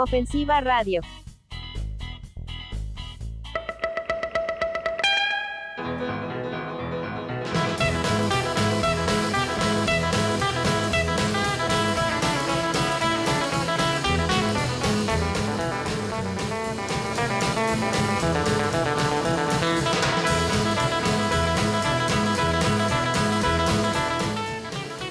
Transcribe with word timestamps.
Ofensiva 0.00 0.60
Radio. 0.60 1.00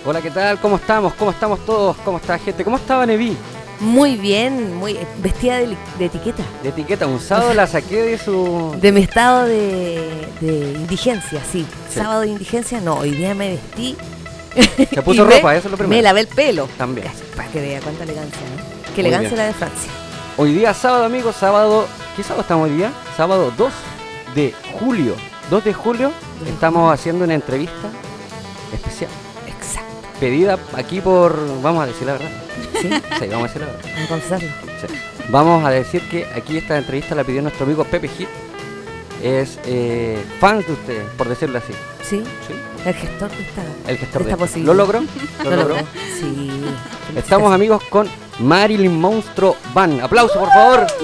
Hola, 0.05 0.21
¿qué 0.21 0.31
tal? 0.31 0.57
¿Cómo 0.61 0.77
estamos? 0.77 1.13
¿Cómo 1.15 1.31
estamos 1.31 1.65
todos? 1.65 1.97
¿Cómo 1.97 2.17
está 2.19 2.39
gente? 2.39 2.63
¿Cómo 2.63 2.77
estaba 2.77 3.05
Nevi? 3.05 3.35
Muy 3.79 4.15
bien, 4.15 4.75
muy 4.75 4.97
vestida 5.19 5.57
de, 5.57 5.77
de 5.99 6.05
etiqueta. 6.05 6.43
De 6.63 6.69
etiqueta, 6.69 7.05
un 7.05 7.19
sábado 7.19 7.53
la 7.53 7.67
saqué 7.67 8.01
de 8.01 8.17
su... 8.17 8.75
De 8.81 8.91
mi 8.91 9.01
estado 9.01 9.45
de, 9.45 10.27
de 10.41 10.71
indigencia, 10.79 11.41
sí. 11.51 11.65
Sí. 11.89 11.99
Sábado 11.99 12.21
de 12.21 12.27
indigencia, 12.29 12.81
no, 12.81 12.95
hoy 12.95 13.11
día 13.11 13.35
me 13.35 13.51
vestí. 13.51 13.95
Se 14.93 15.01
puso 15.03 15.21
y 15.25 15.27
me- 15.27 15.35
ropa, 15.35 15.55
eso 15.55 15.67
es 15.67 15.71
lo 15.71 15.77
primero. 15.77 15.95
Me 15.97 16.01
lavé 16.01 16.21
el 16.21 16.27
pelo. 16.27 16.67
También. 16.77 17.07
Para 17.35 17.49
que 17.49 17.61
vea 17.61 17.79
cuánta 17.81 18.03
elegancia, 18.03 18.41
¿no? 18.55 18.93
Qué 18.95 19.01
elegancia 19.01 19.37
la 19.37 19.45
de 19.45 19.53
Francia. 19.53 19.91
Hoy 20.37 20.53
día 20.53 20.73
sábado, 20.73 21.03
amigos, 21.05 21.35
sábado... 21.35 21.87
¿Qué 22.15 22.23
sábado 22.23 22.41
estamos 22.41 22.69
hoy 22.69 22.77
día? 22.77 22.91
Sábado 23.15 23.53
2 23.55 23.71
de 24.33 24.53
julio. 24.79 25.13
2 25.51 25.63
de 25.63 25.73
julio 25.73 26.11
estamos 26.47 26.91
haciendo 26.91 27.25
una 27.25 27.35
entrevista 27.35 27.89
especial. 28.73 29.11
Pedida 30.19 30.57
aquí 30.75 31.01
por... 31.01 31.61
Vamos 31.61 31.83
a 31.83 31.87
decir 31.87 32.07
la 32.07 32.13
verdad. 32.13 32.29
Sí, 32.81 32.89
Sí, 33.19 33.27
vamos 33.31 33.49
a 33.49 33.53
decir 33.53 33.61
la 33.61 33.67
verdad. 33.67 33.81
vamos 33.83 34.03
a 34.03 34.07
confesarlo. 34.07 34.49
Sí. 34.81 34.87
Vamos 35.29 35.65
a 35.65 35.69
decir 35.69 36.01
que 36.09 36.25
aquí 36.35 36.57
esta 36.57 36.77
entrevista 36.77 37.15
la 37.15 37.23
pidió 37.23 37.41
nuestro 37.41 37.65
amigo 37.65 37.83
Pepe 37.83 38.07
Hit. 38.07 38.27
Es 39.23 39.59
eh, 39.65 40.23
fan 40.39 40.63
de 40.65 40.71
ustedes, 40.71 41.05
por 41.17 41.27
decirlo 41.27 41.57
así. 41.57 41.73
Sí, 42.03 42.23
¿sí? 42.47 42.53
el 42.85 42.93
gestor 42.93 43.29
de 43.31 43.41
esta. 43.43 43.63
El 43.87 43.97
gestor 43.97 44.21
Esta 44.21 44.33
de... 44.35 44.37
posibilidad. 44.37 44.73
¿Lo 44.73 44.85
logró? 44.85 45.01
¿Lo 45.43 45.49
¿Lo 45.49 45.55
logró? 45.55 45.75
Sí. 46.19 46.63
Estamos 47.15 47.51
amigos 47.53 47.83
con 47.89 48.07
Marilyn 48.39 48.99
Monstruo 48.99 49.57
Van. 49.73 49.99
Aplauso 50.01 50.39
por 50.39 50.49
favor. 50.49 50.87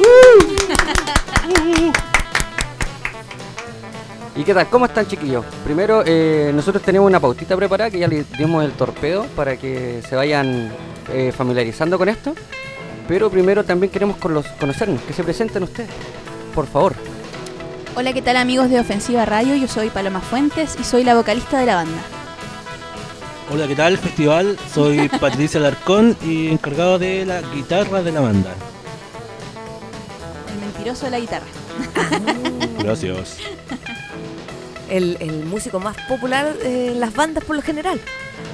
¿Y 4.36 4.44
qué 4.44 4.54
tal? 4.54 4.68
¿Cómo 4.70 4.86
están 4.86 5.06
chiquillos? 5.08 5.46
Primero, 5.64 6.04
eh, 6.06 6.52
nosotros 6.56 6.82
tenemos 6.84 7.08
una 7.08 7.20
pautita 7.20 7.56
preparada 7.56 7.92
que 7.92 8.00
ya 8.00 8.08
le 8.08 8.26
dimos 8.38 8.64
el 8.66 8.72
torpedo 8.72 9.26
para 9.36 9.58
que 9.58 10.02
se 10.08 10.16
vayan 10.16 10.72
eh, 11.12 11.32
familiarizando 11.36 11.98
con 12.00 12.10
esto. 12.10 12.34
Pero 13.08 13.30
primero 13.30 13.64
también 13.64 13.92
queremos 13.92 14.18
con 14.18 14.34
los- 14.34 14.48
conocernos, 14.60 15.02
que 15.02 15.14
se 15.14 15.24
presenten 15.24 15.62
ustedes, 15.64 15.90
por 16.56 16.66
favor. 16.66 16.94
Hola, 17.96 18.12
¿qué 18.14 18.22
tal 18.24 18.38
amigos 18.38 18.70
de 18.72 18.80
Ofensiva 18.80 19.24
Radio? 19.26 19.56
Yo 19.56 19.68
soy 19.68 19.90
Paloma 19.90 20.20
Fuentes 20.22 20.78
y 20.80 20.84
soy 20.84 21.04
la 21.04 21.14
vocalista 21.14 21.60
de 21.60 21.66
la 21.68 21.76
banda. 21.76 22.02
Hola, 23.52 23.68
¿qué 23.68 23.76
tal 23.76 23.98
festival? 24.00 24.58
Soy 24.74 25.10
Patricia 25.22 25.60
Alarcón 25.60 26.18
y 26.26 26.48
encargado 26.48 26.98
de 26.98 27.24
la 27.26 27.42
guitarra 27.42 28.02
de 28.02 28.12
la 28.14 28.22
banda. 28.22 28.50
El 30.56 30.60
mentiroso 30.66 31.06
de 31.06 31.12
la 31.12 31.20
guitarra. 31.20 31.46
Gracias. 32.80 33.38
El, 34.94 35.18
el 35.20 35.46
músico 35.46 35.80
más 35.80 35.96
popular 36.08 36.54
en 36.64 37.00
las 37.00 37.14
bandas 37.14 37.44
por 37.44 37.56
lo 37.56 37.62
general. 37.62 38.00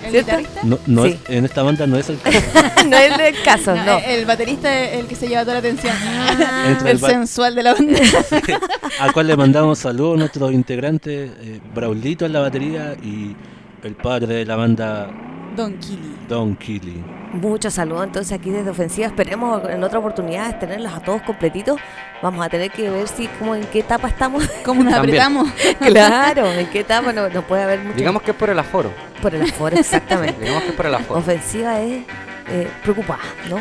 ¿El 0.03 0.11
¿Cierto? 0.11 0.37
guitarrista? 0.37 0.61
No, 0.63 0.79
no 0.87 1.03
Sí. 1.05 1.19
es- 1.25 1.29
en 1.37 1.45
esta 1.45 1.63
banda 1.63 1.85
no 1.85 1.97
es 1.97 2.09
el 2.09 2.19
caso. 2.19 2.39
no 2.87 2.97
es 2.97 3.19
el 3.19 3.43
caso, 3.43 3.75
No, 3.75 3.83
no. 3.85 3.97
El 3.99 4.25
baterista 4.25 4.73
es 4.85 4.99
el 4.99 5.07
que 5.07 5.15
se 5.15 5.27
lleva 5.27 5.41
toda 5.41 5.53
la 5.55 5.59
atención. 5.59 5.93
Ah, 6.02 6.77
el 6.86 6.99
sensual 6.99 7.55
de 7.55 7.64
la 7.64 7.73
banda. 7.73 7.99
al 8.99 9.11
cual 9.14 9.27
le 9.27 9.36
mandamos 9.36 9.80
saludos 9.80 10.15
a 10.15 10.19
nuestros 10.19 10.52
integrantes, 10.53 11.31
eh, 11.41 11.59
Braulito 11.75 12.25
en 12.25 12.33
la 12.33 12.39
batería 12.39 12.95
y 13.03 13.35
el 13.83 13.95
padre 13.95 14.35
de 14.35 14.45
la 14.45 14.55
banda, 14.55 15.09
Don 15.55 15.77
Kili. 15.80 16.15
Don 16.30 16.55
Killy. 16.55 17.03
Muchos 17.33 17.73
saludos 17.73 18.05
entonces 18.05 18.31
aquí 18.31 18.49
desde 18.49 18.69
Ofensiva. 18.69 19.08
Esperemos 19.08 19.61
en 19.69 19.83
otra 19.83 19.99
oportunidad 19.99 20.58
tenerlos 20.59 20.93
a 20.93 20.99
todos 21.02 21.21
completitos. 21.23 21.80
Vamos 22.21 22.45
a 22.45 22.49
tener 22.49 22.69
que 22.71 22.89
ver 22.89 23.07
si 23.07 23.27
como 23.27 23.55
en 23.55 23.63
qué 23.65 23.80
etapa 23.80 24.09
estamos. 24.09 24.47
¿Cómo 24.65 24.83
nos 24.83 24.93
apretamos? 24.93 25.49
claro, 25.80 26.52
en 26.52 26.67
qué 26.69 26.81
etapa 26.81 27.13
no, 27.13 27.30
no 27.30 27.41
puede 27.43 27.63
haber 27.63 27.80
mucho 27.80 27.95
Digamos 27.95 28.21
que 28.23 28.31
es 28.31 28.37
por 28.37 28.49
el 28.49 28.59
aforo. 28.59 28.91
por 29.21 29.33
el 29.33 29.43
aforo, 29.43 29.77
exactamente. 29.77 30.39
Digamos 30.41 30.63
que 30.63 30.69
es 30.69 30.75
por 30.75 30.85
el 30.85 30.95
aforo. 30.95 31.19
Ofensiva 31.19 31.79
es 31.79 32.03
eh, 32.49 32.67
preocupada, 32.83 33.23
¿no? 33.49 33.58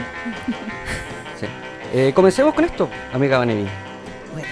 Sí. 1.38 1.47
Eh, 1.92 2.12
comencemos 2.14 2.52
con 2.54 2.64
esto, 2.64 2.88
amiga 3.12 3.38
Vanevi. 3.38 3.68
Bueno, 4.32 4.48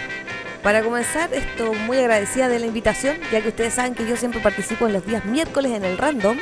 para 0.62 0.82
comenzar, 0.82 1.32
esto 1.34 1.74
muy 1.74 1.98
agradecida 1.98 2.48
de 2.48 2.60
la 2.60 2.66
invitación, 2.66 3.16
ya 3.32 3.40
que 3.40 3.48
ustedes 3.48 3.74
saben 3.74 3.94
que 3.94 4.06
yo 4.06 4.16
siempre 4.16 4.40
participo 4.40 4.86
en 4.86 4.92
los 4.92 5.04
días 5.04 5.24
miércoles 5.24 5.72
en 5.72 5.84
el 5.84 5.98
random, 5.98 6.38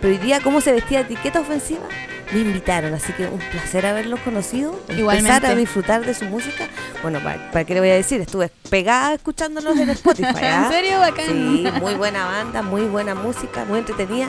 pero 0.00 0.12
hoy 0.12 0.18
día, 0.18 0.40
¿cómo 0.40 0.60
se 0.60 0.72
vestía 0.72 1.00
etiqueta 1.00 1.40
ofensiva? 1.40 1.86
Me 2.34 2.40
invitaron, 2.40 2.92
así 2.94 3.12
que 3.12 3.28
un 3.28 3.38
placer 3.38 3.86
haberlos 3.86 4.18
conocido, 4.20 4.72
empezar 4.72 4.98
Igualmente. 4.98 5.46
a 5.46 5.54
disfrutar 5.54 6.04
de 6.04 6.14
su 6.14 6.24
música. 6.24 6.68
Bueno, 7.00 7.20
¿para, 7.20 7.52
para 7.52 7.64
qué 7.64 7.74
le 7.74 7.80
voy 7.80 7.90
a 7.90 7.94
decir? 7.94 8.20
Estuve 8.20 8.50
pegada 8.68 9.14
escuchándolos 9.14 9.76
en 9.78 9.90
Spotify. 9.90 10.26
¿ah? 10.42 10.64
¿En 10.66 10.72
serio? 10.72 10.98
Bacán. 10.98 11.26
Sí, 11.28 11.64
muy 11.80 11.94
buena 11.94 12.26
banda, 12.26 12.62
muy 12.62 12.82
buena 12.86 13.14
música, 13.14 13.64
muy 13.64 13.78
entretenida. 13.78 14.28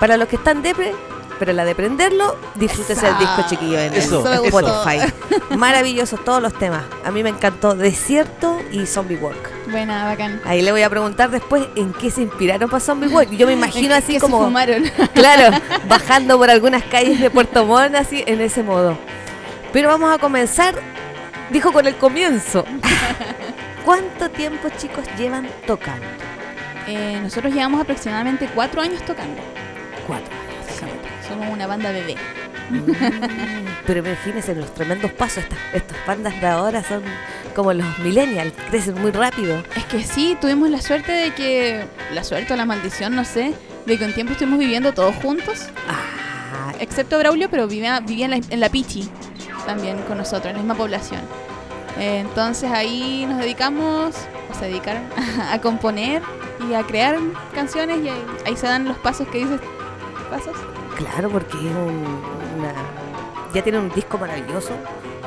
Para 0.00 0.16
los 0.16 0.26
que 0.26 0.36
están 0.36 0.60
depre, 0.60 0.92
pero 1.40 1.54
la 1.54 1.64
de 1.64 1.74
prenderlo, 1.74 2.36
disfrútese 2.54 3.08
el 3.08 3.16
disco 3.16 3.46
chiquillo 3.48 3.80
en 3.80 3.94
Eso, 3.94 4.20
el 4.30 4.46
eso. 4.46 4.60
Spotify. 4.60 5.10
Maravillosos 5.56 6.22
todos 6.22 6.42
los 6.42 6.52
temas. 6.52 6.84
A 7.02 7.10
mí 7.10 7.22
me 7.22 7.30
encantó 7.30 7.74
Desierto 7.74 8.60
y 8.70 8.84
Zombie 8.84 9.16
Walk. 9.16 9.48
Buena, 9.70 10.04
bacán. 10.04 10.42
Ahí 10.44 10.60
le 10.60 10.70
voy 10.70 10.82
a 10.82 10.90
preguntar 10.90 11.30
después 11.30 11.66
en 11.76 11.94
qué 11.94 12.10
se 12.10 12.20
inspiraron 12.20 12.68
para 12.68 12.80
Zombie 12.80 13.08
Walk. 13.08 13.30
Yo 13.30 13.46
me 13.46 13.52
imagino 13.54 13.94
así 13.94 14.12
que 14.12 14.20
como, 14.20 14.40
se 14.40 14.44
fumaron. 14.44 14.82
claro, 15.14 15.56
bajando 15.88 16.36
por 16.36 16.50
algunas 16.50 16.82
calles 16.82 17.18
de 17.18 17.30
Puerto 17.30 17.64
Montt, 17.64 17.94
así 17.94 18.22
en 18.26 18.42
ese 18.42 18.62
modo. 18.62 18.98
Pero 19.72 19.88
vamos 19.88 20.14
a 20.14 20.18
comenzar, 20.18 20.74
dijo 21.48 21.72
con 21.72 21.86
el 21.86 21.96
comienzo. 21.96 22.66
¿Cuánto 23.86 24.28
tiempo, 24.28 24.68
chicos, 24.76 25.06
llevan 25.16 25.48
tocando? 25.66 26.04
Eh, 26.86 27.18
nosotros 27.22 27.54
llevamos 27.54 27.80
aproximadamente 27.80 28.46
cuatro 28.54 28.82
años 28.82 29.02
tocando. 29.06 29.40
Cuatro. 30.06 30.39
Somos 31.40 31.54
una 31.54 31.66
banda 31.66 31.90
bebé. 31.90 32.16
Mm, 32.68 32.82
Pero 33.86 34.00
imagínense 34.00 34.54
los 34.54 34.74
tremendos 34.74 35.10
pasos. 35.12 35.42
Estas, 35.44 35.58
estas 35.72 35.96
bandas 36.06 36.38
de 36.38 36.46
ahora 36.46 36.84
son 36.84 37.02
como 37.54 37.72
los 37.72 37.98
millennials, 38.00 38.52
crecen 38.68 39.00
muy 39.00 39.10
rápido. 39.10 39.62
Es 39.74 39.86
que 39.86 40.02
sí, 40.04 40.36
tuvimos 40.38 40.68
la 40.68 40.82
suerte 40.82 41.12
de 41.12 41.32
que, 41.32 41.82
la 42.12 42.24
suerte 42.24 42.52
o 42.52 42.56
la 42.56 42.66
maldición, 42.66 43.16
no 43.16 43.24
sé, 43.24 43.54
de 43.86 43.98
que 43.98 44.04
un 44.04 44.12
tiempo 44.12 44.32
estuvimos 44.32 44.58
viviendo 44.58 44.92
todos 44.92 45.14
juntos, 45.16 45.68
Ah, 45.88 46.72
excepto 46.78 47.18
Braulio, 47.18 47.48
pero 47.48 47.66
vivía, 47.66 48.00
vivía 48.00 48.26
en, 48.26 48.30
la, 48.32 48.36
en 48.36 48.60
la 48.60 48.68
Pichi 48.68 49.08
también 49.64 49.96
con 50.02 50.18
nosotros, 50.18 50.46
en 50.46 50.52
la 50.52 50.58
misma 50.58 50.74
población. 50.74 51.20
Eh, 51.98 52.18
entonces 52.18 52.70
ahí 52.70 53.24
nos 53.26 53.38
dedicamos, 53.38 54.14
o 54.50 54.58
se 54.58 54.66
dedicaron, 54.66 55.04
a 55.50 55.58
componer 55.60 56.20
y 56.68 56.74
a 56.74 56.82
crear 56.82 57.16
canciones 57.54 57.98
y 58.04 58.10
ahí, 58.10 58.24
ahí 58.44 58.56
se 58.56 58.66
dan 58.66 58.84
los 58.84 58.98
pasos 58.98 59.26
que 59.28 59.38
dices. 59.38 59.60
¿Pasos? 60.30 60.54
Claro, 61.00 61.30
porque 61.30 61.56
es 61.56 61.74
un, 61.74 62.20
una, 62.58 62.74
ya 63.54 63.62
tienen 63.62 63.82
un 63.82 63.90
disco 63.90 64.18
maravilloso. 64.18 64.72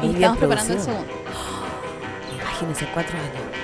Y 0.01 0.07
muy 0.07 0.15
bien 0.15 0.31
estamos 0.31 0.37
preparando 0.37 0.73
el 0.73 0.79
segundo. 0.79 1.13
Imagínense, 2.35 2.87
cuatro 2.93 3.17
años. 3.17 3.63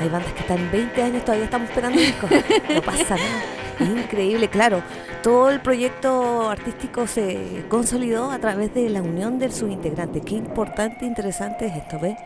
Hay 0.00 0.08
bandas 0.08 0.32
que 0.32 0.40
están 0.40 0.70
20 0.70 1.02
años 1.02 1.24
todavía 1.24 1.44
estamos 1.44 1.68
esperando 1.68 1.98
discos. 1.98 2.30
No 2.74 2.82
pasa 2.82 3.16
nada. 3.16 3.42
Es 3.78 3.88
increíble, 3.88 4.48
claro. 4.48 4.82
Todo 5.22 5.50
el 5.50 5.60
proyecto 5.60 6.48
artístico 6.48 7.06
se 7.06 7.64
consolidó 7.68 8.30
a 8.30 8.38
través 8.38 8.72
de 8.74 8.88
la 8.90 9.02
unión 9.02 9.38
de 9.38 9.50
sus 9.50 9.70
integrantes. 9.70 10.22
Qué 10.24 10.34
importante 10.34 11.04
e 11.04 11.08
interesante 11.08 11.66
es 11.66 11.76
esto, 11.76 11.98
¿ves? 12.00 12.16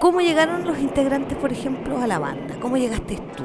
¿Cómo 0.00 0.20
llegaron 0.20 0.64
los 0.64 0.78
integrantes, 0.78 1.36
por 1.38 1.52
ejemplo, 1.52 2.00
a 2.00 2.06
la 2.06 2.18
banda? 2.18 2.56
¿Cómo 2.60 2.76
llegaste 2.76 3.16
tú? 3.36 3.44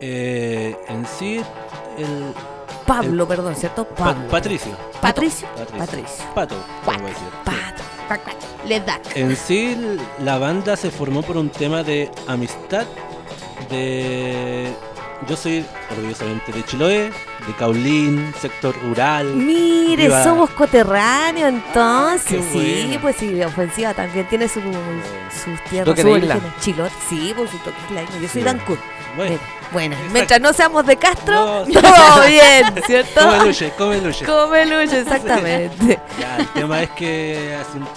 Eh, 0.00 0.76
en 0.88 1.06
sí, 1.06 1.40
el 1.98 2.34
Pablo, 2.90 3.28
perdón, 3.28 3.54
¿cierto? 3.54 3.84
Pa- 3.84 4.06
Pablo. 4.06 4.28
Patricio. 4.28 4.72
Patricio. 5.00 5.46
Patricio. 5.54 5.78
Patricio. 5.78 6.24
Pato. 6.34 6.54
Pato. 7.44 7.82
Cuac. 8.08 8.20
Les 8.66 8.84
da. 8.84 9.00
En 9.14 9.36
sí, 9.36 9.76
la 10.24 10.38
banda 10.38 10.76
se 10.76 10.90
formó 10.90 11.22
por 11.22 11.36
un 11.36 11.50
tema 11.50 11.84
de 11.84 12.10
amistad. 12.26 12.84
De. 13.70 14.72
Yo 15.28 15.36
soy 15.36 15.64
orgullosamente 15.90 16.50
de 16.50 16.64
Chiloé, 16.64 17.10
de 17.46 17.54
Caulín, 17.58 18.32
sector 18.40 18.74
rural. 18.82 19.26
Mire, 19.34 20.04
Viva. 20.04 20.24
somos 20.24 20.48
coterráneos 20.50 21.50
entonces. 21.50 22.26
Qué 22.26 22.42
sí, 22.42 22.84
bueno. 22.86 23.02
pues 23.02 23.16
sí, 23.16 23.42
ofensiva 23.42 23.92
también 23.94 24.26
tiene 24.28 24.48
su, 24.48 24.60
sus 24.60 25.62
tierras, 25.68 25.94
sus 25.94 26.10
orígenes. 26.10 26.42
Chilote, 26.60 26.94
sí, 27.08 27.34
por 27.36 27.46
su 27.48 27.58
toque. 27.58 27.76
Yo 28.20 28.28
soy 28.28 28.42
Sí. 28.42 28.42
Bueno, 29.16 29.38
Bueno, 29.72 29.96
mientras 30.12 30.40
no 30.40 30.52
seamos 30.52 30.86
de 30.86 30.96
Castro, 30.96 31.64
No, 31.66 31.80
todo 31.82 32.26
bien, 32.26 32.64
¿cierto? 32.86 33.20
come 33.20 33.44
luche, 33.46 33.72
come 33.76 34.00
luche. 34.00 34.24
Come 34.24 34.66
luche, 34.66 35.00
exactamente. 35.00 35.98
Ya, 36.20 36.36
el 36.38 36.46
tema 36.48 36.82
es 36.82 36.90
que 36.90 37.56
hace 37.60 37.78
un- 37.78 37.88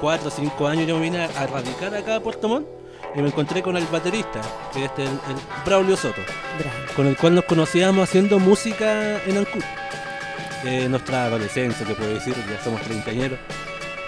cuatro 0.00 0.28
o 0.28 0.30
cinco 0.30 0.66
años 0.68 0.86
yo 0.86 0.98
vine 1.00 1.24
a 1.24 1.46
radicar 1.46 1.94
acá 1.94 2.16
a 2.16 2.20
Puerto 2.20 2.48
Montt 2.48 2.66
y 3.14 3.20
me 3.22 3.28
encontré 3.28 3.62
con 3.62 3.76
el 3.76 3.86
baterista, 3.86 4.40
que 4.72 4.84
es 4.84 4.90
el, 4.98 5.04
el 5.06 5.36
Braulio 5.64 5.96
Soto, 5.96 6.20
Bravo. 6.58 6.76
con 6.94 7.06
el 7.06 7.16
cual 7.16 7.34
nos 7.34 7.44
conocíamos 7.44 8.08
haciendo 8.08 8.38
música 8.38 9.20
en 9.24 9.38
Ancud. 9.38 9.62
Eh, 10.64 10.86
nuestra 10.88 11.24
adolescencia, 11.24 11.86
que 11.86 11.94
puedo 11.94 12.14
decir, 12.14 12.34
ya 12.50 12.62
somos 12.62 12.80
treintañeros. 12.82 13.38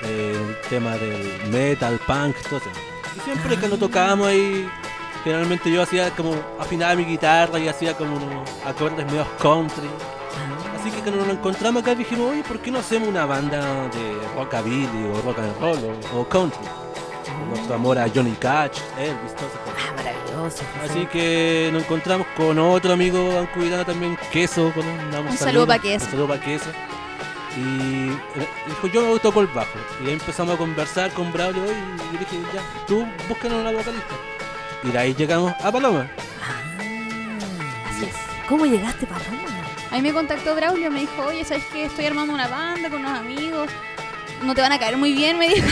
Eh, 0.02 0.32
el 0.34 0.68
tema 0.68 0.92
del 0.96 1.40
metal, 1.50 1.98
punk, 2.06 2.36
todo 2.48 2.58
eso. 2.58 2.70
Y 3.16 3.20
siempre 3.20 3.56
que 3.56 3.68
nos 3.68 3.78
tocábamos 3.78 4.28
ahí, 4.28 4.68
generalmente 5.24 5.70
yo 5.70 5.82
hacía 5.82 6.10
como, 6.10 6.34
afinaba 6.58 6.94
mi 6.94 7.04
guitarra 7.04 7.58
y 7.58 7.68
hacía 7.68 7.96
como 7.96 8.18
acordes 8.64 9.06
medio 9.06 9.26
country. 9.38 9.88
Así 10.78 10.90
que 10.90 11.00
cuando 11.02 11.26
nos 11.26 11.34
encontramos 11.36 11.82
acá 11.82 11.94
dijimos, 11.94 12.30
oye, 12.30 12.42
¿por 12.42 12.58
qué 12.60 12.70
no 12.70 12.78
hacemos 12.78 13.08
una 13.08 13.26
banda 13.26 13.88
de 13.88 14.16
rockabilly 14.34 15.10
o 15.12 15.22
rock 15.22 15.38
and 15.38 15.60
roll 15.60 15.78
o, 16.14 16.20
o 16.20 16.28
country? 16.28 16.66
Nuestro 17.48 17.74
amor 17.74 17.98
a 17.98 18.08
Johnny 18.08 18.32
Cash, 18.32 18.78
Elvis, 18.98 19.34
todo. 19.34 19.48
Ah, 19.66 19.92
maravilloso. 19.96 20.62
Así 20.84 21.06
que 21.06 21.70
nos 21.72 21.82
encontramos 21.82 22.26
con 22.36 22.58
otro 22.58 22.92
amigo 22.92 23.38
ancubitano 23.38 23.84
también, 23.84 24.16
Queso. 24.32 24.72
Con 24.72 24.86
un, 24.86 25.26
Un 25.28 25.36
saludo 25.36 25.66
pa' 25.66 25.78
Queso. 25.78 26.04
Un 26.06 26.10
saludo 26.12 26.28
para 26.28 26.40
Queso. 26.40 26.70
Y 27.56 28.10
eh, 28.10 28.48
dijo, 28.68 28.86
yo 28.86 29.12
me 29.12 29.18
toco 29.18 29.40
el 29.40 29.48
bajo. 29.48 29.78
Y 30.02 30.06
ahí 30.06 30.12
empezamos 30.12 30.54
a 30.54 30.58
conversar 30.58 31.10
con 31.12 31.32
Braulio 31.32 31.64
y 31.64 32.14
yo 32.14 32.18
dije, 32.20 32.38
ya, 32.54 32.62
tú 32.86 33.06
búscanos 33.28 33.60
una 33.60 33.72
vocalista. 33.72 34.14
Y 34.82 34.88
de 34.90 34.98
ahí 34.98 35.14
llegamos 35.14 35.52
a 35.62 35.70
Paloma. 35.70 36.06
Ah, 36.42 37.90
Así 37.90 38.04
es. 38.04 38.14
¿Cómo 38.48 38.64
llegaste, 38.66 39.06
Paloma? 39.06 39.26
A 39.90 39.94
mí 39.96 40.02
me 40.02 40.12
contactó 40.12 40.54
Braulio, 40.54 40.90
me 40.90 41.00
dijo, 41.00 41.22
oye, 41.26 41.44
¿sabes 41.44 41.64
qué? 41.72 41.84
Estoy 41.86 42.06
armando 42.06 42.32
una 42.32 42.46
banda 42.48 42.88
con 42.90 43.00
unos 43.00 43.18
amigos. 43.18 43.68
No 44.42 44.54
te 44.54 44.62
van 44.62 44.72
a 44.72 44.78
caer 44.78 44.96
muy 44.96 45.12
bien, 45.12 45.36
me 45.38 45.48
dijo. 45.48 45.66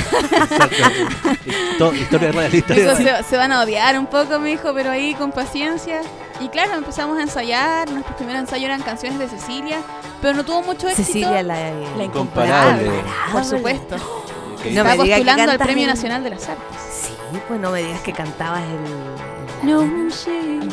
Histo- 1.46 1.94
historia 1.94 2.32
real, 2.32 2.55
historia 2.55 2.84
dijo, 2.90 3.02
real. 3.02 3.25
se, 3.25 3.31
se 3.31 3.37
van 3.37 3.52
a 3.52 3.62
odiar 3.62 3.99
un 3.99 4.06
poco, 4.06 4.38
me 4.40 4.50
dijo, 4.50 4.72
pero 4.75 4.90
ahí 4.90 5.14
con 5.14 5.32
paciencia. 5.32 6.00
Y 6.40 6.49
claro, 6.49 6.75
empezamos 6.75 7.19
a 7.19 7.22
ensayar. 7.22 7.90
Nuestros 7.90 8.16
primeros 8.16 8.40
ensayos 8.43 8.66
eran 8.66 8.82
canciones 8.82 9.19
de 9.19 9.28
Cecilia, 9.28 9.78
pero 10.20 10.34
no 10.34 10.44
tuvo 10.44 10.62
mucho 10.62 10.87
éxito. 10.88 11.06
Cecilia, 11.06 11.43
la, 11.43 11.54
La 11.96 12.04
Incomparable. 12.04 12.84
incomparable. 12.84 12.90
Por 13.32 13.44
supuesto. 13.44 13.96
Que 14.62 14.70
No 14.72 14.84
me 14.84 14.90
que 14.90 14.96
postulando 14.96 15.52
al 15.52 15.58
Premio 15.58 15.84
en- 15.84 15.90
Nacional 15.90 16.22
de 16.25 16.31
las 16.31 16.49
Artes. 16.49 16.64
Sí, 16.93 17.12
pues 17.46 17.60
no 17.60 17.70
me 17.70 17.82
digas 17.82 18.00
que 18.02 18.12
cantabas 18.12 18.62
el. 18.62 19.66
No, 19.66 19.80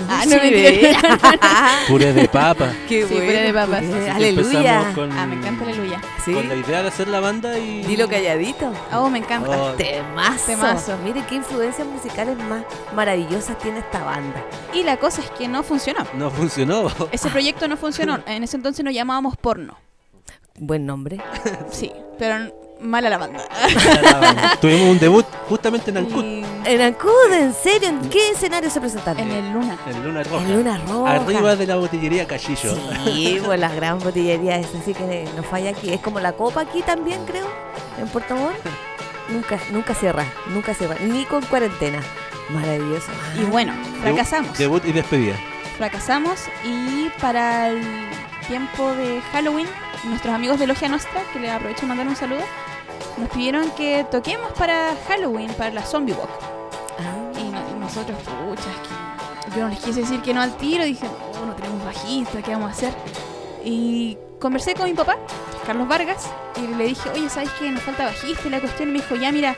Ah, 0.07 0.23
no, 0.27 0.35
mentira. 0.37 0.99
Puré 1.87 2.13
de 2.13 2.27
papa. 2.27 2.71
Qué 2.87 3.07
Sí, 3.07 3.13
puré 3.15 3.41
de 3.41 3.53
papas. 3.53 3.83
puré. 3.83 4.11
Aleluya. 4.11 4.49
empezamos 4.59 4.93
con- 4.95 5.11
Ah, 5.11 5.25
me 5.25 5.35
encanta 5.37 5.63
Aleluya. 5.65 5.99
Sí. 6.23 6.33
Con 6.33 6.47
la 6.47 6.55
idea 6.55 6.83
de 6.83 6.87
hacer 6.89 7.07
la 7.07 7.19
banda 7.19 7.57
y. 7.57 7.81
Dilo 7.83 8.07
calladito. 8.07 8.71
Oh, 8.93 9.09
me 9.09 9.17
encanta. 9.19 9.49
Oh, 9.49 9.71
Temazo. 9.73 10.45
Temazo. 10.45 10.97
Mire 11.03 11.23
qué 11.27 11.35
influencias 11.35 11.87
musicales 11.87 12.37
más 12.37 12.63
maravillosas 12.93 13.57
tiene 13.57 13.79
esta 13.79 14.03
banda. 14.03 14.43
Y 14.73 14.83
la 14.83 14.97
cosa 14.97 15.21
es 15.21 15.31
que 15.31 15.47
no 15.47 15.63
funcionó. 15.63 16.05
No 16.13 16.29
funcionó. 16.29 16.87
Ese 17.11 17.29
proyecto 17.31 17.67
no 17.67 17.77
funcionó. 17.77 18.19
En 18.27 18.43
ese 18.43 18.55
entonces 18.57 18.85
nos 18.85 18.93
llamábamos 18.93 19.35
porno. 19.35 19.77
Buen 20.59 20.85
nombre. 20.85 21.19
Sí, 21.71 21.91
pero 22.19 22.53
mala 22.85 23.09
la 23.09 23.17
banda. 23.17 23.39
Tuvimos 24.61 24.89
un 24.89 24.99
debut 24.99 25.25
justamente 25.49 25.91
en 25.91 25.97
Ancud, 25.97 26.23
Y 26.23 26.43
En 26.65 26.81
Ancud, 26.81 27.31
¿en 27.31 27.53
serio? 27.53 27.89
¿En 27.89 28.09
qué 28.09 28.31
escenario 28.31 28.69
se 28.69 28.79
presentaron? 28.79 29.21
en 29.21 29.31
el 29.31 29.51
Luna. 29.53 29.77
en 29.87 30.03
Luna 30.03 30.23
Roja. 30.23 30.43
En 30.45 30.55
Luna 30.57 30.81
Roja. 30.87 31.11
Arriba 31.15 31.55
de 31.55 31.67
la 31.67 31.75
botillería 31.75 32.27
Cachillo. 32.27 32.75
Sí, 33.03 33.39
pues 33.43 33.59
la 33.59 33.69
gran 33.73 33.99
botillería 33.99 34.57
es 34.57 34.67
así 34.75 34.93
que 34.93 35.27
no 35.35 35.43
falla 35.43 35.71
aquí. 35.71 35.93
Es 35.93 35.99
como 36.01 36.19
la 36.19 36.33
copa 36.33 36.61
aquí 36.61 36.81
también, 36.81 37.25
creo, 37.25 37.47
en 37.99 38.07
Puerto 38.07 38.35
Montt. 38.35 38.55
Nunca, 39.27 39.57
nunca 39.71 39.95
cierra, 39.95 40.23
nunca 40.53 40.75
cierra, 40.75 40.97
ni 41.03 41.25
con 41.25 41.43
cuarentena. 41.47 41.99
Maravilloso. 42.49 43.07
Y 43.41 43.43
bueno, 43.45 43.73
fracasamos. 44.03 44.55
Debut 44.55 44.85
y 44.85 44.91
despedida. 44.91 45.33
Fracasamos 45.77 46.41
y 46.63 47.09
para 47.19 47.69
el 47.69 47.81
tiempo 48.47 48.93
de 48.93 49.19
Halloween, 49.31 49.67
nuestros 50.03 50.31
amigos 50.31 50.59
de 50.59 50.67
Logia 50.67 50.89
Nostra, 50.89 51.23
que 51.33 51.39
les 51.39 51.49
aprovecho 51.49 51.81
de 51.81 51.87
mandar 51.87 52.07
un 52.07 52.15
saludo, 52.15 52.43
nos 53.17 53.29
pidieron 53.29 53.69
que 53.71 54.05
toquemos 54.11 54.51
para 54.53 54.95
Halloween, 55.07 55.51
para 55.53 55.71
la 55.71 55.81
Zombie 55.83 56.13
Walk. 56.13 56.29
Ah, 56.99 57.39
Y, 57.39 57.43
no- 57.45 57.69
y 57.75 57.79
nosotros, 57.79 58.17
pucha, 58.19 58.69
es 59.47 59.53
que 59.53 59.59
yo 59.59 59.63
no 59.65 59.69
les 59.69 59.79
quise 59.79 60.01
decir 60.01 60.21
que 60.21 60.33
no 60.33 60.41
al 60.41 60.55
tiro, 60.57 60.83
dije, 60.83 61.05
no, 61.39 61.45
no 61.45 61.53
tenemos 61.53 61.83
bajista, 61.85 62.41
¿qué 62.41 62.51
vamos 62.51 62.69
a 62.69 62.71
hacer? 62.73 62.93
Y 63.63 64.17
conversé 64.39 64.73
con 64.75 64.85
mi 64.85 64.93
papá, 64.93 65.17
Carlos 65.65 65.87
Vargas, 65.87 66.27
y 66.57 66.67
le 66.75 66.85
dije, 66.85 67.09
oye, 67.09 67.29
¿sabes 67.29 67.49
qué? 67.59 67.69
Nos 67.71 67.81
falta 67.83 68.05
bajista 68.05 68.47
y 68.47 68.51
la 68.51 68.59
cuestión. 68.59 68.89
Y 68.89 68.91
me 68.93 68.99
dijo, 68.99 69.15
ya, 69.15 69.31
mira, 69.31 69.55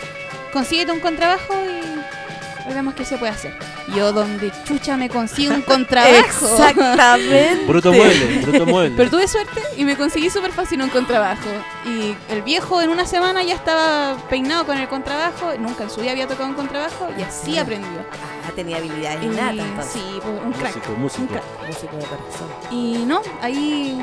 consíguete 0.54 0.92
un 0.92 1.00
contrabajo 1.00 1.54
y 1.54 2.27
vemos 2.76 2.94
qué 2.94 3.06
se 3.06 3.18
puede 3.18 3.32
hacer. 3.32 3.54
Yo, 3.96 4.12
donde 4.12 4.52
chucha 4.66 4.98
me 4.98 5.10
consigo 5.10 5.54
un 5.54 5.62
contrabajo. 5.62 6.46
Exactamente. 6.52 7.66
Bruto 7.68 7.92
mueble, 7.94 8.40
bruto 8.42 8.66
mueble. 8.66 8.94
Pero 8.98 9.10
tuve 9.10 9.28
suerte 9.28 9.62
y 9.78 9.86
me 9.86 9.96
conseguí 9.96 10.30
súper 10.30 10.52
fácil 10.52 10.82
un 10.82 10.90
contrabajo. 10.90 11.50
Y 11.86 12.16
el 12.32 12.42
viejo 12.42 12.82
en 12.82 12.90
una 12.90 13.06
semana 13.06 13.44
ya 13.44 13.56
estaba 13.56 14.18
peinado 14.30 14.66
con 14.66 14.78
el 14.78 14.88
contrabajo. 14.88 15.54
Nunca 15.60 15.84
en 15.86 15.90
su 15.90 16.02
vida 16.02 16.12
había 16.12 16.28
tocado 16.28 16.50
un 16.50 16.56
contrabajo 16.56 17.10
y 17.18 17.22
así 17.22 17.54
Ya. 17.54 17.62
aprendió. 17.62 18.00
Ah, 18.48 18.52
tenía 18.56 18.78
habilidades 18.78 19.22
Y, 19.24 19.26
innatas 19.26 19.88
sí, 19.92 20.02
pues, 20.22 20.42
un 20.44 20.54
crack. 20.54 20.76
músico, 20.76 20.92
músico. 20.98 21.22
un 21.24 21.28
crack. 21.28 21.44
Músico 21.68 21.96
de 21.98 22.04
corazón. 22.06 22.48
Y 22.72 23.04
no, 23.06 23.22
ahí, 23.42 24.02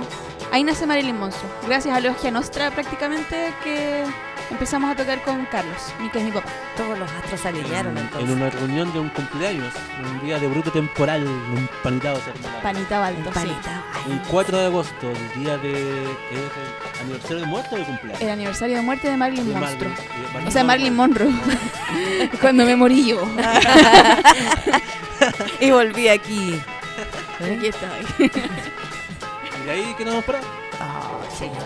ahí 0.52 0.62
nace 0.64 0.86
Marilyn 0.86 1.18
Monstruo. 1.18 1.50
Gracias 1.66 1.96
a 1.96 2.00
Logia 2.00 2.30
Nostra 2.30 2.70
prácticamente 2.70 3.52
que 3.62 4.04
empezamos 4.50 4.90
a 4.90 4.96
tocar 4.96 5.22
con 5.22 5.44
Carlos, 5.46 5.76
mi 6.00 6.08
que 6.10 6.18
es 6.18 6.24
mi 6.24 6.32
papá. 6.32 6.48
Todos 6.76 6.98
los 6.98 7.10
astros 7.10 7.40
se 7.40 7.48
alinearon 7.48 7.96
en, 7.96 8.04
entonces. 8.04 8.28
en 8.30 8.36
una 8.36 8.50
reunión 8.50 8.92
de 8.92 9.00
un 9.00 9.08
cumpleaños, 9.10 9.72
un 10.02 10.20
día 10.26 10.38
de 10.38 10.46
bruto 10.48 10.70
temporal, 10.70 11.24
un 11.26 11.68
panitado 11.82 12.16
se 12.22 12.30
armó 12.30 12.48
la- 12.56 12.62
Panita 12.62 12.98
Baldo, 13.00 13.30
sí. 13.32 13.48
Un 14.10 14.18
4 14.30 14.58
de 14.58 14.66
agosto, 14.66 15.10
el 15.10 15.42
día 15.42 15.56
de 15.58 16.02
¿es 16.02 16.38
el 16.98 17.00
aniversario 17.02 17.38
de 17.40 17.46
muerte 17.46 17.74
o 17.74 17.78
de 17.78 17.84
cumpleaños. 17.84 18.20
El 18.22 18.30
aniversario 18.30 18.76
de 18.76 18.82
muerte 18.82 19.10
de 19.10 19.16
Marilyn 19.16 19.46
De 19.46 19.54
de 19.54 20.46
O 20.46 20.50
sea, 20.50 20.64
Marilyn 20.64 20.94
Monroe. 20.94 21.32
Cuando 22.40 22.64
me 22.64 22.76
morí 22.76 23.06
yo. 23.06 23.22
Y 25.60 25.70
volví 25.70 26.08
aquí. 26.08 26.60
Aquí 27.40 27.66
estoy. 27.68 28.30
Y 29.62 29.66
de 29.66 29.70
ahí 29.70 29.94
que 29.96 30.04
nos 30.04 30.12
vamos 30.14 30.24
para. 30.26 30.40
Oh, 30.40 31.22
genial. 31.38 31.64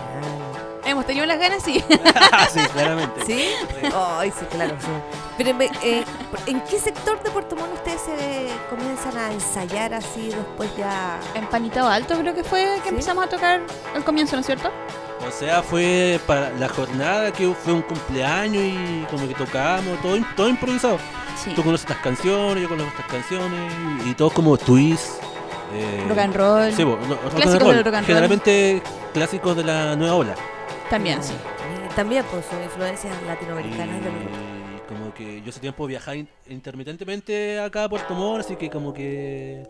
Hemos 0.99 1.07
tenido 1.07 1.25
las 1.27 1.39
ganas, 1.39 1.63
sí. 1.63 1.81
sí, 2.53 2.59
claramente. 2.73 3.25
¿Sí? 3.25 3.45
Ay, 3.95 4.31
sí, 4.37 4.45
claro. 4.51 4.75
sí. 4.79 4.87
Pero 5.37 5.53
me- 5.53 5.71
eh, 5.81 6.03
¿en 6.45 6.59
qué 6.61 6.77
sector 6.77 7.23
de 7.23 7.29
Puerto 7.31 7.55
Montt 7.55 7.73
ustedes 7.73 8.01
se 8.01 8.49
comienzan 8.69 9.17
a 9.17 9.31
ensayar 9.31 9.93
así 9.93 10.27
después 10.27 10.69
ya? 10.77 11.17
En 11.35 11.45
Panitao 11.47 11.87
Alto 11.87 12.17
creo 12.19 12.35
que 12.35 12.43
fue 12.43 12.65
que 12.83 12.83
¿Sí? 12.83 12.89
empezamos 12.89 13.23
a 13.23 13.29
tocar 13.29 13.61
al 13.95 14.03
comienzo, 14.03 14.35
¿no 14.35 14.41
es 14.41 14.45
cierto? 14.45 14.69
O 15.25 15.31
sea, 15.31 15.63
fue 15.63 16.19
para 16.27 16.49
la 16.51 16.67
jornada 16.67 17.31
que 17.31 17.47
fue 17.53 17.71
un 17.71 17.81
cumpleaños 17.83 18.61
y 18.61 19.05
como 19.09 19.25
que 19.25 19.35
tocábamos, 19.35 20.01
todo, 20.01 20.17
todo 20.35 20.49
improvisado. 20.49 20.97
Sí. 21.41 21.53
Tú 21.55 21.63
conoces 21.63 21.85
estas 21.89 22.03
canciones, 22.03 22.61
yo 22.61 22.67
conozco 22.67 22.91
estas 22.99 23.05
canciones 23.09 23.73
y 24.05 24.13
todos 24.15 24.33
como 24.33 24.57
twist. 24.57 25.23
eh, 25.73 26.05
Rock 26.09 26.17
and 26.17 26.35
roll. 26.35 26.73
Sí, 26.73 26.83
bo, 26.83 26.97
no, 26.97 27.15
rock 27.15 27.23
and 27.23 27.35
Clásicos 27.35 27.61
roll. 27.63 27.75
del 27.75 27.85
rock 27.85 27.93
and 27.95 27.95
roll. 27.95 28.05
Generalmente 28.07 28.83
clásicos 29.13 29.55
de 29.55 29.63
la 29.63 29.95
nueva 29.95 30.15
ola. 30.15 30.35
También, 30.89 31.23
sí. 31.23 31.33
Y 31.33 31.93
También, 31.95 32.25
pues, 32.31 32.45
son 32.45 32.63
influencias 32.63 33.13
latinoamericanas. 33.27 33.97
Y 33.97 34.87
como 34.87 35.13
que 35.13 35.41
yo 35.41 35.49
ese 35.49 35.59
tiempo 35.59 35.85
viajaba 35.85 36.15
in- 36.15 36.27
intermitentemente 36.47 37.59
acá 37.59 37.83
a 37.83 37.89
Puerto 37.89 38.13
Montt, 38.15 38.41
así 38.45 38.55
que 38.55 38.69
como 38.69 38.91
que 38.93 39.63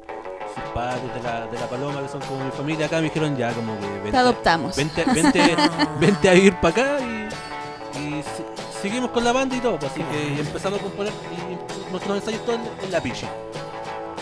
sus 0.56 0.64
padres 0.74 1.14
de 1.14 1.22
la, 1.22 1.46
de 1.48 1.60
la 1.60 1.68
Paloma, 1.68 2.02
que 2.02 2.08
son 2.08 2.22
como 2.22 2.44
mi 2.46 2.52
familia 2.52 2.86
acá, 2.86 2.98
me 2.98 3.04
dijeron 3.04 3.36
ya 3.36 3.52
como 3.54 3.78
que 3.80 3.86
Te 3.88 4.00
vente, 4.02 4.18
adoptamos. 4.18 4.76
vente, 4.78 5.04
vente, 5.14 5.56
vente 6.00 6.30
a 6.30 6.34
vivir 6.34 6.56
para 6.56 6.70
acá 6.70 6.98
y, 7.02 8.00
y 8.00 8.24
si- 8.24 8.80
seguimos 8.82 9.12
con 9.12 9.24
la 9.26 9.34
banda 9.34 9.56
y 9.56 9.60
todo, 9.60 9.78
pues, 9.78 9.92
así 9.92 10.02
que 10.04 10.40
empezamos 10.40 10.80
a 10.80 10.84
componer 10.84 11.12
y 11.12 11.92
nuestros 11.92 12.18
ensayos 12.18 12.46
todos 12.46 12.60
en, 12.60 12.86
en 12.86 12.92
la 12.92 13.02
pichi. 13.02 13.26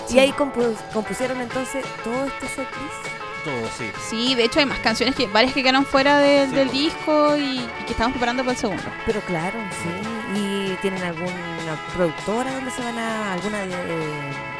Y 0.09 0.19
ahí 0.19 0.31
compu- 0.31 0.75
compusieron 0.93 1.39
entonces 1.41 1.85
todo 2.03 2.25
este 2.25 2.47
setlist. 2.47 3.26
Todo, 3.47 3.69
sí. 3.77 3.85
Sí, 4.09 4.35
de 4.35 4.43
hecho 4.45 4.59
hay 4.59 4.65
más 4.65 4.79
canciones 4.79 5.15
que 5.15 5.27
varias 5.27 5.53
que 5.53 5.61
quedaron 5.61 5.85
fuera 5.85 6.17
de- 6.19 6.47
Sí, 6.49 6.55
del 6.55 6.69
disco 6.71 7.37
y, 7.37 7.59
y 7.59 7.83
que 7.85 7.91
estamos 7.91 8.11
preparando 8.13 8.43
para 8.43 8.51
el 8.53 8.57
segundo. 8.57 8.83
Pero 9.05 9.21
claro, 9.21 9.57
sí. 9.83 10.39
¿Y 10.39 10.73
tienen 10.81 11.01
alguna 11.03 11.31
productora 11.95 12.53
donde 12.53 12.71
se 12.71 12.81
van 12.83 12.97
a. 12.99 13.33
alguna 13.33 13.59
de. 13.59 13.67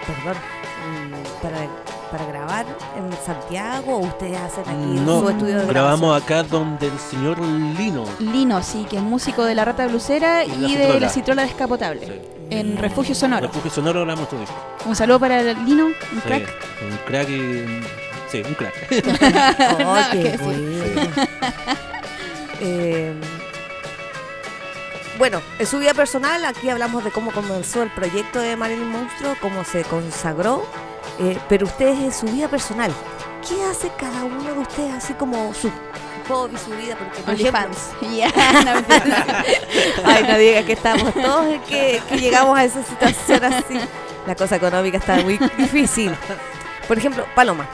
perdón, 0.08 0.42
mm, 0.88 1.42
para, 1.44 1.58
para 2.12 2.26
grabar 2.26 2.66
en 2.98 3.10
Santiago 3.26 3.98
o 3.98 4.00
ustedes 4.06 4.40
hacen 4.40 4.64
aquí 4.64 5.02
No, 5.02 5.20
su 5.20 5.30
estudio 5.30 5.60
de 5.60 5.66
grabamos 5.66 6.22
acá 6.22 6.44
donde 6.44 6.88
el 6.88 6.98
señor 7.00 7.40
Lino. 7.42 8.06
Lino, 8.20 8.64
sí, 8.64 8.86
que 8.90 8.96
es 8.96 9.04
músico 9.04 9.44
de 9.44 9.54
La 9.56 9.66
Rata 9.66 9.86
Blusera 9.88 10.46
Y 10.46 10.52
y, 10.52 10.56
La 10.56 10.68
de 10.68 10.68
Citrola. 10.78 11.00
La 11.02 11.10
Citrola 11.10 11.42
Descapotable. 11.44 12.06
Sí. 12.08 12.22
en 12.50 12.78
Refugio 12.78 13.14
Sonoro. 13.14 13.48
Refugio 13.48 13.70
Sonoro 13.70 14.06
grabamos 14.06 14.30
disco. 14.32 14.56
Un 14.86 14.96
saludo 14.96 15.20
para 15.20 15.44
Lino, 15.44 15.88
un 15.88 15.94
Sí, 15.94 16.22
crack. 16.26 16.48
un 16.90 16.98
crack 17.06 17.30
y. 17.30 17.66
Sí, 18.30 18.44
un 18.46 18.54
crack. 18.56 18.74
Oh, 19.86 19.98
qué 20.12 20.38
bueno. 20.38 21.12
Eh, 22.60 23.14
bueno, 25.20 25.44
en 25.60 25.68
su 25.68 25.78
vida 25.78 25.94
personal, 25.94 26.44
aquí 26.44 26.70
hablamos 26.70 27.04
de 27.04 27.12
cómo 27.12 27.32
comenzó 27.32 27.84
el 27.84 27.92
proyecto 27.92 28.40
de 28.40 28.56
Marilyn 28.56 28.90
Monstruo, 28.90 29.36
cómo 29.40 29.64
se 29.64 29.84
consagró, 29.84 30.66
eh, 31.20 31.38
pero 31.50 31.68
ustedes 31.68 32.00
en 32.00 32.12
su 32.12 32.26
vida 32.26 32.48
personal, 32.48 32.92
¿qué 33.48 33.64
hace 33.64 33.92
cada 33.98 34.24
uno 34.24 34.44
de 34.44 34.60
ustedes 34.60 34.94
así 34.94 35.14
como 35.14 35.54
su 35.54 35.72
hobby, 36.28 36.58
su 36.58 36.72
vida? 36.72 36.96
Porque, 36.98 37.22
por 37.22 37.34
ejemplo, 37.36 37.62
no, 38.66 38.74
mentira. 38.74 39.46
Ay, 40.04 40.24
no 40.28 40.38
diga 40.40 40.64
que 40.64 40.74
estamos 40.74 41.14
todos 41.14 41.46
en 41.46 41.62
que, 41.62 42.02
que 42.10 42.18
llegamos 42.18 42.58
a 42.58 42.64
esa 42.64 42.84
situación 42.84 43.44
así. 43.44 43.80
La 44.26 44.36
cosa 44.36 44.56
económica 44.56 44.98
está 44.98 45.18
muy 45.18 45.40
difícil. 45.58 46.12
Por 46.88 46.98
ejemplo, 46.98 47.26
Paloma, 47.36 47.68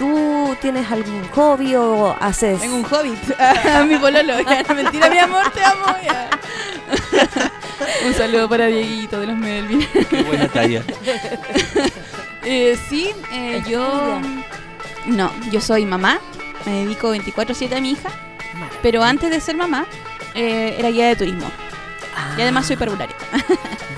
¿tú 0.00 0.56
tienes 0.62 0.90
algún 0.90 1.28
hobby 1.28 1.74
o 1.74 2.16
haces... 2.18 2.58
Tengo 2.58 2.76
un 2.76 2.86
hobbit. 2.86 3.38
A 3.38 3.84
mi 3.88 3.96
pololo. 3.96 4.40
Ya, 4.40 4.62
no, 4.68 4.74
mentira, 4.74 5.10
mi 5.10 5.18
amor, 5.18 5.50
te 5.50 5.62
amo. 5.62 5.84
ya. 6.02 6.30
Un 8.06 8.14
saludo 8.14 8.48
para 8.48 8.66
Dieguito 8.66 9.20
de 9.20 9.26
los 9.26 9.36
Melvin. 9.36 9.86
Qué 10.08 10.22
buena 10.22 10.48
talla. 10.48 10.82
Eh, 12.44 12.78
sí, 12.88 13.10
eh, 13.30 13.62
yo. 13.68 14.18
No, 15.06 15.30
yo 15.50 15.60
soy 15.60 15.84
mamá. 15.84 16.18
Me 16.64 16.84
dedico 16.84 17.14
24-7 17.14 17.76
a 17.76 17.80
mi 17.80 17.90
hija. 17.92 18.08
Pero 18.82 19.02
antes 19.02 19.30
de 19.30 19.40
ser 19.40 19.56
mamá, 19.56 19.86
eh, 20.34 20.76
era 20.78 20.88
guía 20.90 21.08
de 21.08 21.16
turismo. 21.16 21.50
Y 22.38 22.42
además 22.42 22.66
soy 22.66 22.76
parvularia. 22.76 23.16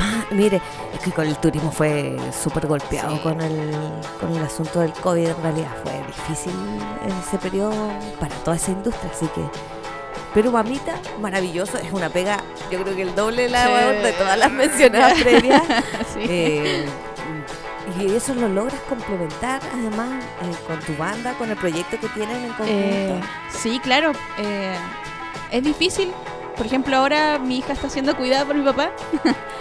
Ah, 0.00 0.24
mire, 0.30 0.56
es 0.56 0.62
que 1.02 1.10
con 1.12 1.26
el 1.26 1.36
turismo 1.36 1.70
fue 1.72 2.16
súper 2.42 2.66
golpeado 2.66 3.16
Sí. 3.16 3.20
con, 3.22 3.40
el, 3.40 3.72
con 4.20 4.34
el 4.36 4.42
asunto 4.44 4.80
del 4.80 4.92
COVID. 4.92 5.28
En 5.28 5.42
realidad 5.42 5.70
fue 5.82 5.92
difícil 6.06 6.52
en 7.04 7.10
ese 7.18 7.38
periodo 7.38 7.72
para 8.20 8.34
toda 8.36 8.56
esa 8.56 8.70
industria. 8.72 9.10
Así 9.14 9.26
que, 9.34 9.42
pero 10.34 10.50
mamita, 10.52 10.94
maravilloso. 11.20 11.78
Es 11.78 11.92
una 11.92 12.08
pega, 12.08 12.38
yo 12.70 12.82
creo 12.82 12.94
que 12.96 13.02
el 13.02 13.14
doble 13.14 13.42
de 13.42 13.48
la 13.50 13.66
Sí. 13.66 13.96
de 14.02 14.12
todas 14.12 14.38
las 14.38 14.50
mencionadas 14.52 15.18
previas. 15.22 15.62
Sí. 16.14 16.20
Eh, 16.22 16.86
y 18.00 18.14
eso 18.14 18.32
lo 18.34 18.48
logras 18.48 18.80
complementar 18.88 19.60
además 19.74 20.24
eh, 20.42 20.54
con 20.66 20.78
tu 20.80 20.96
banda, 20.96 21.34
con 21.34 21.50
el 21.50 21.56
proyecto 21.56 21.98
que 22.00 22.08
tienen 22.10 22.36
en 22.36 22.48
conjunto. 22.52 22.70
Eh, 22.72 23.20
sí, 23.50 23.80
claro. 23.80 24.12
eh, 24.38 24.76
es 25.50 25.62
difícil. 25.62 26.12
Por 26.56 26.66
ejemplo, 26.66 26.96
ahora 26.96 27.38
mi 27.38 27.58
hija 27.58 27.72
está 27.72 27.88
siendo 27.88 28.16
cuidada 28.16 28.44
por 28.44 28.54
mi 28.56 28.64
papá. 28.64 28.90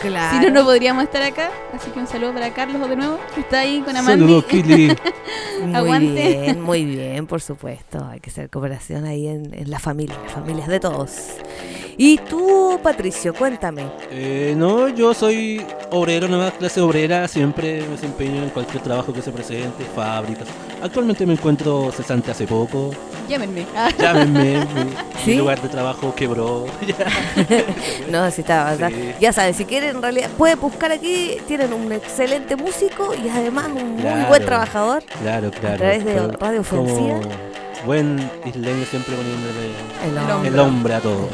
claro. 0.02 0.40
Si 0.42 0.46
no, 0.48 0.52
no 0.52 0.66
podríamos 0.66 1.04
estar 1.04 1.22
acá. 1.22 1.52
Así 1.74 1.90
que 1.92 2.00
un 2.00 2.08
saludo 2.08 2.34
para 2.34 2.54
Carlos 2.54 2.88
de 2.90 2.96
nuevo, 2.96 3.20
que 3.34 3.42
está 3.42 3.60
ahí 3.60 3.82
con 3.82 3.96
Amanda. 3.96 4.26
Saludos, 4.26 4.46
Kili. 4.50 4.96
Muy 5.66 6.00
bien, 6.08 6.62
muy 6.62 6.86
bien, 6.86 7.28
por 7.28 7.42
supuesto. 7.42 8.06
Hay 8.10 8.20
que 8.20 8.30
hacer 8.30 8.50
cooperación 8.50 9.06
ahí 9.06 9.28
en, 9.28 9.54
en 9.54 9.70
la 9.70 9.80
familia, 9.80 10.16
las 10.24 10.34
familias 10.34 10.68
de 10.68 10.80
todos. 10.80 11.12
Y 11.98 12.18
tú, 12.18 12.80
Patricio, 12.82 13.34
cuéntame. 13.34 13.84
Eh, 14.12 14.54
no, 14.58 14.88
yo 14.90 15.14
soy 15.14 15.66
obrero, 15.92 16.28
nueva 16.28 16.52
clase 16.52 16.82
obrera, 16.82 17.28
siempre 17.28 17.82
me 17.82 17.90
desempeño 17.90 18.44
en 18.44 18.50
cualquier 18.50 18.82
trabajo 18.82 19.14
que 19.14 19.22
se 19.22 19.32
presente, 19.32 19.84
fábricas. 19.96 20.48
Actualmente 20.82 21.26
me 21.26 21.34
encuentro 21.34 21.92
cesante 21.92 22.32
hace 22.32 22.48
poco. 22.48 22.92
Llámenme. 23.28 23.66
Llámenme, 24.00 24.66
mi, 25.26 25.36
lugar 25.36 25.62
de 25.62 25.70
trabajo 25.70 26.14
quebró. 26.16 26.66
No, 28.10 28.30
si. 28.30 28.44
Sí. 28.44 29.14
Ya 29.20 29.32
sabes, 29.32 29.56
si 29.56 29.66
quieren, 29.66 29.96
en 29.96 30.02
realidad, 30.02 30.30
pueden 30.38 30.60
buscar 30.60 30.92
aquí. 30.92 31.38
Tienen 31.48 31.72
un 31.72 31.92
excelente 31.92 32.56
músico 32.56 33.14
y 33.14 33.30
además 33.30 33.68
un 33.68 33.96
muy 33.96 34.24
buen 34.28 34.44
trabajador. 34.44 35.04
Claro, 35.22 35.52
claro. 35.52 35.78
través 35.78 36.04
de 36.04 36.28
Radio 36.28 36.62
Ofensiva. 36.62 37.20
como 37.22 37.52
Buen 37.86 38.20
isleño 38.46 38.86
siempre 38.86 39.16
poniéndole 39.16 39.72
El 40.04 40.32
hombre. 40.32 40.50
el 40.50 40.60
hombre 40.60 40.94
a 40.96 41.00
todo. 41.02 41.14
hombre 41.14 41.30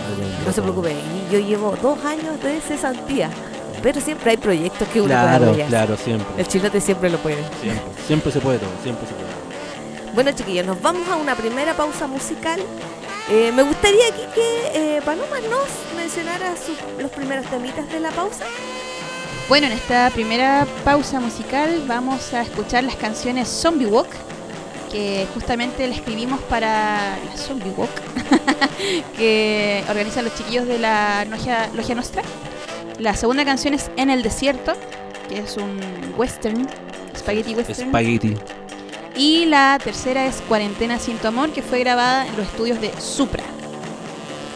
No 0.45 0.51
se 0.53 0.61
preocupe, 0.61 0.91
y 0.93 1.33
yo 1.33 1.39
llevo 1.39 1.75
dos 1.81 2.03
años 2.05 2.41
de 2.41 2.61
cesantía. 2.61 3.29
Pero 3.83 4.01
siempre 4.01 4.31
hay 4.31 4.37
proyectos 4.37 4.87
que 4.87 5.01
uno 5.01 5.09
puede 5.13 5.21
Claro, 5.27 5.45
apoyar. 5.45 5.67
claro, 5.67 5.97
siempre. 5.97 6.25
El 6.41 6.47
chilote 6.47 6.81
siempre 6.81 7.09
lo 7.09 7.17
puede. 7.19 7.37
Siempre, 7.61 7.81
siempre 8.07 8.31
se 8.31 8.39
puede 8.39 8.59
todo, 8.59 8.69
siempre 8.81 9.05
se 9.07 9.13
puede. 9.13 10.13
Bueno, 10.15 10.31
chiquillos, 10.31 10.65
nos 10.65 10.81
vamos 10.81 11.07
a 11.09 11.15
una 11.15 11.35
primera 11.35 11.73
pausa 11.75 12.07
musical. 12.07 12.59
Eh, 13.29 13.51
me 13.53 13.61
gustaría 13.63 14.07
aquí 14.07 14.23
que 14.33 14.97
eh, 14.97 15.01
Paloma 15.05 15.37
nos 15.49 15.95
mencionara 15.95 16.55
sus- 16.55 16.77
los 17.01 17.11
primeros 17.11 17.45
temitas 17.47 17.87
de 17.91 17.99
la 17.99 18.09
pausa. 18.11 18.45
Bueno, 19.49 19.67
en 19.67 19.73
esta 19.73 20.09
primera 20.09 20.65
pausa 20.83 21.19
musical 21.19 21.83
vamos 21.87 22.33
a 22.33 22.41
escuchar 22.41 22.83
las 22.83 22.95
canciones 22.95 23.47
Zombie 23.47 23.85
Walk, 23.85 24.07
que 24.91 25.27
justamente 25.34 25.88
la 25.88 25.96
escribimos 25.96 26.39
para 26.41 27.17
la 27.25 27.38
Zombie 27.38 27.72
Walk, 27.75 27.91
que 29.17 29.84
organizan 29.89 30.25
los 30.25 30.36
chiquillos 30.36 30.67
de 30.67 30.79
la 30.79 31.25
Logia, 31.25 31.70
Logia 31.74 31.96
Nostra. 31.96 32.22
La 33.00 33.15
segunda 33.15 33.46
canción 33.46 33.74
es 33.74 33.91
En 33.96 34.10
el 34.10 34.24
Desierto, 34.24 34.74
que 35.29 35.39
es 35.39 35.58
un 35.58 35.79
western, 36.17 36.67
spaghetti 37.15 37.53
western. 37.56 37.89
Spaghetti. 37.89 38.36
y 39.15 39.46
la 39.46 39.79
tercera 39.84 40.25
es 40.25 40.41
Cuarentena 40.48 41.00
sin 41.00 41.17
tu 41.17 41.27
amor, 41.27 41.51
que 41.51 41.62
fue 41.62 41.79
grabada 41.79 42.27
en 42.27 42.36
los 42.38 42.48
estudios 42.48 42.79
de 42.82 42.91
Supra. 43.00 43.44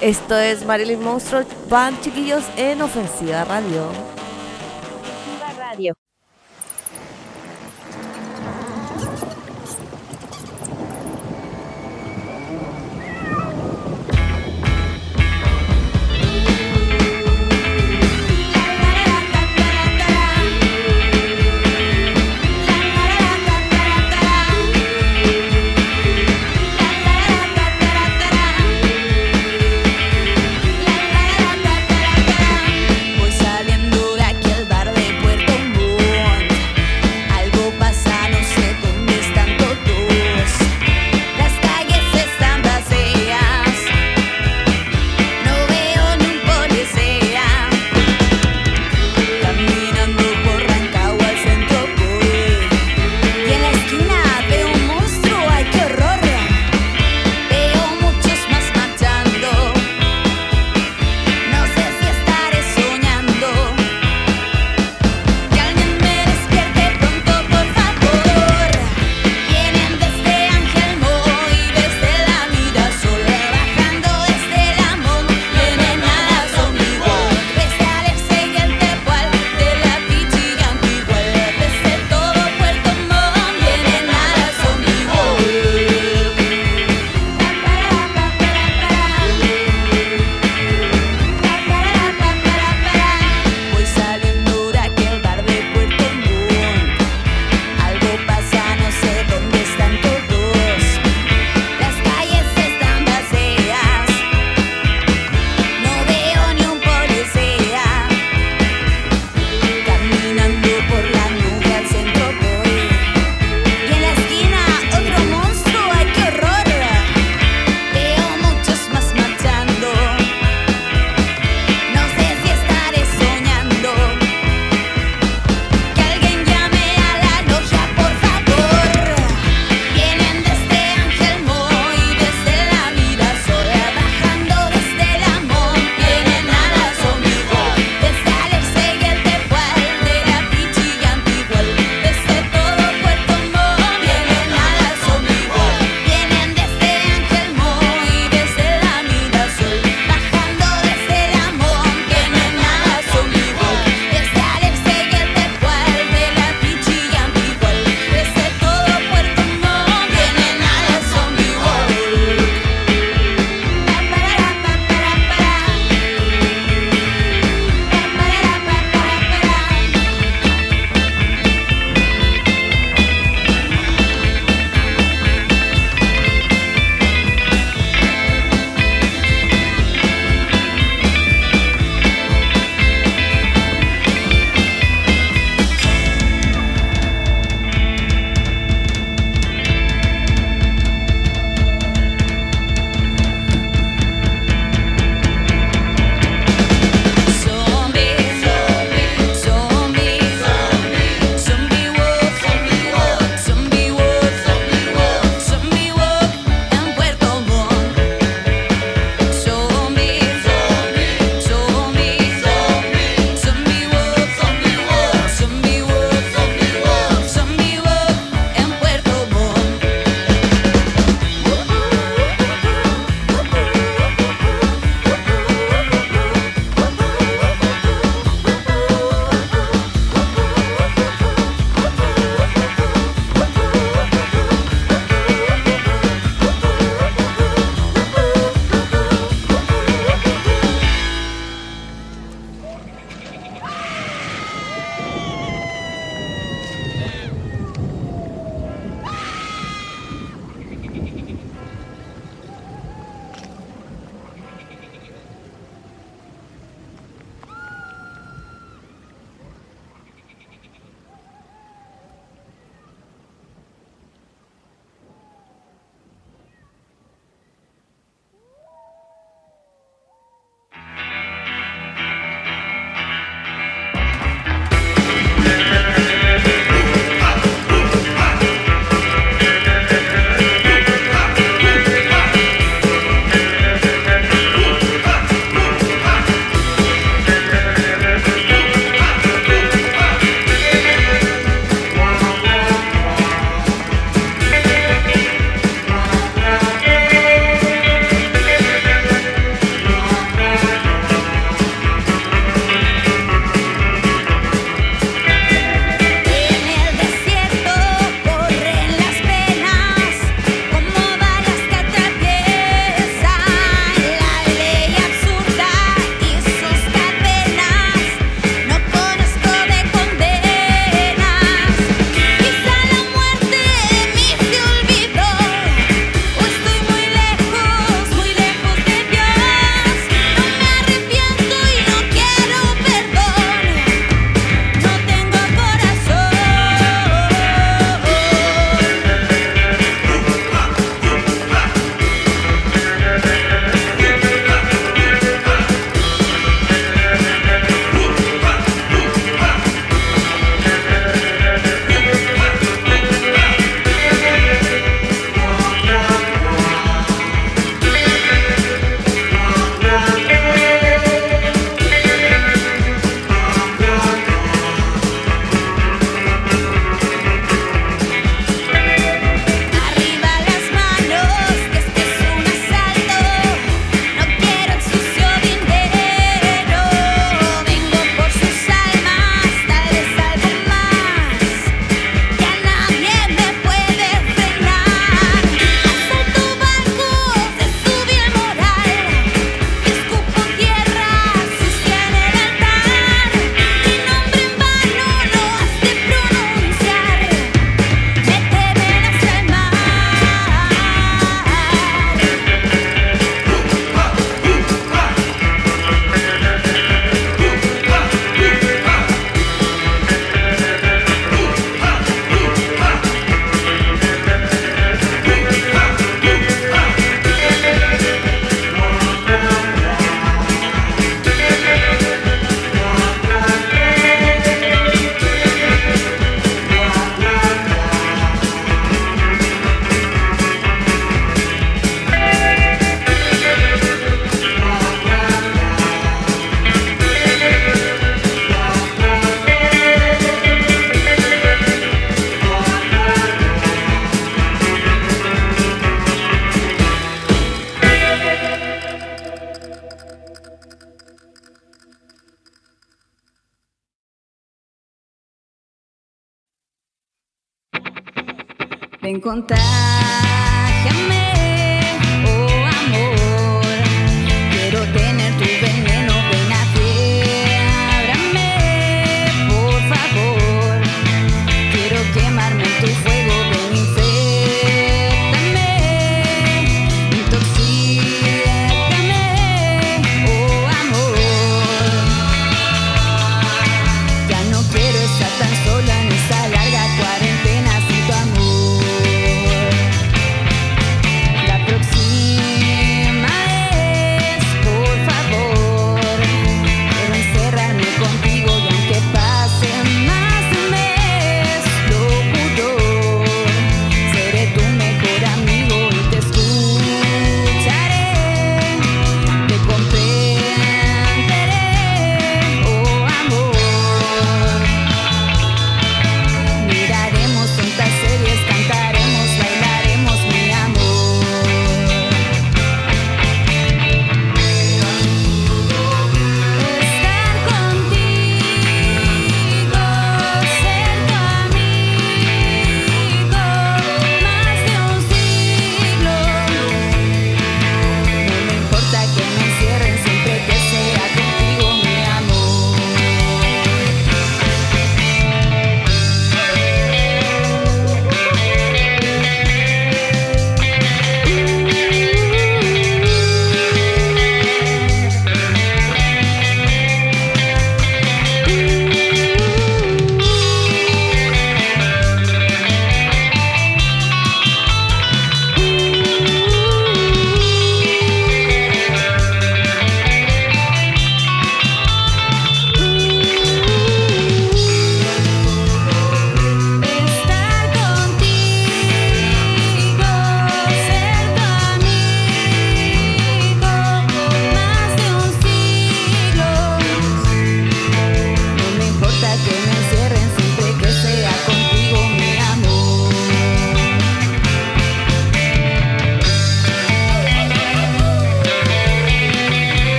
Esto 0.00 0.38
es 0.38 0.64
Marilyn 0.64 1.02
Monstruo 1.02 1.42
Band, 1.68 2.00
chiquillos, 2.00 2.44
en 2.56 2.80
Ofensiva 2.80 3.44
Radio. 3.44 3.86
Radio. 5.58 5.94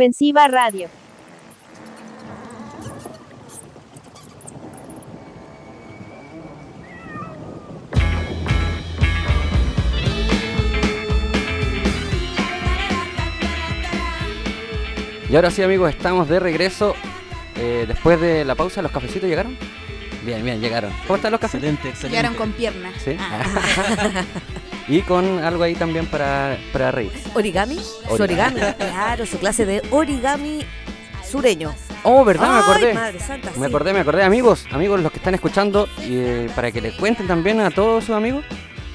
Ofensiva 0.00 0.48
Radio. 0.48 0.88
Y 15.28 15.36
ahora 15.36 15.50
sí, 15.50 15.62
amigos, 15.62 15.90
estamos 15.90 16.30
de 16.30 16.40
regreso. 16.40 16.94
Eh, 17.56 17.84
después 17.86 18.18
de 18.22 18.46
la 18.46 18.54
pausa, 18.54 18.80
¿los 18.80 18.92
cafecitos 18.92 19.28
llegaron? 19.28 19.58
Bien, 20.24 20.42
bien, 20.42 20.62
llegaron. 20.62 20.94
¿Cómo 21.02 21.16
están 21.16 21.30
los 21.30 21.40
cafés? 21.40 21.56
Excelente, 21.56 21.90
excelente. 21.90 22.16
Llegaron 22.16 22.38
con 22.38 22.52
piernas. 22.52 22.94
Sí. 23.04 23.16
Ah. 23.18 24.24
y 24.88 25.02
con 25.02 25.38
algo 25.42 25.62
ahí 25.62 25.74
también 25.74 26.06
para, 26.06 26.56
para 26.72 26.90
reír. 26.90 27.12
¿Origami? 27.34 27.78
Su 28.16 28.22
origami, 28.22 28.60
claro, 28.78 29.26
su 29.26 29.38
clase 29.38 29.64
de 29.66 29.82
origami 29.90 30.64
sureño. 31.28 31.72
Oh, 32.02 32.24
¿verdad? 32.24 32.52
me 32.54 32.58
acordé. 32.60 32.94
madre 32.94 33.20
santa, 33.20 33.50
Me 33.50 33.58
sí. 33.58 33.64
acordé, 33.64 33.92
me 33.92 34.00
acordé, 34.00 34.22
amigos, 34.22 34.66
amigos 34.72 35.00
los 35.00 35.12
que 35.12 35.18
están 35.18 35.34
escuchando, 35.34 35.86
y, 35.98 36.16
eh, 36.16 36.50
para 36.54 36.72
que 36.72 36.80
le 36.80 36.96
cuenten 36.96 37.26
también 37.26 37.60
a 37.60 37.70
todos 37.70 38.04
sus 38.04 38.14
amigos, 38.16 38.44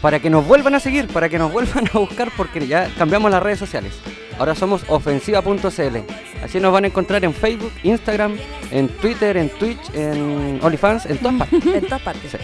para 0.01 0.19
que 0.19 0.29
nos 0.29 0.45
vuelvan 0.45 0.75
a 0.75 0.79
seguir, 0.79 1.07
para 1.07 1.29
que 1.29 1.37
nos 1.37 1.51
vuelvan 1.51 1.87
a 1.93 1.99
buscar, 1.99 2.31
porque 2.35 2.65
ya 2.67 2.89
cambiamos 2.97 3.29
las 3.31 3.41
redes 3.43 3.59
sociales. 3.59 3.93
Ahora 4.37 4.53
somos 4.53 4.83
ofensiva.cl. 4.89 5.97
Así 6.43 6.59
nos 6.59 6.73
van 6.73 6.83
a 6.83 6.87
encontrar 6.87 7.23
en 7.23 7.33
Facebook, 7.33 7.71
Instagram, 7.83 8.37
en 8.71 8.89
Twitter, 8.89 9.37
en 9.37 9.49
Twitch, 9.49 9.79
en 9.93 10.59
OnlyFans, 10.61 11.05
en 11.05 11.17
todas 11.19 11.35
partes. 11.39 11.65
En 11.65 11.85
todas 11.85 12.01
partes. 12.01 12.31
Sí. 12.31 12.37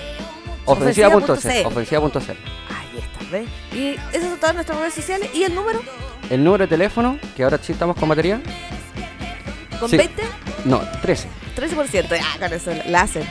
Ofensiva.cl. 0.65 1.65
Ofensiva.cl. 1.65 2.19
Y 3.73 3.95
esas 4.13 4.29
son 4.29 4.37
todas 4.39 4.55
nuestras 4.55 4.79
redes 4.79 4.93
sociales. 4.93 5.29
¿Y 5.33 5.43
el 5.43 5.53
número? 5.55 5.81
El 6.29 6.43
número 6.43 6.63
de 6.65 6.69
teléfono, 6.69 7.17
que 7.35 7.43
ahora 7.43 7.57
sí 7.61 7.71
estamos 7.73 7.95
con 7.97 8.07
batería. 8.09 8.41
¿Con 9.79 9.89
Sí. 9.89 9.97
20? 9.97 10.23
No, 10.65 10.81
13. 11.01 11.27
13%. 11.55 12.19
Ah, 12.21 12.37
con 12.39 12.53
eso 12.53 12.71
la 12.87 13.01
hacen. 13.01 13.23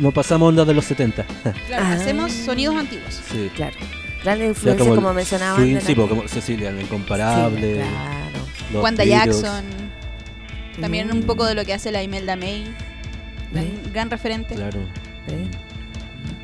no 0.00 0.10
pasamos 0.12 0.50
onda 0.50 0.66
de 0.66 0.74
los 0.74 0.84
70. 0.84 1.24
Claro, 1.66 1.82
Ah. 1.86 1.92
hacemos 1.94 2.30
sonidos 2.30 2.76
antiguos. 2.76 3.22
sí. 3.30 3.50
Claro. 3.54 3.76
Grandes 4.22 4.50
O 4.58 4.60
sea, 4.60 4.72
influencias, 4.72 4.88
como 4.88 5.14
de 5.14 5.72
la- 5.74 5.80
sí, 5.80 5.94
po, 5.94 6.06
como 6.06 6.28
Cecilia, 6.28 6.68
el 6.68 6.82
incomparable. 6.82 7.74
Sí, 7.76 7.80
claro. 8.70 8.82
Wanda 8.82 9.04
Beatles. 9.04 9.40
Jackson. 9.40 9.64
También 10.78 11.10
un 11.10 11.22
poco 11.22 11.46
de 11.46 11.54
lo 11.54 11.64
que 11.64 11.72
hace 11.72 11.90
la 11.90 12.02
Imelda 12.02 12.36
May. 12.36 12.64
Gran, 13.94 14.10
referente. 14.10 14.54
Claro. 14.56 14.80
¿Ve? 15.26 15.48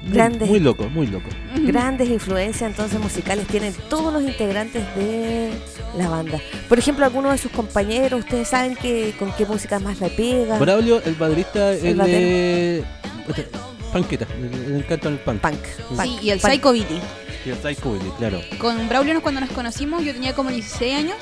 Muy, 0.03 0.13
Grandes. 0.13 0.49
muy 0.49 0.61
loco, 0.61 0.89
muy 0.89 1.07
loco. 1.07 1.29
Grandes 1.57 2.09
influencias 2.09 2.71
entonces 2.71 2.99
musicales 2.99 3.47
tienen 3.47 3.75
todos 3.89 4.13
los 4.13 4.23
integrantes 4.23 4.83
de 4.97 5.51
la 5.97 6.09
banda. 6.09 6.39
Por 6.69 6.79
ejemplo, 6.79 7.05
algunos 7.05 7.33
de 7.33 7.39
sus 7.39 7.53
compañeros, 7.53 8.21
ustedes 8.21 8.49
saben 8.49 8.77
que 8.77 9.15
con 9.19 9.31
qué 9.33 9.45
música 9.45 9.79
más 9.79 10.01
le 10.01 10.09
pega. 10.11 10.59
Braulio, 10.59 11.03
el 11.05 11.15
baterista, 11.17 11.73
el 11.73 11.97
batero. 11.97 12.19
de. 12.19 12.85
este, 13.29 13.49
Panqueta, 13.93 14.27
encanta 14.69 15.09
el 15.09 15.19
punk. 15.19 15.41
Punk. 15.41 15.55
punk, 15.89 16.03
Sí, 16.03 16.19
y 16.23 16.31
el 16.31 16.39
punk. 16.41 16.53
Psycho 16.53 16.73
Billy. 16.73 17.01
Y 17.45 17.51
el 17.51 17.57
Psycho 17.59 17.93
Billy, 17.93 18.11
claro. 18.19 18.41
Con 18.59 18.89
Braulio 18.89 19.15
nos- 19.15 19.23
cuando 19.23 19.41
nos 19.41 19.51
conocimos 19.51 20.05
yo 20.05 20.13
tenía 20.13 20.35
como 20.35 20.51
16 20.51 20.95
años 20.95 21.17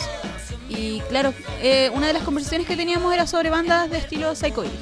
y 0.69 1.01
claro, 1.09 1.33
eh, 1.63 1.91
una 1.95 2.09
de 2.09 2.13
las 2.13 2.23
conversaciones 2.23 2.67
que 2.67 2.77
teníamos 2.77 3.13
era 3.15 3.27
sobre 3.27 3.49
bandas 3.51 3.91
de 3.91 3.99
estilo 3.99 4.35
Psychobilly, 4.35 4.75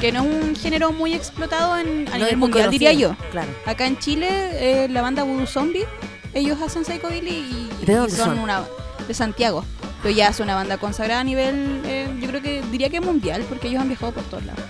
que 0.00 0.12
no 0.12 0.24
es 0.24 0.34
un 0.44 0.56
género 0.56 0.92
muy 0.92 1.14
explotado 1.14 1.78
en, 1.78 2.06
a 2.08 2.12
No 2.12 2.24
nivel 2.24 2.36
mundial, 2.36 2.70
diría 2.70 2.92
yo. 2.92 3.16
Claro. 3.30 3.48
Acá 3.64 3.86
en 3.86 3.98
Chile, 3.98 4.28
eh, 4.30 4.88
la 4.88 5.02
banda 5.02 5.22
Voodoo 5.24 5.46
Zombie, 5.46 5.84
ellos 6.34 6.60
hacen 6.60 6.84
Psychobilly 6.84 7.30
y, 7.30 7.84
¿De 7.86 7.92
y 7.92 7.96
son, 7.96 8.10
son? 8.10 8.38
una 8.38 8.64
de 9.06 9.14
Santiago. 9.14 9.64
Pero 10.02 10.14
ya 10.14 10.28
es 10.28 10.40
una 10.40 10.54
banda 10.54 10.78
consagrada 10.78 11.20
a 11.20 11.24
nivel, 11.24 11.80
eh, 11.84 12.08
yo 12.20 12.28
creo 12.28 12.42
que 12.42 12.62
diría 12.70 12.90
que 12.90 13.00
mundial, 13.00 13.44
porque 13.48 13.68
ellos 13.68 13.80
han 13.80 13.88
viajado 13.88 14.12
por 14.12 14.24
todos 14.24 14.44
lados. 14.44 14.62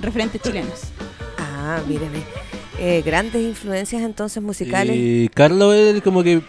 Referentes 0.00 0.40
chilenos. 0.40 0.80
Ah, 1.38 1.80
míreme. 1.86 2.22
Eh, 2.78 3.02
grandes 3.04 3.42
influencias 3.42 4.02
entonces 4.02 4.42
musicales. 4.42 4.94
Y 4.96 5.28
Carlos, 5.28 5.74
él 5.74 6.02
como 6.02 6.22
que 6.22 6.42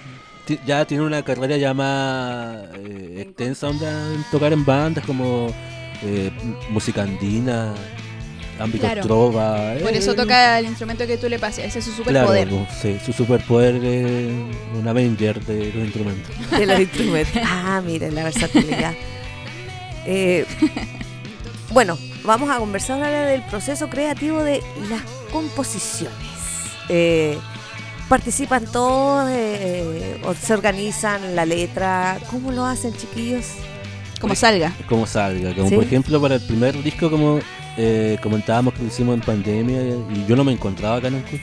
ya 0.66 0.86
tiene 0.86 1.04
una 1.04 1.24
carrera 1.24 1.58
ya 1.58 1.74
más 1.74 2.58
eh, 2.76 3.24
extensa, 3.26 3.68
onda, 3.70 4.14
en 4.14 4.24
tocar 4.32 4.54
en 4.54 4.64
bandas 4.66 5.06
como 5.06 5.54
eh, 6.04 6.32
música 6.70 7.04
andina, 7.04 7.74
ámbito 8.60 8.86
Claro. 8.86 9.02
trova. 9.04 9.74
Por 9.82 9.94
eh, 9.94 9.98
eso 9.98 10.16
toca 10.16 10.60
el 10.60 10.66
instrumento 10.66 11.06
que 11.08 11.18
tú 11.18 11.30
le 11.30 11.40
pases, 11.40 11.66
ese 11.66 11.80
es 11.80 11.86
su 11.86 12.04
Claro, 12.04 12.28
superpoder. 12.28 12.52
no, 12.52 12.68
sí, 12.82 12.98
su 13.06 13.14
superpoder 13.14 13.76
es 13.84 14.32
un 14.76 14.88
Avenger 14.88 15.40
de 15.46 15.66
los 15.74 15.84
instrumentos. 15.86 16.36
de 16.58 16.66
los 16.66 16.80
instrumentos. 16.80 17.42
Ah, 17.46 17.82
miren 17.86 18.16
la 18.16 18.24
versatilidad. 18.24 18.94
Eh, 20.10 20.46
bueno, 21.74 21.98
vamos 22.24 22.50
a 22.50 22.60
conversar 22.60 23.04
ahora 23.04 23.26
del 23.26 23.42
proceso 23.44 23.90
creativo 23.90 24.42
de 24.42 24.64
las 24.90 25.02
composiciones. 25.34 26.16
Eh, 26.88 27.38
participan 28.08 28.66
todos, 28.72 29.30
eh, 29.30 30.22
o 30.24 30.34
se 30.34 30.54
organizan 30.54 31.36
la 31.36 31.46
letra. 31.46 32.20
¿Cómo 32.32 32.54
lo 32.54 32.64
hacen, 32.64 32.96
chiquillos? 32.96 33.48
Como 34.20 34.36
salga. 34.36 34.74
Como 34.88 35.06
salga, 35.06 35.54
como 35.54 35.70
Sí. 35.70 35.76
por 35.76 35.84
ejemplo 35.84 36.22
para 36.22 36.36
el 36.36 36.42
primer 36.42 36.82
disco 36.84 37.10
como 37.10 37.40
eh, 37.78 38.18
comentábamos 38.24 38.74
que 38.74 38.82
lo 38.82 38.88
hicimos 38.88 39.16
en 39.16 39.22
pandemia 39.22 39.82
y 39.82 40.26
yo 40.28 40.36
no 40.36 40.44
me 40.44 40.52
encontraba 40.52 40.98
acá 40.98 41.08
en 41.10 41.16
el 41.16 41.24
club. 41.24 41.42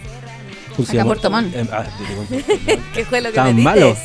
Acá 0.88 1.00
en 1.00 1.06
Puerto 1.06 1.30
Montt. 1.30 1.54
Eh, 1.54 1.64
ah. 1.70 1.84
¿Qué 2.94 3.04
fue 3.04 3.20
lo 3.20 3.28
que 3.30 3.36
Tan 3.36 3.54
me 3.54 3.62
malo. 3.62 3.96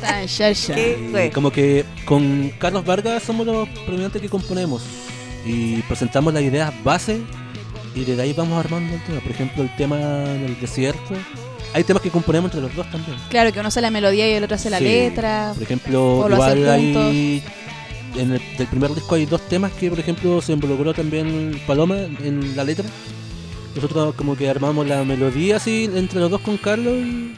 Tan 0.00 0.26
ya, 0.26 0.50
ya. 0.50 0.74
¿Qué 0.74 0.98
Y 1.06 1.10
fue? 1.12 1.30
como 1.30 1.52
que 1.52 1.84
con 2.04 2.50
Carlos 2.58 2.84
Vargas 2.84 3.22
somos 3.22 3.46
los 3.46 3.68
predominantes 3.68 4.20
que 4.20 4.28
componemos 4.28 4.82
y 5.46 5.80
presentamos 5.82 6.34
las 6.34 6.42
ideas 6.42 6.72
base 6.82 7.20
y 7.94 8.04
de 8.04 8.20
ahí 8.20 8.32
vamos 8.32 8.58
armando 8.58 8.92
el 8.94 9.00
tema. 9.04 9.20
Por 9.20 9.30
ejemplo, 9.30 9.62
el 9.62 9.76
tema 9.76 9.96
del 9.96 10.58
desierto. 10.60 11.14
Hay 11.72 11.84
temas 11.84 12.02
que 12.02 12.10
componemos 12.10 12.46
entre 12.50 12.62
los 12.62 12.74
dos 12.74 12.90
también. 12.90 13.16
Claro, 13.28 13.52
que 13.52 13.60
uno 13.60 13.68
hace 13.68 13.80
la 13.80 13.92
melodía 13.92 14.28
y 14.28 14.32
el 14.32 14.42
otro 14.42 14.56
hace 14.56 14.70
la 14.70 14.78
Sí. 14.78 14.84
letra. 14.84 15.52
Por 15.54 15.62
ejemplo, 15.62 16.18
O 16.18 16.28
lo 16.28 16.34
igual 16.34 16.68
hay. 16.68 17.42
En 18.16 18.32
el 18.32 18.40
del 18.58 18.66
primer 18.66 18.92
disco 18.94 19.14
hay 19.14 19.26
dos 19.26 19.40
temas 19.48 19.72
que, 19.72 19.88
por 19.88 19.98
ejemplo, 20.00 20.40
se 20.42 20.52
involucró 20.52 20.92
también 20.92 21.60
Paloma 21.66 21.96
en 21.98 22.56
la 22.56 22.64
letra. 22.64 22.84
Nosotros 23.74 24.14
como 24.16 24.36
que 24.36 24.48
armamos 24.48 24.86
la 24.86 25.04
melodía 25.04 25.56
así 25.56 25.88
entre 25.94 26.18
los 26.20 26.30
dos 26.30 26.40
con 26.40 26.56
Carlos 26.56 26.94
y... 26.94 26.98
y- 26.98 27.36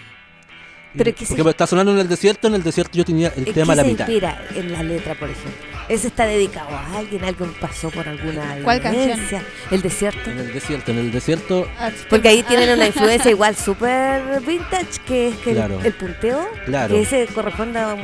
Pero 0.97 1.11
¿qué 1.15 1.25
por 1.27 1.33
ejemplo, 1.35 1.51
está 1.51 1.67
sonando 1.67 1.93
en 1.93 1.99
el 1.99 2.09
desierto, 2.09 2.49
en 2.49 2.55
el 2.55 2.63
desierto 2.63 2.97
yo 2.97 3.05
tenía 3.05 3.33
el 3.37 3.47
¿En 3.49 3.55
tema 3.55 3.75
a 3.75 3.77
la 3.77 3.85
mitad. 3.85 4.07
inspira 4.09 4.47
en 4.55 4.73
la 4.73 4.83
letra, 4.83 5.15
por 5.15 5.29
ejemplo? 5.29 5.72
¿Ese 5.93 6.09
está 6.09 6.25
dedicado 6.27 6.71
a 6.71 6.97
alguien? 6.99 7.23
¿Alguien 7.25 7.53
pasó 7.61 7.91
por 7.91 8.09
alguna 8.09 8.57
¿Cuál 8.65 8.81
canción? 8.81 9.05
vivencia? 9.09 9.43
¿El 9.71 9.83
desierto? 9.83 10.31
En 10.31 10.39
el 10.39 10.53
desierto, 10.53 10.91
en 10.91 10.99
el 10.99 11.13
desierto, 11.13 11.69
Porque 12.09 12.29
ahí 12.29 12.43
tienen 12.45 12.71
una 12.71 12.87
influencia 12.87 13.31
igual 13.37 13.55
súper 13.57 14.41
vintage, 14.41 15.01
que 15.07 15.29
es 15.29 15.37
que 15.37 15.51
el- 15.51 15.57
Claro. 15.57 15.81
el, 15.85 15.93
punteo, 15.93 16.49
claro. 16.65 16.95
que 16.95 17.03
ese 17.03 17.27
corresponde 17.35 17.79
a 17.79 17.95
un 17.95 18.01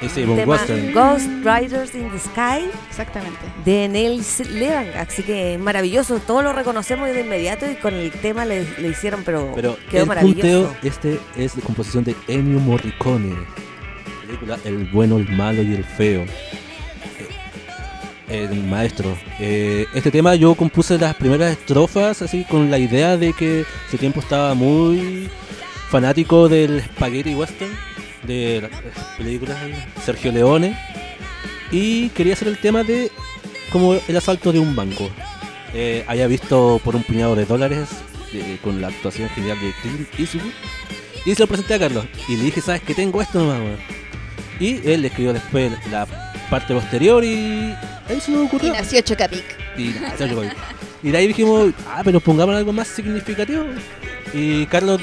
Ese, 0.00 0.24
un 0.24 0.36
tema 0.36 0.52
western. 0.54 0.92
Ghost 0.92 1.26
Riders 1.44 1.94
in 1.96 2.10
the 2.10 2.18
Sky 2.20 2.70
Exactamente. 2.88 3.38
de 3.64 3.88
Neil 3.88 4.22
Levan. 4.52 4.86
Así 4.96 5.22
que 5.24 5.58
maravilloso, 5.58 6.20
todos 6.20 6.44
lo 6.44 6.52
reconocemos 6.52 7.08
de 7.08 7.20
inmediato 7.22 7.68
y 7.68 7.74
con 7.74 7.94
el 7.94 8.10
tema 8.12 8.44
le, 8.44 8.64
le 8.78 8.88
hicieron, 8.88 9.22
pero, 9.24 9.50
Pero 9.56 9.76
quedó 9.90 10.02
el 10.02 10.08
maravilloso. 10.08 10.40
punteo, 10.68 10.76
este 10.84 11.18
es 11.36 11.56
de 11.56 11.62
composición 11.62 12.04
de 12.04 12.14
Ennio 12.28 12.60
Morricone. 12.60 13.34
Película 14.26 14.58
El 14.64 14.86
bueno, 14.92 15.16
el 15.18 15.28
malo 15.30 15.62
y 15.62 15.74
el 15.74 15.84
feo. 15.84 16.24
Eh, 18.34 18.48
maestro. 18.66 19.14
Este 19.38 20.10
tema 20.10 20.34
yo 20.36 20.54
compuse 20.54 20.96
las 20.96 21.14
primeras 21.16 21.52
estrofas 21.52 22.22
así 22.22 22.44
con 22.44 22.70
la 22.70 22.78
idea 22.78 23.18
de 23.18 23.34
que 23.34 23.66
ese 23.86 23.98
tiempo 23.98 24.20
estaba 24.20 24.54
muy 24.54 25.28
fanático 25.90 26.48
del 26.48 26.80
spaghetti 26.80 27.34
western 27.34 27.70
de 28.22 28.62
las 28.62 29.04
películas 29.18 29.60
de 29.62 29.74
Sergio 30.02 30.32
Leone 30.32 30.74
y 31.70 32.08
quería 32.08 32.32
hacer 32.32 32.48
el 32.48 32.56
tema 32.56 32.82
de 32.82 33.10
como 33.70 33.92
el 34.08 34.16
asalto 34.16 34.50
de 34.50 34.60
un 34.60 34.74
banco. 34.74 35.10
Eh, 35.74 36.02
haya 36.08 36.26
visto 36.26 36.80
por 36.82 36.96
un 36.96 37.02
puñado 37.02 37.36
de 37.36 37.44
dólares 37.44 37.90
con 38.64 38.80
la 38.80 38.88
actuación 38.88 39.28
genial 39.28 39.58
de 39.60 39.74
Clint 39.82 40.08
Eastwood 40.18 40.50
y 41.26 41.34
se 41.34 41.40
lo 41.42 41.46
presenté 41.46 41.74
a 41.74 41.80
Carlos 41.80 42.06
y 42.28 42.36
le 42.36 42.44
dije, 42.44 42.62
¿sabes 42.62 42.80
que 42.80 42.94
tengo 42.94 43.20
esto 43.20 43.40
nomás? 43.40 43.60
weón?". 43.60 43.78
Y 44.58 44.88
él 44.88 45.04
escribió 45.04 45.34
después 45.34 45.70
la 45.90 46.06
parte 46.48 46.72
posterior 46.72 47.22
y 47.24 47.74
ahí 48.12 48.20
se 48.20 48.30
me 48.30 48.42
Y 48.42 48.46
ocurrió. 48.46 48.72
nació 48.72 49.00
Chocapic. 49.00 49.44
Y 49.76 49.92
lo 49.92 50.08
ocurrió. 50.08 50.50
Y 51.02 51.10
de 51.10 51.18
ahí 51.18 51.26
dijimos, 51.26 51.72
ah, 51.88 52.02
pero 52.04 52.20
pongamos 52.20 52.54
algo 52.56 52.72
más 52.72 52.86
significativo. 52.88 53.64
Y 54.32 54.66
Carlos 54.66 55.00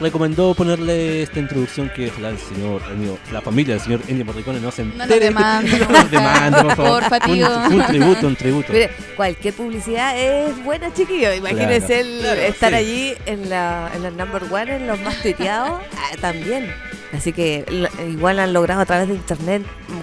recomendó 0.00 0.52
ponerle 0.54 1.22
esta 1.22 1.38
introducción 1.38 1.90
que 1.94 2.08
ojalá 2.10 2.28
el 2.30 2.38
señor 2.38 2.82
Ennio- 2.92 3.16
la 3.32 3.40
familia 3.40 3.74
del 3.76 3.82
señor 3.82 4.00
Ennio 4.08 4.26
Morricone 4.26 4.60
no 4.60 4.70
se 4.70 4.84
No 4.84 5.04
entere. 5.04 5.30
nos 5.30 5.40
demanden, 5.40 5.78
no 5.80 5.88
nos 5.88 6.10
demande, 6.10 6.62
por 6.62 6.76
favor. 6.76 7.00
Porfa, 7.08 7.26
Un- 7.28 7.34
tío. 7.34 7.48
Un, 7.70 7.86
tributo, 7.86 8.26
un 8.26 8.36
tributo. 8.36 8.72
Mire, 8.74 8.90
cualquier 9.16 9.54
publicidad 9.54 10.18
es 10.18 10.62
buena, 10.64 10.92
chiquillo. 10.92 11.32
Imagínense 11.32 11.86
Claro, 11.86 12.02
el 12.08 12.18
claro, 12.20 12.40
estar 12.42 12.70
sí. 12.72 12.76
allí 12.76 13.14
en 13.26 13.48
la, 13.48 13.90
en 13.94 14.02
la 14.02 14.10
number 14.10 14.42
one, 14.50 14.76
en 14.76 14.86
los 14.86 15.00
más 15.00 15.16
tuiteados, 15.22 15.80
ah, 15.96 16.16
también. 16.20 16.70
Así 17.14 17.32
que 17.32 17.64
lo- 17.70 18.08
igual 18.08 18.38
han 18.38 18.52
logrado 18.52 18.82
a 18.82 18.86
través 18.86 19.08
de 19.08 19.14
internet 19.14 19.62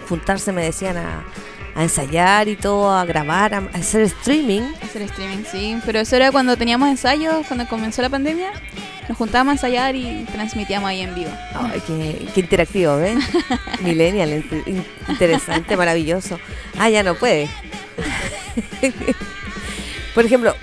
juntarse, 0.09 0.51
me 0.51 0.63
decían, 0.63 0.97
a, 0.97 1.23
a 1.75 1.83
ensayar 1.83 2.47
y 2.47 2.55
todo, 2.55 2.93
a 2.95 3.03
grabar, 3.05 3.53
a, 3.53 3.57
a 3.57 3.77
hacer 3.77 4.01
streaming. 4.03 4.61
Hacer 4.81 5.01
streaming, 5.03 5.43
sí. 5.51 5.77
Pero 5.85 5.99
eso 5.99 6.15
era 6.15 6.31
cuando 6.31 6.55
teníamos 6.57 6.89
ensayos, 6.89 7.45
cuando 7.47 7.67
comenzó 7.67 8.01
la 8.01 8.09
pandemia. 8.09 8.51
Nos 9.09 9.17
juntábamos 9.17 9.51
a 9.51 9.53
ensayar 9.55 9.95
y 9.95 10.25
transmitíamos 10.31 10.87
ahí 10.89 11.01
en 11.01 11.13
vivo. 11.13 11.31
Ay, 11.55 11.81
qué, 11.85 12.25
qué 12.33 12.39
interactivo, 12.41 12.95
¿ven? 12.97 13.19
Millennial, 13.81 14.29
in- 14.31 14.63
in- 14.65 14.85
interesante, 15.09 15.75
maravilloso. 15.75 16.39
Ah, 16.79 16.89
ya 16.89 17.03
no 17.03 17.15
puede. 17.15 17.49
Por 20.15 20.25
ejemplo, 20.25 20.55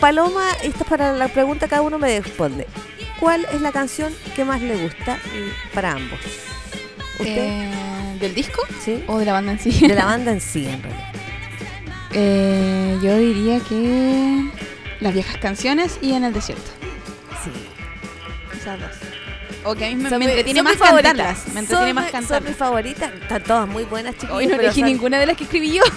Paloma, 0.00 0.44
esta 0.62 0.82
es 0.84 0.88
para 0.88 1.12
la 1.12 1.28
pregunta, 1.28 1.66
cada 1.68 1.82
uno 1.82 1.98
me 1.98 2.20
responde. 2.20 2.66
¿Cuál 3.20 3.46
es 3.52 3.60
la 3.60 3.72
canción 3.72 4.12
que 4.36 4.44
más 4.44 4.60
le 4.60 4.76
gusta 4.76 5.18
y 5.34 5.74
para 5.74 5.92
ambos? 5.92 6.18
¿Usted? 7.18 7.36
Eh, 7.36 7.70
¿Del 8.20 8.34
disco 8.34 8.62
¿Sí? 8.84 9.02
o 9.06 9.18
de 9.18 9.24
la 9.26 9.32
banda 9.32 9.52
en 9.52 9.58
sí? 9.60 9.86
De 9.86 9.94
la 9.94 10.04
banda 10.06 10.32
en 10.32 10.40
sí, 10.40 10.66
en 10.66 10.82
realidad. 10.82 11.12
Eh, 12.12 12.98
yo 13.02 13.16
diría 13.18 13.60
que 13.60 14.44
las 15.00 15.12
viejas 15.14 15.36
canciones 15.36 15.98
y 16.00 16.14
en 16.14 16.24
el 16.24 16.32
desierto. 16.32 16.70
Sí. 17.44 17.50
Esas 18.58 18.80
dos. 18.80 18.90
O 19.64 19.74
que 19.74 19.84
a 19.86 19.88
mí 19.88 19.96
me, 19.96 20.08
me 20.18 20.24
entretiene 20.26 20.62
más 20.62 20.76
cantarlas. 20.76 21.46
Me 21.52 21.60
entretiene 21.60 21.92
más 21.94 22.04
mi- 22.06 22.10
Son 22.10 22.20
cantarlas. 22.20 22.48
mis 22.48 22.56
favoritas. 22.56 23.12
Están 23.20 23.42
todas 23.44 23.68
muy 23.68 23.84
buenas, 23.84 24.16
chicos. 24.16 24.36
Hoy 24.36 24.46
no 24.46 24.54
elegí 24.56 24.82
ninguna 24.82 25.18
de 25.20 25.26
las 25.26 25.36
que 25.36 25.44
escribí 25.44 25.72
yo. 25.74 25.82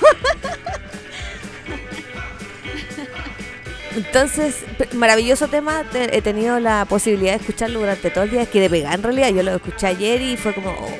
Entonces, 3.95 4.63
maravilloso 4.93 5.47
tema. 5.47 5.83
te- 5.91 6.15
he 6.17 6.21
tenido 6.21 6.59
la 6.59 6.85
posibilidad 6.85 7.31
de 7.33 7.37
escucharlo 7.39 7.79
durante 7.79 8.09
todo 8.09 8.23
el 8.25 8.31
día. 8.31 8.41
Es 8.43 8.49
que 8.49 8.61
de 8.61 8.69
pegar 8.69 8.93
en 8.95 9.03
realidad. 9.03 9.29
Yo 9.29 9.43
lo 9.43 9.55
escuché 9.55 9.87
ayer 9.87 10.21
y 10.21 10.37
fue 10.37 10.53
como. 10.53 10.71
oh, 10.71 10.97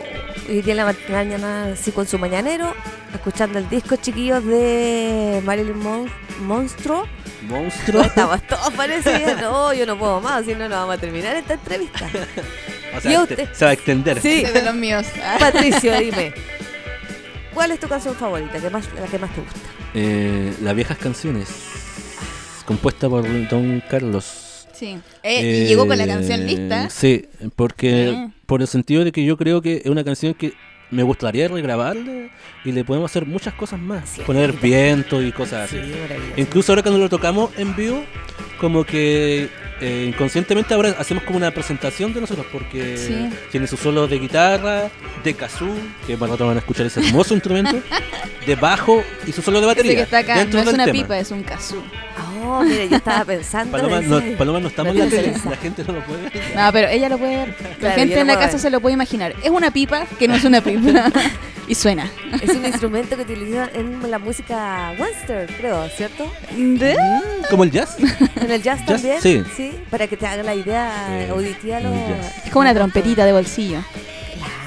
hoy 0.50 0.62
día 0.62 0.74
en 0.74 0.78
la 0.78 0.86
ma- 0.86 0.96
mañana, 1.10 1.66
así 1.74 1.92
con 1.92 2.08
su 2.08 2.18
mañanero, 2.20 2.74
escuchando 3.14 3.60
el 3.60 3.70
disco, 3.70 3.96
chiquillos, 3.96 4.44
de 4.46 5.42
Marilyn 5.44 5.78
Mon- 5.78 6.10
Monstruo. 6.42 7.06
Monstruo. 7.48 8.02
Estamos 8.06 8.42
todos 8.48 8.72
parecidos. 8.74 9.40
No, 9.42 9.74
yo 9.74 9.86
no 9.86 9.98
puedo 9.98 10.22
más, 10.22 10.46
si 10.46 10.54
no, 10.54 10.68
no 10.70 10.76
vamos 10.76 10.96
a 10.96 10.98
terminar 10.98 11.36
esta 11.36 11.54
entrevista. 11.56 12.08
O 12.94 12.98
¿Y 12.98 13.02
sea, 13.04 13.22
usted? 13.22 13.48
te- 13.50 13.56
se 13.56 13.64
va 13.64 13.72
a 13.72 13.74
extender. 13.74 14.20
Sí, 14.22 14.44
de 14.44 14.62
los 14.64 14.76
míos. 14.76 15.06
Patricio, 15.40 15.98
dime. 15.98 16.34
¿Cuál 17.54 17.72
es 17.72 17.80
tu 17.80 17.88
canción 17.88 18.14
favorita? 18.16 18.60
¿Qué 18.60 18.70
más, 18.70 18.86
la 19.00 19.08
que 19.08 19.18
más 19.18 19.34
te 19.34 19.40
gusta? 19.40 19.60
Eh, 19.94 20.54
las 20.62 20.76
viejas 20.76 20.98
canciones. 20.98 21.48
Compuesta 22.66 23.08
por 23.08 23.24
Don 23.48 23.82
Carlos. 23.90 24.51
Sí. 24.82 24.98
Eh, 25.22 25.64
y 25.66 25.68
llegó 25.68 25.86
con 25.88 25.96
la 25.98 26.08
canción 26.08 26.42
Eh, 26.42 26.46
lista. 26.46 26.90
Sí, 26.90 27.26
porque 27.56 28.30
por 28.48 28.62
el 28.62 28.68
sentido 28.68 29.04
de 29.06 29.12
que 29.12 29.24
yo 29.24 29.38
creo 29.38 29.62
que 29.62 29.78
es 29.78 29.86
una 29.86 30.04
canción 30.04 30.34
que 30.34 30.54
me 30.90 31.04
gustaría 31.04 31.48
regrabarle 31.48 32.32
y 32.66 32.72
le 32.72 32.84
podemos 32.84 33.12
hacer 33.12 33.28
muchas 33.28 33.54
cosas 33.54 33.80
más. 33.80 34.10
Sí, 34.10 34.22
Poner 34.26 34.54
viento 34.54 35.22
y 35.22 35.32
cosas 35.32 35.70
Sí, 35.70 35.78
así. 35.78 35.94
Incluso 36.36 36.72
ahora 36.72 36.82
cuando 36.82 37.00
lo 37.00 37.10
tocamos 37.10 37.52
en 37.58 37.76
vivo, 37.76 38.04
como 38.60 38.84
que 38.84 39.48
eh, 39.80 40.06
inconscientemente 40.10 40.74
ahora 40.74 40.96
hacemos 41.00 41.24
como 41.24 41.38
una 41.38 41.52
presentación 41.52 42.12
de 42.14 42.22
nosotros, 42.22 42.46
porque 42.52 42.98
Sí. 42.98 43.30
tiene 43.52 43.68
su 43.68 43.78
solo 43.78 44.08
de 44.08 44.18
guitarra, 44.20 44.90
de 45.24 45.34
kazoo, 45.36 45.74
que 46.08 46.18
más 46.18 46.30
rato 46.30 46.46
van 46.48 46.58
a 46.58 46.60
escuchar 46.60 46.88
ese 46.88 47.00
hermoso 47.02 47.34
instrumento, 47.36 47.80
de 48.48 48.56
bajo 48.56 49.02
y 49.28 49.32
su 49.32 49.42
solo 49.44 49.62
de 49.62 49.68
batería. 49.68 49.96
que 49.96 50.02
está 50.02 50.18
acá 50.20 50.44
no 50.46 50.60
es 50.60 50.68
una 50.68 50.86
tema. 50.86 50.92
pipa, 51.04 51.18
es 51.20 51.30
un 51.32 51.44
kazoo. 51.44 51.82
Oh, 52.44 52.62
mire, 52.64 52.90
yo 52.90 52.98
estaba 52.98 53.26
pensando. 53.26 53.72
Paloma, 53.78 53.98
en 54.00 54.10
no, 54.10 54.38
Paloma 54.38 54.60
no 54.60 54.68
estamos 54.68 54.92
en 54.94 55.00
la 55.00 55.06
la 55.06 55.10
tele, 55.10 55.22
diferencia. 55.24 55.52
la 55.52 55.58
gente 55.58 55.84
no 55.86 55.94
lo 55.94 56.06
puede 56.06 56.22
ver. 56.24 56.34
No, 56.56 56.72
pero 56.72 56.88
ella 56.90 57.10
lo 57.10 57.18
puede 57.18 57.36
ver. 57.38 57.50
La 57.60 57.76
Claro, 57.78 57.96
gente 57.96 58.20
en 58.20 58.28
la 58.28 58.36
casa 58.36 58.52
ver. 58.54 58.60
se 58.60 58.70
lo 58.70 58.80
puede 58.82 58.94
imaginar. 58.94 59.34
Es 59.44 59.50
una 59.50 59.72
pipa 59.72 60.06
que 60.20 60.28
no 60.28 60.36
es 60.36 60.44
una 60.44 60.62
pipa. 60.62 61.12
y 61.68 61.76
suena. 61.76 62.10
Es 62.42 62.50
un 62.56 62.66
instrumento 62.66 63.16
que 63.16 63.22
utilizan 63.24 63.70
en 63.74 64.10
la 64.12 64.20
música 64.20 64.94
western, 64.98 65.48
creo, 65.58 65.88
¿cierto? 65.90 66.32
¿De? 66.56 66.96
Como 67.50 67.64
el 67.64 67.72
jazz. 67.72 67.98
En 68.36 68.52
el 68.52 68.62
jazz, 68.62 68.80
Jazz, 68.86 69.02
también. 69.02 69.46
sí. 69.56 69.72
para 69.90 70.08
que 70.08 70.18
te 70.18 70.26
haga 70.28 70.44
la 70.44 70.56
idea 70.56 70.92
Sí, 71.26 71.32
auditiva. 71.32 71.80
Lo... 71.80 71.90
Es 71.94 72.52
como 72.52 72.62
una 72.62 72.74
trompetita 72.74 73.26
de 73.26 73.32
bolsillo. 73.34 73.80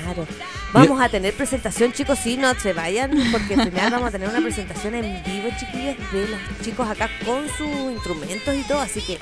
Claro. 0.02 0.26
Vamos 0.74 1.00
a 1.00 1.08
tener 1.08 1.32
presentación, 1.34 1.92
chicos, 1.92 2.18
sí, 2.22 2.36
no 2.36 2.52
se 2.54 2.72
vayan, 2.72 3.10
porque 3.32 3.54
al 3.54 3.70
final 3.70 3.90
vamos 3.92 4.08
a 4.08 4.10
tener 4.10 4.28
una 4.28 4.40
presentación 4.40 4.94
en 4.96 5.22
vivo, 5.24 5.48
chiquillos, 5.58 5.96
de 6.12 6.28
los 6.28 6.40
chicos 6.62 6.88
acá 6.88 7.08
con 7.24 7.46
sus 7.56 7.92
instrumentos 7.92 8.54
y 8.54 8.62
todo, 8.68 8.80
así 8.80 9.00
que 9.00 9.18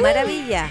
maravilla. 0.00 0.70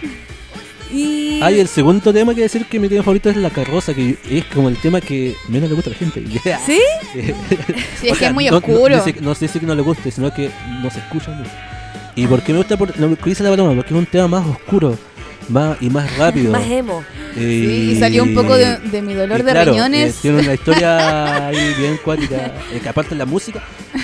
Y 0.91 1.41
Hay 1.43 1.59
el 1.59 1.67
segundo 1.67 2.13
tema 2.13 2.33
que 2.33 2.41
decir 2.41 2.65
que 2.65 2.79
mi 2.79 2.87
tema 2.87 3.03
favorito 3.03 3.29
es 3.29 3.35
La 3.35 3.49
Carroza, 3.49 3.93
que 3.93 4.17
es 4.29 4.45
como 4.45 4.69
el 4.69 4.77
tema 4.77 5.01
que 5.01 5.35
menos 5.49 5.67
le 5.69 5.75
gusta 5.75 5.89
a 5.89 5.93
la 5.93 5.99
gente. 5.99 6.23
¿Sí? 6.65 6.79
Sí, 7.13 8.09
O 8.09 8.13
es 8.13 8.17
que 8.17 8.25
es 8.27 8.33
muy 8.33 8.45
no- 8.45 8.51
no- 8.51 8.57
oscuro. 8.59 8.95
No, 8.95 9.03
sé, 9.03 9.15
no 9.19 9.35
sé 9.35 9.47
si 9.49 9.59
que 9.59 9.65
no 9.65 9.75
le 9.75 9.81
guste, 9.81 10.09
sino 10.11 10.33
que 10.33 10.49
no 10.81 10.89
se 10.89 10.99
escucha 10.99 11.31
mucho. 11.31 11.51
¿Y 12.15 12.25
por 12.25 12.41
qué 12.41 12.53
me 12.53 12.59
gusta? 12.59 12.77
Por, 12.77 12.97
lo 12.97 13.15
que 13.17 13.29
dice 13.29 13.43
la 13.43 13.49
paloma, 13.49 13.75
porque 13.75 13.93
es 13.93 13.99
un 13.99 14.05
tema 14.05 14.27
más 14.29 14.47
oscuro 14.47 14.97
más, 15.49 15.77
y 15.81 15.89
más 15.89 16.17
rápido. 16.17 16.51
Más 16.51 16.65
emo. 16.69 17.03
Sí, 17.35 17.91
y 17.93 17.99
salió 17.99 18.23
un 18.23 18.33
poco 18.33 18.55
de, 18.55 18.77
de 18.77 19.01
mi 19.01 19.13
dolor 19.13 19.39
y 19.39 19.43
de 19.43 19.51
claro, 19.51 19.71
riñones. 19.71 20.15
eh, 20.15 20.19
tiene 20.21 20.39
una 20.41 20.53
historia 20.53 21.47
ahí 21.47 21.73
bien 21.77 21.97
cuática. 22.03 22.53
eh, 22.71 22.79
que 22.81 22.89
aparte 22.89 23.11
de 23.11 23.17
la 23.19 23.25
música, 23.25 23.59
eh, 23.93 23.99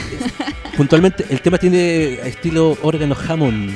puntualmente 0.77 1.25
el 1.29 1.41
tema 1.41 1.57
tiene 1.57 2.13
estilo 2.27 2.77
órgano 2.81 3.15
Hammond. 3.27 3.71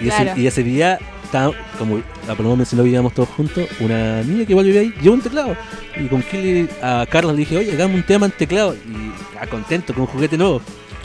Y, 0.00 0.04
Claro. 0.06 0.30
ese, 0.32 0.40
y 0.40 0.46
ese 0.46 0.62
día, 0.62 0.98
está, 1.24 1.50
como 1.78 2.00
la 2.26 2.34
paloma 2.34 2.56
mencionó, 2.56 2.82
vivíamos 2.84 3.12
todos 3.14 3.28
juntos, 3.30 3.66
una 3.80 4.22
niña 4.22 4.46
que 4.46 4.52
igual 4.52 4.64
vivía 4.66 4.80
ahí, 4.82 4.94
llevó 5.02 5.14
un 5.16 5.20
teclado. 5.22 5.56
Y 5.96 6.06
con 6.06 6.22
Kelly 6.22 6.68
a 6.80 7.04
Carlos 7.10 7.32
le 7.34 7.40
dije, 7.40 7.56
oye, 7.58 7.72
hagamos 7.72 7.96
un 7.96 8.02
tema 8.04 8.26
en 8.26 8.32
teclado. 8.32 8.74
Y 8.74 9.12
ah, 9.40 9.46
contento, 9.46 9.92
con 9.92 10.02
un 10.02 10.06
juguete 10.08 10.38
nuevo. 10.38 10.62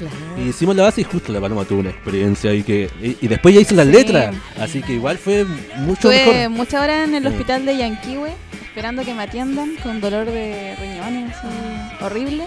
Claro. 0.10 0.42
Y 0.44 0.50
hicimos 0.50 0.76
la 0.76 0.84
base 0.84 1.02
y 1.02 1.04
justo 1.04 1.32
la 1.32 1.40
paloma 1.42 1.66
tuvo 1.66 1.80
una 1.80 1.90
experiencia 1.90 2.52
ahí 2.52 2.64
que. 2.64 2.90
Y, 3.02 3.18
y 3.26 3.28
después 3.28 3.54
ya 3.56 3.62
hizo 3.62 3.76
las 3.76 3.86
Sí. 3.88 3.92
letras. 3.92 4.36
Así 4.60 4.82
que 4.82 4.94
igual 4.94 5.18
fue 5.18 5.46
mucho 5.78 6.12
Estuve 6.12 6.36
mejor. 6.48 6.50
muchas 6.58 6.82
horas 6.84 7.08
en 7.08 7.16
el 7.16 7.28
hospital 7.28 7.66
de 7.66 7.78
Yanquihue 7.78 8.32
esperando 8.68 9.04
que 9.06 9.14
me 9.14 9.24
atiendan 9.24 9.76
con 9.84 10.02
dolor 10.02 10.26
de 10.26 10.76
riñones 10.80 11.32
así, 11.36 12.04
horrible. 12.04 12.46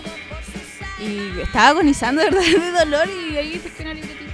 Y 0.99 1.41
estaba 1.41 1.69
agonizando 1.69 2.23
de 2.23 2.31
verdad 2.31 2.43
de 2.61 2.71
dolor 2.85 3.09
y 3.09 3.37
ahí 3.37 3.61
se 3.77 3.83
una 3.83 3.95
libretita. 3.95 4.26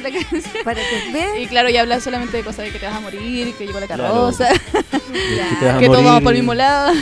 Y 0.00 0.02
la 0.02 0.10
canción. 0.10 0.42
Para 0.64 0.80
que 0.80 1.12
vean. 1.12 1.38
Y 1.40 1.46
claro, 1.46 1.68
y 1.70 1.76
habla 1.76 2.00
solamente 2.00 2.36
de 2.38 2.42
cosas 2.42 2.64
de 2.66 2.72
que 2.72 2.78
te 2.78 2.86
vas 2.86 2.96
a 2.96 3.00
morir, 3.00 3.54
que 3.54 3.66
llegó 3.66 3.78
la 3.80 3.86
Claro. 3.86 4.02
carroza, 4.04 4.48
que 4.50 5.78
que 5.80 5.86
todos 5.86 6.04
vamos 6.04 6.22
por 6.22 6.32
el 6.32 6.38
mismo 6.38 6.54
lado. 6.54 6.92
Sí. 6.94 7.00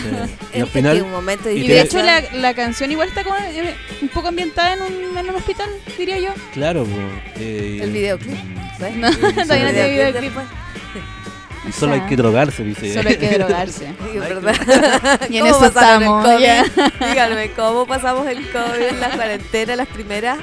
Y 0.55 0.57
al 0.61 0.62
Es 0.66 0.70
final. 0.70 0.96
que 0.96 1.03
un 1.03 1.11
momento 1.11 1.51
y 1.51 1.66
de 1.66 1.80
hecho 1.80 2.03
la, 2.03 2.20
la 2.34 2.55
canción 2.55 2.90
igual 2.90 3.09
está 3.09 3.24
como 3.24 3.36
eh, 3.36 3.74
un 4.03 4.09
poco 4.09 4.28
ambientada 4.28 4.74
en 4.74 4.82
un, 4.82 5.16
en 5.16 5.28
un 5.30 5.34
hospital, 5.36 5.68
diría 5.96 6.18
yo. 6.18 6.30
Claro, 6.53 6.86
eh, 7.36 7.80
El 7.82 7.90
videoclip, 7.92 8.36
¿ves? 8.78 8.96
No, 8.96 9.11
todavía 9.16 9.44
no 9.44 9.44
solo- 9.46 9.70
tiene 9.70 9.90
videoclip. 9.90 10.22
después. 10.34 10.46
y 11.68 11.72
solo 11.72 11.92
hay 11.94 12.01
que 12.03 12.16
drogarse, 12.16 12.64
dice. 12.64 12.94
Solo 12.94 13.11
hay 13.11 13.16
que 13.16 13.28
drogarse. 13.28 13.92
Sí, 14.12 14.18
¿verdad? 14.18 15.20
Y 15.28 15.36
en 15.36 15.42
¿Cómo 15.44 15.55
eso 15.57 15.64
el 15.64 15.68
estamos, 15.68 16.24
COVID? 16.24 16.40
ya. 16.40 16.64
Díganme, 17.09 17.51
¿cómo 17.51 17.86
pasamos 17.86 18.26
el 18.26 18.38
COVID, 18.51 18.99
la 19.01 19.11
cuarentena, 19.11 19.76
las 19.76 19.88
primeras? 19.88 20.38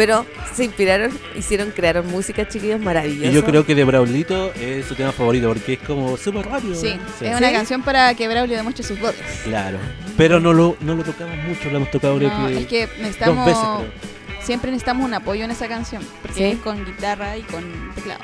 Pero 0.00 0.24
se 0.54 0.64
inspiraron, 0.64 1.10
hicieron, 1.36 1.70
crearon 1.72 2.06
música, 2.06 2.48
chiquillos, 2.48 2.80
maravillosa. 2.80 3.30
Y 3.30 3.34
yo 3.34 3.44
creo 3.44 3.66
que 3.66 3.74
de 3.74 3.84
Braulito 3.84 4.50
es 4.54 4.86
su 4.86 4.94
tema 4.94 5.12
favorito 5.12 5.48
porque 5.48 5.74
es 5.74 5.78
como 5.80 6.16
súper 6.16 6.46
rápido. 6.46 6.74
Sí, 6.74 6.98
Sí. 7.18 7.26
es 7.26 7.36
una 7.36 7.48
¿Sí? 7.48 7.54
canción 7.54 7.82
para 7.82 8.14
que 8.14 8.26
Braulio 8.26 8.56
demuestre 8.56 8.82
sus 8.82 8.98
dotes. 8.98 9.20
Claro. 9.44 9.76
Pero 10.16 10.40
no 10.40 10.54
lo, 10.54 10.74
no 10.80 10.94
lo 10.94 11.02
tocamos 11.04 11.36
mucho, 11.46 11.68
lo 11.70 11.76
hemos 11.76 11.90
tocado 11.90 12.16
creo 12.16 12.30
No, 12.30 12.46
que 12.48 12.58
es 12.60 12.66
que 12.66 12.86
dos 12.86 12.98
necesitamos, 12.98 13.44
veces. 13.46 13.60
Creo. 13.62 13.92
siempre 14.42 14.70
necesitamos 14.70 15.04
un 15.04 15.12
apoyo 15.12 15.44
en 15.44 15.50
esa 15.50 15.68
canción, 15.68 16.02
porque 16.22 16.38
Sí. 16.38 16.44
es 16.44 16.58
con 16.60 16.82
guitarra 16.84 17.36
y 17.36 17.42
con 17.42 17.62
teclado. 17.94 18.20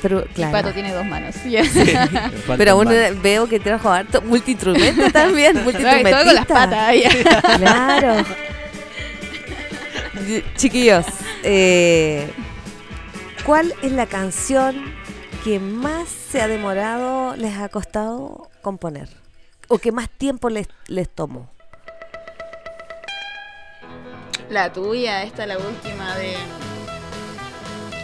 Pero, 0.00 0.24
claro. 0.34 0.52
Pato 0.52 0.72
tiene 0.72 0.92
dos 0.92 1.04
manos. 1.04 1.34
Pero 2.56 2.70
aún 2.72 2.84
manos. 2.86 3.22
veo 3.22 3.46
que 3.48 3.60
trajo 3.60 3.90
harto 3.90 4.22
multiinstrumento 4.22 5.10
también, 5.10 5.52
Todo 5.54 5.64
multiinstrumentista. 5.64 6.24
con 6.24 6.34
las 6.34 6.46
patas. 6.46 6.94
Claro. 7.58 8.14
Chiquillos, 10.56 11.06
eh, 11.42 12.32
¿cuál 13.44 13.74
es 13.82 13.92
la 13.92 14.06
canción 14.06 14.94
que 15.44 15.60
más 15.60 16.08
se 16.08 16.40
ha 16.40 16.48
demorado, 16.48 17.36
les 17.36 17.56
ha 17.58 17.68
costado 17.68 18.50
componer? 18.62 19.08
¿O 19.68 19.78
que 19.78 19.92
más 19.92 20.08
tiempo 20.08 20.48
les, 20.48 20.68
les 20.86 21.08
tomó? 21.08 21.50
La 24.48 24.72
tuya, 24.72 25.22
esta 25.24 25.44
la 25.46 25.58
última 25.58 26.16
de. 26.16 26.34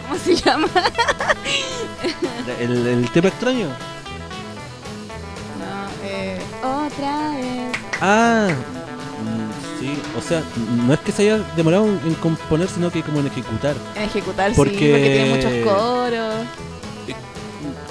¿Cómo 0.03 0.19
se 0.19 0.35
llama? 0.35 0.67
El, 2.59 2.85
el 2.85 3.09
tema 3.11 3.29
extraño. 3.29 3.67
No, 5.57 5.87
eh, 6.03 6.37
otra 6.61 7.29
vez. 7.29 7.71
Ah, 8.01 8.49
sí, 9.83 9.99
o 10.17 10.21
sea, 10.21 10.41
no 10.85 10.93
es 10.93 10.99
que 11.01 11.11
se 11.11 11.23
haya 11.23 11.43
demorado 11.55 11.85
en 11.87 12.13
componer, 12.15 12.67
sino 12.69 12.91
que 12.91 13.01
como 13.01 13.19
en 13.19 13.27
ejecutar. 13.27 13.75
En 13.95 14.03
ejecutar, 14.03 14.51
sí, 14.51 14.55
Porque- 14.55 14.77
tiene 14.77 15.25
muchos 15.35 15.51
coros. 15.73 16.33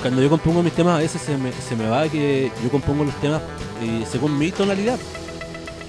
Cuando 0.01 0.21
yo 0.21 0.29
compongo 0.31 0.63
mis 0.63 0.73
temas, 0.73 0.97
a 0.97 0.99
veces 0.99 1.23
se 1.23 1.37
me, 1.37 1.53
se 1.53 1.77
me 1.77 1.87
va 1.89 2.09
que 2.09 2.51
yo 2.63 2.71
compongo 2.71 3.05
los 3.05 3.15
temas 3.21 3.41
eh, 3.83 4.05
según 4.11 4.37
mi 4.37 4.51
tonalidad. 4.51 4.99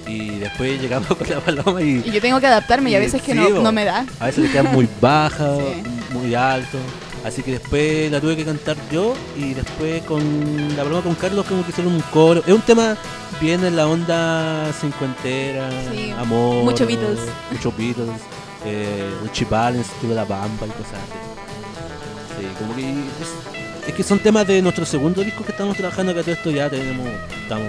Y 0.06 0.38
después 0.38 0.80
llegamos 0.82 1.08
con 1.08 1.28
la 1.28 1.40
paloma 1.40 1.80
y 1.82 2.02
Y 2.04 2.10
yo 2.12 2.20
tengo 2.20 2.38
que 2.38 2.46
adaptarme 2.46 2.90
y 2.90 2.94
a 2.94 2.98
veces 3.00 3.20
que 3.22 3.34
no, 3.34 3.48
no 3.48 3.72
me 3.72 3.84
da. 3.84 4.06
a 4.20 4.26
veces 4.26 4.44
le 4.44 4.50
quedan 4.50 4.72
muy 4.72 4.86
bajas, 5.00 5.58
Sí. 5.58 5.82
muy 6.12 6.34
alto. 6.34 6.78
Así 7.24 7.42
que 7.42 7.52
después 7.52 8.10
la 8.10 8.20
tuve 8.20 8.36
que 8.36 8.44
cantar 8.44 8.76
yo 8.92 9.14
y 9.36 9.54
después 9.54 10.02
con 10.02 10.76
la 10.76 10.82
paloma 10.82 11.02
con 11.02 11.14
Carlos 11.14 11.46
como 11.46 11.64
que 11.64 11.70
hicieron 11.70 11.94
un 11.94 12.00
coro. 12.12 12.42
Es 12.46 12.52
un 12.52 12.60
tema 12.60 12.96
bien 13.40 13.64
en 13.64 13.76
la 13.76 13.86
onda 13.88 14.70
cincuentera, 14.78 15.70
Sí, 15.90 16.10
amor. 16.18 16.64
mucho 16.64 16.86
Beatles. 16.86 17.20
Mucho 17.50 17.72
Beatles. 17.76 18.20
Eh, 18.66 19.10
Richie 19.22 19.46
Valens, 19.48 19.88
de 20.02 20.14
la 20.14 20.24
Bamba 20.24 20.66
y 20.66 20.70
cosas 20.70 20.94
así. 20.94 22.40
Sí, 22.40 22.46
como 22.58 22.74
que 22.76 22.90
es, 22.90 23.88
es 23.88 23.94
que 23.94 24.02
son 24.02 24.18
temas 24.18 24.46
de 24.46 24.60
nuestro 24.60 24.84
segundo 24.84 25.22
disco 25.22 25.44
que 25.44 25.52
estamos 25.52 25.76
trabajando 25.76 26.14
que 26.14 26.22
todo 26.22 26.32
esto 26.32 26.50
ya 26.50 26.68
tenemos, 26.68 27.06
estamos, 27.42 27.66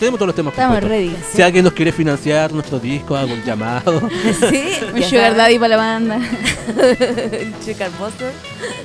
tenemos 0.00 0.18
todos 0.18 0.28
los 0.28 0.34
temas 0.34 0.54
Estamos 0.54 0.82
ready. 0.82 1.14
Si 1.30 1.42
alguien 1.42 1.62
nos 1.62 1.74
quiere 1.74 1.92
financiar 1.92 2.52
nuestro 2.52 2.80
disco, 2.80 3.14
un 3.14 3.44
llamado. 3.44 4.00
sí, 4.50 4.78
Un 4.92 5.02
sugar 5.02 5.36
daddy 5.36 5.58
para 5.58 5.68
la 5.68 5.76
banda. 5.76 6.18
Sugar 7.64 7.90
Buster, 7.98 8.32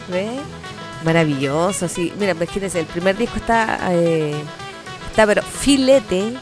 ¿ve? 0.10 0.28
Maravilloso, 1.06 1.88
sí. 1.88 2.14
Mira, 2.20 2.34
imagínense, 2.34 2.82
el 2.82 2.86
primer 2.86 3.16
disco 3.16 3.38
está, 3.38 3.80
eh, 3.92 4.36
está 5.10 5.26
pero 5.26 5.42
filete, 5.42 6.34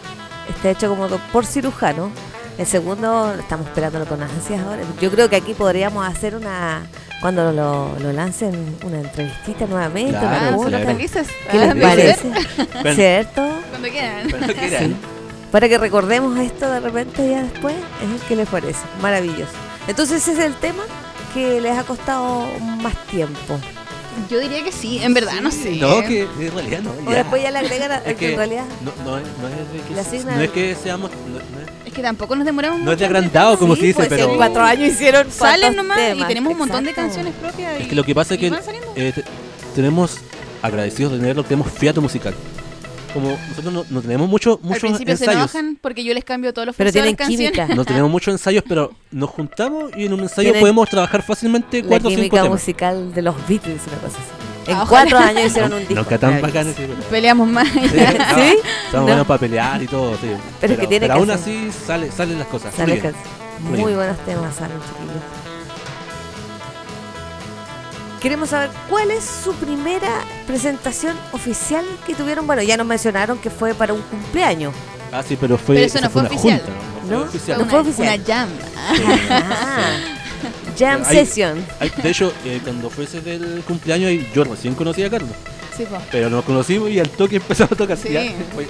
está 0.49 0.71
hecho 0.71 0.89
como 0.89 1.07
por 1.07 1.45
cirujano. 1.45 2.11
El 2.57 2.65
segundo, 2.65 3.33
estamos 3.39 3.67
esperándolo 3.67 4.05
con 4.05 4.23
ansias 4.23 4.61
ahora. 4.61 4.81
Yo 4.99 5.11
creo 5.11 5.29
que 5.29 5.35
aquí 5.35 5.53
podríamos 5.53 6.05
hacer 6.07 6.35
una, 6.35 6.83
cuando 7.23 7.53
lo, 7.53 7.97
lo 7.99 8.11
lancen, 8.11 8.75
una 8.83 8.99
entrevistita 8.99 9.65
nuevamente. 9.65 10.11
Claro, 10.11 10.57
una 10.59 10.77
Ah, 10.77 10.81
claro. 10.81 10.97
¿Qué 11.49 11.57
Ah, 11.57 11.65
les 11.67 11.75
de 11.75 11.81
parece? 11.81 12.31
¿Cierto? 12.95 13.41
Cuando 13.69 13.87
quieran. 13.87 14.29
Cuando 14.29 14.53
quieran. 14.53 14.87
Sí. 14.89 14.95
Para 15.49 15.69
que 15.69 15.77
recordemos 15.77 16.37
esto 16.37 16.69
de 16.69 16.81
repente 16.81 17.29
ya 17.31 17.43
después, 17.43 17.75
¿eh? 17.75 18.19
¿qué 18.27 18.35
les 18.35 18.49
parece? 18.49 18.79
Maravilloso. 19.01 19.53
Entonces 19.87 20.21
ese 20.21 20.33
es 20.33 20.39
el 20.39 20.53
tema 20.55 20.83
que 21.33 21.61
les 21.61 21.77
ha 21.77 21.83
costado 21.83 22.45
más 22.81 22.93
tiempo. 23.07 23.57
Yo 24.29 24.39
diría 24.39 24.63
que 24.63 24.71
sí, 24.71 24.99
en 25.01 25.13
verdad, 25.13 25.33
no 25.41 25.51
sé. 25.51 25.75
No, 25.77 26.01
que 26.01 26.21
en 26.39 26.51
realidad 26.53 26.79
no. 26.81 26.91
O 27.05 27.11
después 27.11 27.41
ya 27.43 27.51
le 27.51 27.59
agregan 27.59 27.91
a- 27.91 27.97
Es 27.97 28.15
que 28.15 28.31
en 28.31 28.37
realidad 28.37 28.63
no, 28.83 28.91
no, 29.03 29.17
es, 29.17 29.23
no, 29.41 29.47
es 29.47 30.07
que, 30.07 30.23
no 30.25 30.41
es 30.41 30.51
que 30.51 30.75
seamos. 30.81 31.11
No, 31.11 31.33
no 31.33 31.39
es, 31.61 31.87
Es 31.87 31.93
que 31.93 32.01
tampoco 32.01 32.35
nos 32.35 32.45
demoramos 32.45 32.79
no 32.79 32.83
mucho. 32.85 32.93
es 32.93 32.99
de 32.99 33.05
agrandado, 33.05 33.57
como 33.59 33.75
Sí, 33.75 33.81
se 33.81 33.87
dice, 33.87 33.97
pues, 33.97 34.09
pero. 34.09 34.31
en 34.31 34.37
cuatro 34.37 34.63
años 34.63 34.89
hicieron 34.93 35.31
Salen 35.31 35.75
nomás 35.75 35.99
y 36.15 36.23
tenemos 36.25 36.53
un 36.53 36.59
montón 36.59 36.83
de 36.83 36.93
canciones 36.93 37.33
propias. 37.35 37.75
Es 37.79 37.85
y- 37.85 37.89
que 37.89 37.95
lo 37.95 38.03
que 38.03 38.15
pasa 38.15 38.33
es 38.35 38.39
que 38.39 38.47
eh, 38.95 39.11
te- 39.13 39.23
tenemos 39.75 40.17
agradecidos 40.61 41.11
de 41.13 41.19
tener 41.19 41.35
lo 41.35 41.43
que 41.43 41.49
tenemos 41.49 41.71
fiato 41.71 42.01
musical. 42.01 42.33
Como 43.13 43.37
nosotros 43.49 43.73
no, 43.73 43.85
no 43.89 44.01
tenemos 44.01 44.27
mucho, 44.27 44.59
Al 44.61 44.67
muchos 44.67 44.81
principio 44.81 45.15
se 45.17 45.25
ensayos. 45.25 45.53
enojan 45.55 45.77
porque 45.81 46.03
yo 46.03 46.13
les 46.13 46.23
cambio 46.23 46.51
todos 46.53 46.65
los 46.67 46.75
Pero 46.75 46.91
tienen 46.91 47.15
química. 47.15 47.67
No 47.67 47.85
tenemos 47.85 48.09
muchos 48.09 48.33
ensayos, 48.33 48.63
pero 48.67 48.91
nos 49.11 49.29
juntamos 49.29 49.91
y 49.95 50.05
en 50.05 50.13
un 50.13 50.21
ensayo 50.21 50.47
Tienen 50.47 50.61
podemos 50.61 50.89
trabajar 50.89 51.21
fácilmente 51.21 51.81
La 51.83 51.87
cuatro 51.89 52.07
o 52.07 52.11
cinco 52.11 52.21
química 52.21 52.41
temas. 52.43 52.49
musical 52.59 53.13
de 53.13 53.21
los 53.21 53.35
Beatles, 53.47 53.81
una 53.87 53.97
cosa 53.97 54.17
así. 54.17 54.71
En 54.71 54.77
Ah, 54.77 54.85
cuatro 54.87 55.17
ojalá. 55.17 55.31
años 55.31 55.45
hicieron 55.51 55.73
un 55.73 55.79
disco. 55.79 55.95
Nunca 55.95 56.17
tan 56.17 56.41
Maravilloso. 56.41 56.69
bacanes. 56.69 56.75
pero- 56.97 57.09
Peleamos 57.09 57.47
más. 57.49 57.67
Sí, 57.67 57.79
¿Sí? 57.81 57.89
Estamos 57.89 58.91
No. 58.93 59.01
buenos 59.03 59.27
para 59.27 59.39
pelear 59.39 59.83
y 59.83 59.87
todo, 59.87 60.13
sí. 60.15 60.27
Pero 60.61 60.73
es 60.73 60.79
que 60.79 60.87
tiene 60.87 61.05
que 61.05 61.11
aún 61.11 61.25
ser. 61.27 61.35
así 61.35 61.69
sale, 61.85 62.11
salen 62.11 62.39
las 62.39 62.47
cosas. 62.47 62.73
Sale 62.73 62.93
Muy 62.95 63.11
Muy 63.59 63.69
Muy 63.69 63.77
bien. 63.77 63.95
buenos 63.97 64.17
temas 64.25 64.55
salen, 64.55 64.77
chiquillos. 64.79 65.52
Queremos 68.23 68.51
saber 68.51 68.69
cuál 68.89 69.11
es 69.11 69.25
su 69.25 69.53
primera 69.55 70.23
presentación 70.47 71.17
oficial 71.33 71.83
que 72.07 72.15
tuvieron. 72.15 72.47
Bueno, 72.47 72.61
ya 72.61 72.77
nos 72.77 72.87
mencionaron 72.87 73.37
que 73.37 73.49
fue 73.49 73.73
para 73.73 73.91
un 73.91 74.01
cumpleaños. 74.03 74.73
Ah, 75.11 75.21
sí, 75.27 75.37
pero 75.39 75.57
fue, 75.57 75.75
Pero 75.75 75.87
eso 75.87 75.99
no 75.99 76.09
fue 76.09 76.21
oficial. 76.21 76.61
junta, 76.61 76.73
¿no? 77.03 77.09
¿No? 77.09 77.17
fue 77.19 77.27
oficial. 77.27 77.57
No 77.57 77.63
una, 77.65 77.71
fue 77.71 77.79
oficial. 77.81 78.15
Una 78.15 78.25
jam. 78.25 78.49
Ah, 78.77 79.91
Jam 80.79 81.03
session. 81.03 81.65
De 82.01 82.09
hecho, 82.09 82.33
eh, 82.45 82.61
cuando 82.63 82.89
fue 82.89 83.03
ese 83.03 83.19
del 83.19 83.61
cumpleaños, 83.67 84.09
yo 84.33 84.45
recién 84.45 84.73
conocí 84.73 85.03
a 85.03 85.09
Carlos. 85.09 85.31
Sí, 85.75 85.83
po. 85.83 85.97
Pero 86.09 86.29
nos 86.29 86.45
conocimos 86.45 86.89
y 86.91 86.99
al 86.99 87.09
toque 87.09 87.35
empezamos 87.35 87.73
a 87.73 87.75
tocar. 87.75 87.97
Sí. 87.97 88.07
Fue 88.55 88.65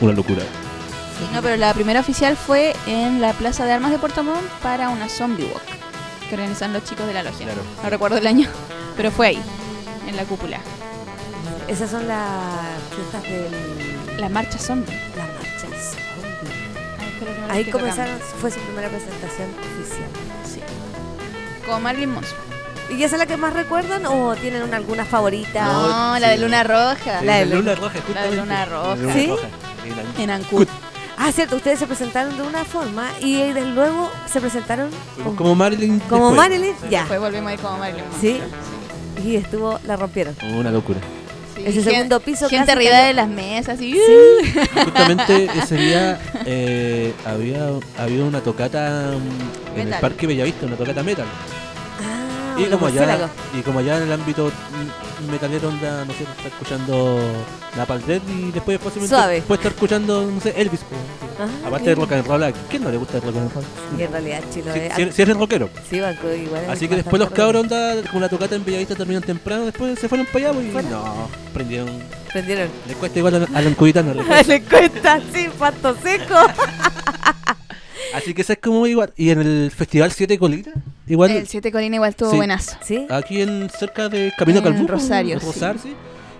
una 0.00 0.12
locura. 0.14 0.40
Sí, 0.40 1.28
no, 1.34 1.42
pero 1.42 1.56
la 1.58 1.74
primera 1.74 2.00
oficial 2.00 2.38
fue 2.38 2.74
en 2.86 3.20
la 3.20 3.34
Plaza 3.34 3.66
de 3.66 3.72
Armas 3.72 3.90
de 3.90 3.98
Puerto 3.98 4.22
Montt 4.22 4.48
para 4.62 4.88
una 4.88 5.10
zombie 5.10 5.44
walk 5.44 5.81
que 6.32 6.36
organizan 6.36 6.72
los 6.72 6.82
chicos 6.84 7.06
de 7.06 7.12
la 7.12 7.22
logia. 7.22 7.44
Claro. 7.44 7.60
No 7.82 7.90
recuerdo 7.90 8.16
el 8.16 8.26
año, 8.26 8.48
pero 8.96 9.10
fue 9.10 9.26
ahí, 9.26 9.42
en 10.08 10.16
la 10.16 10.24
cúpula. 10.24 10.60
Esas 11.68 11.90
son 11.90 12.08
las 12.08 12.22
fiestas 12.94 13.22
del. 13.24 14.18
La 14.18 14.30
marcha 14.30 14.58
zombie. 14.58 14.98
Las 15.14 15.28
marchas. 15.28 15.94
zombie. 15.94 16.54
Ahí, 16.98 17.12
fue 17.18 17.26
la 17.26 17.32
primera 17.34 17.52
Ahí 17.52 17.64
comenzaron, 17.70 18.18
fue 18.40 18.50
su 18.50 18.60
primera 18.60 18.88
presentación 18.88 19.48
oficial. 19.76 20.08
Sí. 20.42 20.60
Con 21.66 21.82
Marilyn 21.82 22.14
Monroe. 22.14 22.32
¿Y 22.90 23.02
esa 23.04 23.16
es 23.16 23.18
la 23.18 23.26
que 23.26 23.36
más 23.36 23.52
recuerdan 23.52 24.06
o 24.06 24.34
tienen 24.34 24.62
una, 24.62 24.78
alguna 24.78 25.04
favorita? 25.04 25.64
No, 25.66 26.14
sí. 26.14 26.20
la 26.22 26.28
de 26.30 26.38
Luna 26.38 26.64
Roja. 26.64 27.22
La 27.22 27.36
de 27.36 27.46
Luna 27.46 27.74
Roja, 27.74 27.98
la 28.14 28.22
de. 28.22 28.36
Luna 28.36 28.64
Roja. 28.64 29.02
En 30.18 30.30
Ancud. 30.30 30.66
Ah, 31.16 31.30
cierto, 31.32 31.56
ustedes 31.56 31.78
se 31.78 31.86
presentaron 31.86 32.36
de 32.36 32.42
una 32.42 32.64
forma 32.64 33.08
y 33.20 33.36
desde 33.36 33.64
luego 33.66 34.10
se 34.30 34.40
presentaron 34.40 34.90
con- 35.22 35.36
como 35.36 35.54
Marilyn. 35.54 35.98
como 36.00 36.30
después. 36.30 36.36
Marilyn, 36.48 36.74
ya. 36.90 37.00
Después 37.00 37.20
volvimos 37.20 37.50
ahí 37.52 37.58
como 37.58 37.78
Marilyn 37.78 38.04
Monroe. 38.10 38.20
¿Sí? 38.20 38.40
Y 39.24 39.36
estuvo, 39.36 39.78
la 39.86 39.96
rompieron. 39.96 40.34
Una 40.54 40.70
locura. 40.70 40.98
Sí, 41.54 41.62
Ese 41.66 41.82
segundo 41.84 42.18
piso 42.18 42.48
Gente 42.48 42.64
casi 42.66 42.78
arriba 42.78 42.92
cayó. 42.96 43.06
de 43.08 43.14
las 43.14 43.28
mesas 43.28 43.80
y 43.80 43.94
Justamente 44.84 45.50
ese 45.62 45.76
día 45.76 46.18
eh, 46.46 47.12
había, 47.26 47.68
había 47.98 48.24
una 48.24 48.40
tocata 48.40 49.12
mm, 49.76 49.78
en 49.78 49.92
el. 49.92 50.00
Parque 50.00 50.26
Bellavista, 50.26 50.66
una 50.66 50.76
tocata 50.76 51.02
metal. 51.02 51.26
Ah, 52.54 52.60
Y 52.60 52.64
como, 52.66 52.86
allá, 52.86 53.00
murciélagos. 53.00 53.30
y 53.58 53.62
como 53.62 53.78
allá 53.78 53.96
en 53.96 54.02
el 54.04 54.12
ámbito 54.12 54.52
metalero 55.30 55.68
onda, 55.68 56.04
no 56.04 56.12
sé, 56.12 56.24
está 56.24 56.48
escuchando 56.48 57.18
Napalm 57.76 58.02
Death 58.04 58.22
y 58.28 58.50
después 58.50 58.78
posiblemente 58.78 59.16
Suave. 59.16 59.42
puede 59.42 59.58
estar 59.60 59.72
escuchando, 59.72 60.30
no 60.30 60.40
sé, 60.40 60.52
Elvis. 60.60 60.80
Ah, 61.40 61.68
Aparte 61.68 61.90
de 61.90 61.94
rock 61.94 62.12
and 62.12 62.26
roll, 62.26 62.42
¿a 62.42 62.52
quién 62.52 62.82
no 62.84 62.90
le 62.90 62.96
gusta 62.98 63.16
el 63.18 63.22
rock 63.22 63.36
and 63.36 63.54
roll? 63.54 63.64
Y 63.98 64.02
en 64.02 64.12
realidad 64.12 64.40
chino 64.52 64.72
Si, 64.72 64.78
es- 64.80 64.94
si- 64.94 65.12
si 65.12 65.22
eres 65.22 65.36
rockero. 65.36 65.68
sí, 65.88 66.00
banco, 66.00 66.28
igual 66.32 66.64
Así 66.68 66.88
que 66.88 66.96
después 66.96 67.18
los 67.20 67.30
cabros 67.30 67.62
onda, 67.62 67.94
con 68.10 68.20
la 68.20 68.28
tocata 68.28 68.54
en 68.54 68.64
Bellavista 68.64 68.94
terminan 68.94 69.22
temprano, 69.22 69.64
después 69.64 69.98
se 69.98 70.08
fueron 70.08 70.26
para 70.26 70.38
allá 70.50 70.52
pues, 70.52 70.66
y 70.66 70.70
Fuera. 70.70 70.88
no, 70.90 71.28
prendieron. 71.54 72.02
Prendieron. 72.32 72.68
Les 72.86 72.96
cuesta 72.96 73.18
igual 73.18 73.34
a, 73.36 73.38
los 73.62 74.26
cuesta. 74.26 74.52
Le 74.52 74.62
cuesta, 74.62 75.20
sí, 75.32 75.48
pato 75.58 75.94
seco. 76.02 76.34
Así 78.14 78.34
que 78.34 78.42
esa 78.42 78.54
es 78.54 78.58
como 78.58 78.86
igual. 78.86 79.12
Y 79.16 79.30
en 79.30 79.40
el 79.40 79.70
Festival 79.70 80.10
Siete 80.12 80.38
Colinas, 80.38 80.74
igual. 81.06 81.30
El 81.30 81.46
Siete 81.46 81.72
Colina 81.72 81.96
igual 81.96 82.10
estuvo 82.10 82.30
Sí. 82.30 82.36
buenazo. 82.36 82.76
¿Sí? 82.84 83.06
Aquí 83.10 83.40
en 83.42 83.68
cerca 83.70 84.08
de 84.08 84.32
Camino 84.36 84.60
En 84.66 84.88
Rosario, 84.88 85.40
sí. 85.40 85.46
Sí. 85.82 85.94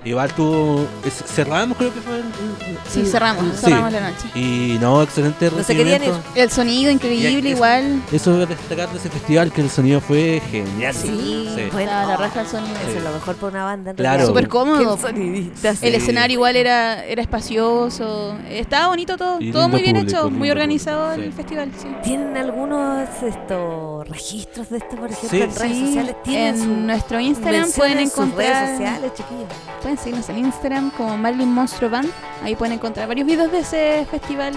Igual 0.05 0.33
tú 0.35 0.85
cerramos 1.27 1.77
creo 1.79 1.95
que 1.95 2.01
fue 2.01 2.17
el- 2.17 2.23
el- 2.23 2.79
Sí, 2.91 3.01
el- 3.01 3.07
cerramos, 3.07 3.45
sí. 3.55 3.65
cerramos 3.67 3.93
la 3.93 4.01
noche. 4.11 4.29
Y 4.35 4.77
no, 4.81 5.01
excelente 5.03 5.51
No 5.51 5.63
se 5.63 5.77
querían 5.77 6.01
recibimiento. 6.01 6.29
El 6.35 6.51
sonido 6.51 6.91
increíble 6.91 7.49
Y- 7.49 7.53
igual. 7.53 8.03
Eso 8.11 8.43
es 8.43 8.49
destacar 8.49 8.89
de 8.91 8.99
ese 8.99 9.09
festival 9.11 9.53
que 9.53 9.61
el 9.61 9.71
sonido 9.71 10.01
fue 10.01 10.43
genial. 10.51 10.93
Sí, 10.95 11.49
Sí. 11.55 11.69
Bueno, 11.73 11.91
la, 11.93 12.07
la 12.07 12.17
raja 12.17 12.41
el 12.41 12.47
sonido. 12.49 12.75
Eso 12.89 12.99
es 12.99 13.05
lo 13.05 13.13
mejor 13.13 13.37
para 13.37 13.49
una 13.53 13.65
banda. 13.65 13.95
Claro. 13.95 14.27
Súper 14.27 14.49
cómodo. 14.49 14.99
El 15.15 15.77
sí. 15.77 15.87
Escenario 15.87 16.35
igual 16.35 16.57
era, 16.57 17.05
era 17.05 17.23
espacioso. 17.23 18.37
Estaba 18.49 18.89
bonito 18.89 19.17
todo. 19.17 19.41
Y 19.41 19.53
todo 19.53 19.69
muy 19.69 19.83
bien 19.83 19.97
público, 19.97 20.19
hecho, 20.19 20.31
muy 20.31 20.51
organizado 20.51 21.11
público, 21.15 21.25
el 21.27 21.31
sí. 21.33 21.37
festival. 21.37 21.71
Sí. 21.81 21.89
¿Tienen 22.03 22.37
algunos 22.37 23.09
estos 23.23 24.09
registros 24.09 24.69
de 24.71 24.79
esto, 24.79 24.97
por 24.97 25.11
ejemplo, 25.11 25.29
Sí. 25.31 25.43
en 25.43 25.55
redes 25.55 25.73
Sí, 25.77 25.87
sociales? 25.87 26.17
¿Tienen 26.25 26.55
en 26.57 26.61
su- 26.61 26.67
nuestro 26.69 27.21
Instagram 27.21 27.71
pueden 27.73 27.93
sus 27.93 28.01
redes 28.01 28.13
encontrar. 28.13 28.71
sociales, 28.77 29.13
chiquillos? 29.15 29.47
Pueden 29.93 30.05
seguirnos 30.05 30.29
en 30.31 30.39
Instagram 30.39 30.91
como 30.93 31.19
Marilyn 31.19 31.53
Monstruo 31.53 31.91
Band. 31.91 32.09
Ahí 32.43 32.57
pueden 32.57 32.73
encontrar 32.73 33.09
varios 33.09 33.27
videos 33.27 33.53
de 33.53 33.59
ese 33.59 34.07
festival. 34.11 34.55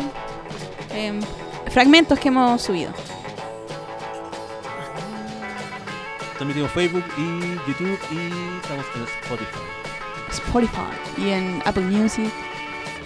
em, 0.92 1.20
fragmentos 1.72 2.18
que 2.18 2.30
hemos 2.30 2.62
subido. 2.62 2.94
Transmitimos 6.36 6.72
Facebook 6.72 7.04
y 7.18 7.42
YouTube 7.68 8.00
y 8.12 8.62
estamos 8.62 8.86
en 8.96 9.04
Spotify. 9.24 9.60
Spotify 10.32 11.22
y 11.22 11.30
en 11.32 11.62
Apple 11.66 11.84
Music. 11.84 12.32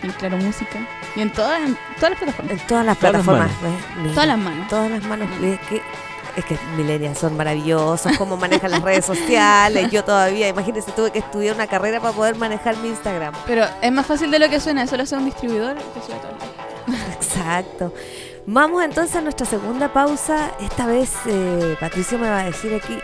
en 0.03 0.11
Claro 0.11 0.37
Música 0.37 0.87
y 1.15 1.21
en, 1.21 1.31
todas 1.31 1.59
en 1.61 1.75
todas 1.99 2.11
las 2.11 2.19
plataformas. 2.19 2.51
En 2.61 2.67
todas 2.67 2.85
las 2.85 2.97
Todas 2.99 3.13
las 3.13 3.23
plataformas. 3.23 3.61
¿ves? 3.63 3.73
Mira, 3.97 4.13
Todas 4.13 4.27
las 4.27 4.37
manos. 4.37 4.67
Todas 4.67 4.91
las 4.91 5.03
manos. 5.03 5.29
Es 6.39 6.45
que, 6.45 6.55
que 6.55 6.65
millennials 6.77 7.19
son 7.19 7.35
maravillosos, 7.35 8.17
cómo 8.17 8.37
manejan 8.37 8.71
las 8.71 8.81
redes 8.81 9.05
sociales. 9.05 9.91
Yo 9.91 10.05
todavía, 10.05 10.47
imagínense, 10.47 10.89
tuve 10.93 11.11
que 11.11 11.19
estudiar 11.19 11.53
una 11.55 11.67
carrera 11.67 11.99
para 11.99 12.13
poder 12.13 12.37
manejar 12.37 12.77
mi 12.77 12.87
Instagram. 12.87 13.33
Pero 13.45 13.65
es 13.81 13.91
más 13.91 14.05
fácil 14.05 14.31
de 14.31 14.39
lo 14.39 14.49
que 14.49 14.61
suena, 14.61 14.87
solo 14.87 15.03
hacer 15.03 15.17
un 15.17 15.25
distribuidor 15.25 15.75
te 15.75 16.01
sube 16.01 16.15
todo. 16.15 16.95
Exacto. 17.13 17.93
Vamos 18.45 18.83
entonces 18.85 19.15
a 19.17 19.21
nuestra 19.21 19.45
segunda 19.45 19.91
pausa. 19.91 20.51
Esta 20.61 20.87
vez 20.87 21.11
eh, 21.25 21.75
Patricio 21.77 22.17
me 22.17 22.29
va 22.29 22.39
a 22.39 22.45
decir 22.45 22.73
aquí, 22.73 22.97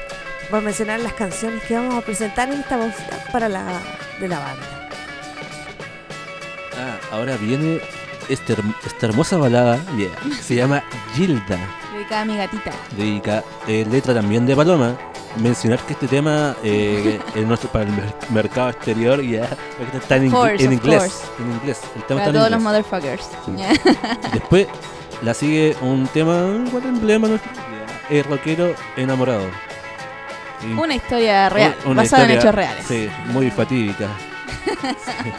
va 0.53 0.59
a 0.59 0.61
mencionar 0.61 1.01
las 1.01 1.13
canciones 1.13 1.61
que 1.63 1.75
vamos 1.75 1.95
a 1.95 2.01
presentar 2.01 2.49
en 2.49 2.61
esta 2.61 2.77
pausa 2.77 3.05
para 3.33 3.49
la 3.49 3.63
de 4.19 4.27
la 4.29 4.39
banda. 4.39 4.89
Ah, 6.77 6.97
ahora 7.11 7.35
viene 7.35 7.81
este 8.29 8.55
esta 8.85 9.05
hermosa 9.07 9.37
balada, 9.37 9.77
yeah, 9.97 10.15
que 10.23 10.41
se 10.41 10.55
llama 10.55 10.83
Gilda. 11.13 11.59
Dedicada 12.05 12.21
a 12.21 12.25
mi 12.25 12.37
gatita. 12.37 12.71
dedica 12.95 13.43
eh, 13.67 13.85
letra 13.89 14.13
también 14.13 14.45
de 14.45 14.55
Paloma. 14.55 14.95
Mencionar 15.37 15.79
que 15.79 15.93
este 15.93 16.07
tema 16.07 16.55
eh, 16.63 17.19
en 17.35 17.47
nuestro, 17.47 17.69
para 17.69 17.83
el 17.85 17.91
mer- 17.91 18.13
mercado 18.29 18.69
exterior 18.69 19.21
ya 19.21 19.49
está 19.93 20.15
en, 20.17 20.29
course, 20.31 20.63
en 20.63 20.73
inglés. 20.73 20.99
course. 21.01 21.23
En 21.39 21.51
inglés. 21.51 21.81
El 21.95 22.03
tema 22.03 22.21
Para 22.21 22.29
está 22.29 22.31
todos 22.33 22.45
en 22.47 22.53
los 22.53 22.61
motherfuckers. 22.61 23.23
Sí. 23.45 23.51
Ya. 23.57 23.73
Después 24.33 24.67
la 25.23 25.33
sigue 25.33 25.75
un 25.81 26.07
tema, 26.07 26.63
igual 26.67 26.85
emblema 26.85 27.27
nuestro, 27.27 27.51
el 28.09 28.23
rockero 28.23 28.75
enamorado. 28.95 29.43
Y- 30.63 30.71
Una 30.73 30.95
historia 30.95 31.49
real, 31.49 31.75
una 31.85 32.03
basada 32.03 32.23
en 32.25 32.31
historia, 32.31 32.39
hechos 32.39 32.55
reales. 32.55 32.85
Sí, 32.87 33.09
muy 33.31 33.49
fatídica. 33.51 34.07
Sí. 34.65 35.31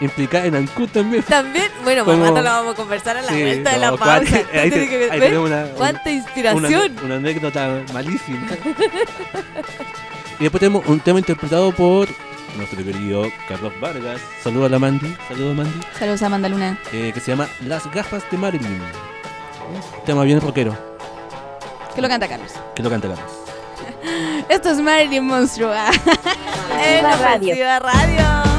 Implicada 0.00 0.46
en 0.46 0.56
Ancud 0.56 0.88
también. 0.88 1.22
También, 1.22 1.70
bueno, 1.84 2.04
Como- 2.04 2.18
más 2.18 2.28
rato 2.30 2.42
lo 2.42 2.50
vamos 2.50 2.72
a 2.74 2.76
conversar 2.76 3.16
a 3.16 3.22
la 3.22 3.28
Sí, 3.32 3.40
vuelta 3.42 3.70
de 3.70 3.76
no, 3.76 3.82
la 3.92 3.96
pausa. 3.96 4.14
ahí, 4.52 4.70
te- 4.70 4.70
Tiene 4.70 4.88
que- 4.88 5.10
ahí 5.10 5.20
¿ves? 5.20 5.28
tenemos 5.30 5.50
una, 5.50 5.64
¡Cuánta 5.76 6.10
inspiración! 6.10 6.96
una 7.04 7.14
anécdota 7.16 7.80
malísima. 7.92 8.46
y 10.38 10.42
después 10.42 10.60
tenemos 10.60 10.86
un 10.86 11.00
tema 11.00 11.18
interpretado 11.20 11.70
por 11.72 12.08
nuestro 12.56 12.84
querido 12.84 13.24
Carlos 13.48 13.72
Vargas. 13.80 14.20
Saludos 14.42 14.66
a 14.66 14.70
la 14.70 14.78
Mandy. 14.78 15.16
Saludos 15.28 15.56
Mandy. 15.56 15.80
Saludos 15.98 16.22
a 16.22 16.28
Mandaluna. 16.28 16.78
eh, 16.92 17.10
que 17.14 17.20
se 17.20 17.30
llama 17.30 17.48
Las 17.64 17.90
gafas 17.92 18.24
de 18.30 18.36
Marilyn. 18.38 18.80
Un 19.70 20.04
tema 20.04 20.24
bien 20.24 20.40
rockero. 20.40 20.76
Que 21.94 22.02
lo 22.02 22.08
canta 22.08 22.26
Carlos. 22.28 22.52
Que 22.74 22.82
lo 22.82 22.90
canta 22.90 23.08
Carlos. 23.08 23.30
Esto 24.48 24.70
es 24.70 24.78
Marilyn 24.80 25.24
Monstruo. 25.24 25.70
ah. 25.72 25.90
En 26.84 27.06
Ofensiva 27.06 27.78
Radio. 27.78 28.16
You're 28.18 28.53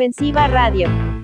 Ofensiva 0.00 0.46
Radio. 0.46 1.17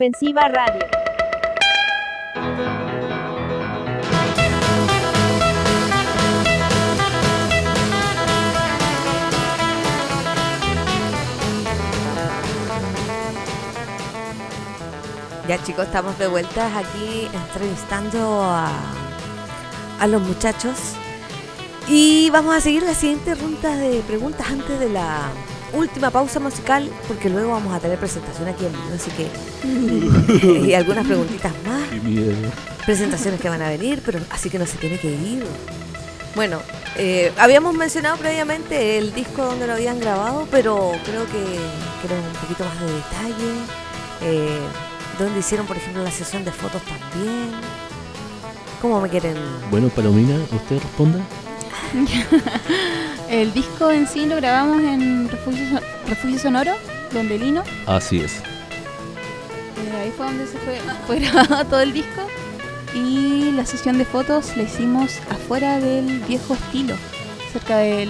Ofensiva 0.00 0.48
Radio. 0.48 0.80
Ya 15.46 15.62
chicos, 15.62 15.84
estamos 15.84 16.18
de 16.18 16.28
vuelta 16.28 16.78
aquí 16.78 17.28
entrevistando 17.34 18.42
a, 18.42 18.70
a 20.00 20.06
los 20.06 20.22
muchachos. 20.22 20.78
Y 21.88 22.30
vamos 22.30 22.54
a 22.54 22.62
seguir 22.62 22.84
la 22.84 22.94
siguiente 22.94 23.34
ronda 23.34 23.76
de 23.76 24.00
preguntas 24.00 24.48
antes 24.50 24.80
de 24.80 24.88
la 24.88 25.30
última 25.72 26.10
pausa 26.10 26.40
musical, 26.40 26.90
porque 27.08 27.28
luego 27.30 27.52
vamos 27.52 27.74
a 27.74 27.80
tener 27.80 27.98
presentación 27.98 28.48
aquí 28.48 28.66
en 28.66 28.72
vivo, 28.72 28.94
así 28.94 29.10
que... 29.10 30.66
y 30.68 30.74
algunas 30.74 31.06
preguntitas 31.06 31.52
más, 31.66 31.88
Qué 31.88 32.00
miedo. 32.00 32.50
presentaciones 32.84 33.40
que 33.40 33.48
van 33.48 33.62
a 33.62 33.68
venir, 33.68 34.02
pero 34.04 34.20
así 34.30 34.50
que 34.50 34.58
no 34.58 34.66
se 34.66 34.78
tiene 34.78 34.98
que 34.98 35.10
ir. 35.10 35.44
Bueno, 36.34 36.60
eh, 36.96 37.32
habíamos 37.38 37.74
mencionado 37.74 38.16
previamente 38.16 38.98
el 38.98 39.12
disco 39.14 39.44
donde 39.44 39.66
lo 39.66 39.72
habían 39.74 39.98
grabado, 40.00 40.46
pero 40.50 40.92
creo 41.04 41.24
que 41.26 41.58
quiero 42.00 42.16
un 42.16 42.40
poquito 42.40 42.64
más 42.64 42.80
de 42.80 42.86
detalle. 42.86 43.52
Eh, 44.22 44.58
donde 45.18 45.40
hicieron, 45.40 45.66
por 45.66 45.76
ejemplo, 45.76 46.02
la 46.02 46.10
sesión 46.10 46.44
de 46.44 46.52
fotos 46.52 46.80
también. 46.82 47.50
¿Cómo 48.80 49.00
me 49.00 49.08
quieren? 49.08 49.36
Bueno, 49.70 49.88
Palomina, 49.88 50.36
usted 50.52 50.78
responda. 50.80 51.20
El 53.30 53.52
disco 53.52 53.90
en 53.90 54.06
sí 54.06 54.26
lo 54.26 54.36
grabamos 54.36 54.80
en 54.82 55.28
Refugio, 55.28 55.68
Son- 55.70 55.80
Refugio 56.08 56.38
Sonoro, 56.38 56.72
donde 57.12 57.38
Lino. 57.38 57.62
Así 57.86 58.20
es. 58.20 58.38
Eh, 58.38 60.02
ahí 60.02 60.12
fue 60.16 60.26
donde 60.26 60.46
se 60.46 60.58
fue, 60.58 60.78
fue 61.06 61.20
grabado 61.20 61.64
todo 61.66 61.80
el 61.80 61.92
disco. 61.92 62.22
Y 62.94 63.52
la 63.52 63.64
sesión 63.64 63.98
de 63.98 64.04
fotos 64.04 64.56
la 64.56 64.64
hicimos 64.64 65.18
afuera 65.30 65.78
del 65.78 66.20
viejo 66.26 66.54
estilo, 66.54 66.94
cerca 67.52 67.78
de 67.78 68.06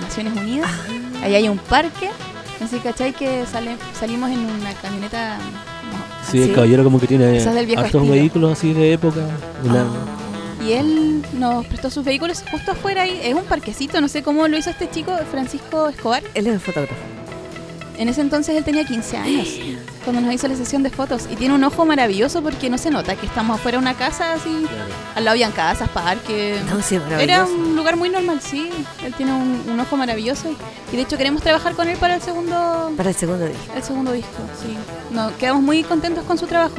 Naciones 0.00 0.34
Unidas. 0.36 0.70
Ah. 0.70 1.24
Ahí 1.24 1.34
hay 1.34 1.48
un 1.48 1.58
parque. 1.58 2.10
Así, 2.62 2.78
¿cachai? 2.78 3.12
Que 3.12 3.44
sale, 3.50 3.76
salimos 3.98 4.30
en 4.30 4.38
una 4.38 4.72
camioneta. 4.74 5.38
Sí, 6.30 6.42
el 6.42 6.54
caballero 6.54 6.84
como 6.84 7.00
que 7.00 7.06
tiene 7.08 7.38
Esa 7.38 7.48
es 7.48 7.54
del 7.56 7.66
viejo 7.66 7.80
hartos 7.82 8.08
vehículos 8.08 8.52
así 8.52 8.72
de 8.72 8.92
época. 8.92 9.20
Una, 9.64 9.80
Ah. 9.80 9.86
Y 10.60 10.72
él 10.72 11.24
nos 11.34 11.66
prestó 11.66 11.90
sus 11.90 12.04
vehículos 12.04 12.44
justo 12.50 12.72
afuera 12.72 13.02
ahí. 13.02 13.18
Es 13.22 13.34
un 13.34 13.44
parquecito, 13.44 14.00
no 14.00 14.08
sé 14.08 14.22
cómo 14.22 14.46
lo 14.48 14.56
hizo 14.58 14.70
este 14.70 14.90
chico, 14.90 15.16
Francisco 15.30 15.88
Escobar. 15.88 16.22
Él 16.34 16.46
es 16.46 16.54
el 16.54 16.60
fotógrafo. 16.60 16.94
En 17.96 18.08
ese 18.08 18.22
entonces 18.22 18.56
él 18.56 18.64
tenía 18.64 18.84
15 18.84 19.16
años 19.18 19.48
cuando 20.04 20.22
nos 20.22 20.32
hizo 20.32 20.48
la 20.48 20.56
sesión 20.56 20.82
de 20.82 20.88
fotos. 20.88 21.28
Y 21.30 21.36
tiene 21.36 21.54
un 21.54 21.62
ojo 21.64 21.84
maravilloso 21.84 22.42
porque 22.42 22.70
no 22.70 22.78
se 22.78 22.90
nota 22.90 23.14
que 23.14 23.26
estamos 23.26 23.58
afuera 23.58 23.76
de 23.76 23.82
una 23.82 23.92
casa 23.94 24.32
así. 24.32 24.48
claro. 24.48 24.90
Al 25.14 25.24
lado 25.24 25.32
habían 25.34 25.52
casas, 25.52 25.88
parques. 25.90 26.62
No, 26.64 26.80
sí, 26.82 26.98
Era 27.18 27.44
un 27.44 27.76
lugar 27.76 27.96
muy 27.96 28.08
normal, 28.08 28.40
sí. 28.40 28.70
Él 29.04 29.12
tiene 29.14 29.32
un, 29.34 29.64
un 29.68 29.80
ojo 29.80 29.98
maravilloso. 29.98 30.48
Y 30.90 30.96
de 30.96 31.02
hecho 31.02 31.18
queremos 31.18 31.42
trabajar 31.42 31.74
con 31.74 31.88
él 31.90 31.98
para 31.98 32.14
el 32.14 32.22
segundo, 32.22 32.90
Para 32.96 33.10
el 33.10 33.16
segundo 33.16 33.44
disco. 33.46 33.62
el 33.76 33.82
segundo 33.82 34.12
disco. 34.12 34.38
Sí. 34.62 34.74
No, 35.10 35.36
quedamos 35.36 35.62
muy 35.62 35.82
contentos 35.82 36.24
con 36.24 36.38
su 36.38 36.46
trabajo. 36.46 36.76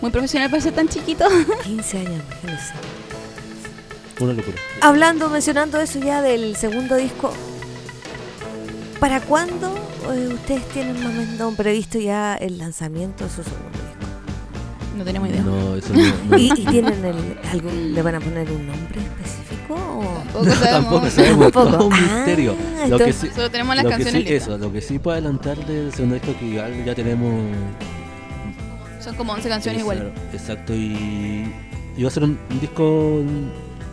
Muy 0.00 0.10
profesional 0.10 0.50
para 0.50 0.62
ser 0.62 0.72
tan 0.74 0.88
chiquito. 0.88 1.24
15 1.64 1.98
años, 1.98 2.22
imagínense. 2.30 2.72
Una 4.20 4.32
locura. 4.32 4.56
Hablando, 4.80 5.28
mencionando 5.28 5.80
eso 5.80 5.98
ya 5.98 6.22
del 6.22 6.56
segundo 6.56 6.96
disco, 6.96 7.32
¿para 8.98 9.20
cuándo 9.20 9.74
eh, 10.12 10.28
ustedes 10.32 10.66
tienen 10.70 10.94
más 11.02 11.12
o 11.12 11.12
menos 11.12 11.54
previsto 11.54 11.98
ya 11.98 12.34
el 12.34 12.58
lanzamiento 12.58 13.24
de 13.24 13.30
su 13.30 13.42
segundo 13.42 13.68
disco? 13.70 14.96
No 14.96 15.04
tenemos 15.04 15.28
idea. 15.28 15.42
No, 15.42 15.76
eso 15.76 15.92
no. 15.92 16.02
no. 16.30 16.38
¿Y, 16.38 16.50
y 16.56 16.64
tienen 16.64 17.04
el, 17.04 17.38
algún, 17.52 17.92
le 17.94 18.00
van 18.02 18.14
a 18.14 18.20
poner 18.20 18.50
un 18.50 18.66
nombre 18.66 19.00
específico? 19.00 19.74
O? 19.74 20.22
Tampoco 20.32 20.50
sabemos. 20.54 21.52
Tampoco 21.52 21.70
sabemos, 21.70 21.84
un 21.84 21.92
Ah, 21.92 22.00
misterio. 22.16 22.54
Lo 22.88 22.98
que 22.98 23.12
sí, 23.12 23.28
Solo 23.34 23.50
tenemos 23.50 23.76
las 23.76 23.84
lo 23.84 23.90
que 23.90 23.96
canciones 23.96 24.22
sí, 24.24 24.28
listas. 24.30 24.48
eso, 24.48 24.58
lo 24.58 24.72
que 24.72 24.80
sí 24.80 24.98
puedo 24.98 25.12
adelantar 25.18 25.58
del 25.66 25.92
segundo 25.92 26.14
disco 26.14 26.34
que 26.38 26.46
igual 26.46 26.84
ya 26.86 26.94
tenemos 26.94 27.34
Son 29.06 29.14
como 29.14 29.32
11 29.34 29.48
canciones 29.48 29.82
Claro, 29.84 30.00
igual. 30.00 30.12
Exacto, 30.32 30.74
y, 30.74 31.46
y 31.96 32.02
va 32.02 32.08
a 32.08 32.10
ser 32.10 32.24
un, 32.24 32.36
un 32.50 32.60
disco 32.60 33.22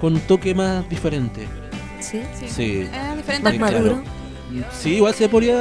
con 0.02 0.14
un 0.16 0.20
toque 0.22 0.54
más 0.56 0.90
diferente. 0.90 1.48
¿Sí? 2.00 2.20
Sí. 2.38 2.48
Sí. 2.50 2.90
Eh, 2.92 3.14
diferente 3.16 3.44
Más 3.60 3.70
Sí, 3.70 3.76
al- 3.76 3.82
maduro. 3.84 4.04
Sí, 4.78 4.90
igual 4.96 5.14
se 5.16 5.30
ponía 5.30 5.56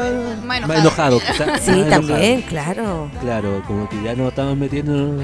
Más 0.45 0.67
más 0.67 0.79
enojado. 0.81 1.21
Sí, 1.21 1.27
más 1.47 1.69
enojado. 1.69 1.91
también, 2.09 2.43
claro. 2.43 3.11
Claro, 3.21 3.63
como 3.67 3.89
que 3.89 4.03
ya 4.03 4.15
nos 4.15 4.29
estamos 4.31 4.57
metiendo. 4.57 5.17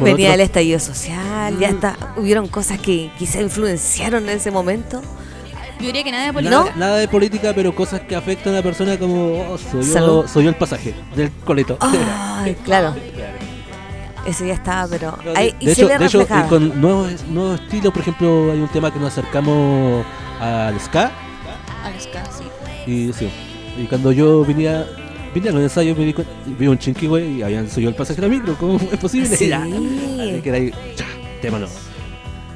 Venía 0.00 0.28
el 0.28 0.34
otro- 0.40 0.44
estallido 0.44 0.78
social, 0.80 1.58
ya 1.58 1.68
está, 1.68 1.96
hubieron 2.16 2.46
cosas 2.48 2.78
que 2.80 3.10
quizá 3.18 3.40
influenciaron 3.40 4.28
en 4.28 4.36
ese 4.36 4.50
momento. 4.50 5.02
Yo 5.80 5.86
diría 5.86 6.04
que 6.04 6.12
nada 6.12 6.26
de 6.26 6.32
política. 6.32 6.58
Nada, 6.60 6.72
nada 6.76 6.96
de 6.98 7.08
política, 7.08 7.52
pero 7.54 7.74
cosas 7.74 8.00
que 8.02 8.14
afectan 8.16 8.52
a 8.54 8.56
la 8.58 8.62
persona 8.62 8.96
como 8.98 9.32
oh, 9.50 9.58
soy, 9.58 9.84
yo, 9.84 10.26
soy 10.26 10.44
yo 10.44 10.50
el 10.50 10.56
pasaje 10.56 10.94
del 11.16 11.30
coleto. 11.44 11.76
Ay, 11.80 12.56
claro, 12.64 12.94
ese 14.26 14.46
ya 14.46 14.54
estaba, 14.54 14.86
pero 14.88 15.16
No, 15.24 15.32
de- 15.32 15.38
ahí 15.38 15.54
y 15.60 15.66
de, 15.66 15.74
se 15.74 15.82
hecho, 15.82 15.98
de 15.98 16.06
hecho, 16.06 16.22
y 16.22 16.48
con 16.48 16.80
nuevos, 16.80 17.24
nuevos 17.28 17.60
estilos, 17.60 17.92
por 17.92 18.02
ejemplo, 18.02 18.52
hay 18.52 18.60
un 18.60 18.68
tema 18.68 18.92
que 18.92 18.98
nos 18.98 19.08
acercamos 19.12 20.04
al 20.40 20.78
ska 20.80 21.10
Al 21.84 22.00
ska, 22.00 22.24
sí. 22.26 22.90
y 22.90 23.12
sí, 23.12 23.28
y 23.78 23.84
cuando 23.86 24.12
yo 24.12 24.44
venía 24.44 24.86
vine 25.34 25.48
a 25.48 25.52
los 25.52 25.62
ensayos 25.62 25.98
me 25.98 26.04
di 26.04 26.12
cuenta, 26.12 26.32
vi 26.46 26.66
un 26.68 26.78
chinqui 26.78 27.06
güey 27.08 27.38
y 27.38 27.42
habían 27.42 27.68
subido 27.68 27.90
el 27.90 27.96
pasaje 27.96 28.20
de 28.20 28.28
la 28.28 28.34
micro, 28.34 28.54
¿cómo 28.56 28.76
es 28.92 28.98
posible? 28.98 29.26
Sí. 29.36 29.48
Ya. 29.48 29.62
Así 29.64 30.40
que 30.42 30.48
era 30.48 30.58
ahí, 30.58 30.70
cha, 30.94 31.06
tema 31.42 31.58
no. 31.58 31.66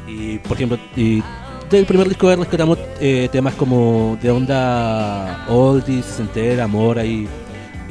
Y 0.06 0.38
por 0.38 0.56
ejemplo, 0.56 0.78
y 0.96 1.22
del 1.68 1.84
primer 1.86 2.08
disco 2.08 2.34
rescatamos 2.34 2.78
eh, 3.00 3.28
temas 3.32 3.54
como 3.54 4.16
de 4.22 4.30
onda 4.30 5.44
oldies, 5.48 6.04
sesentera, 6.06 6.64
amor 6.64 6.98
ahí. 6.98 7.26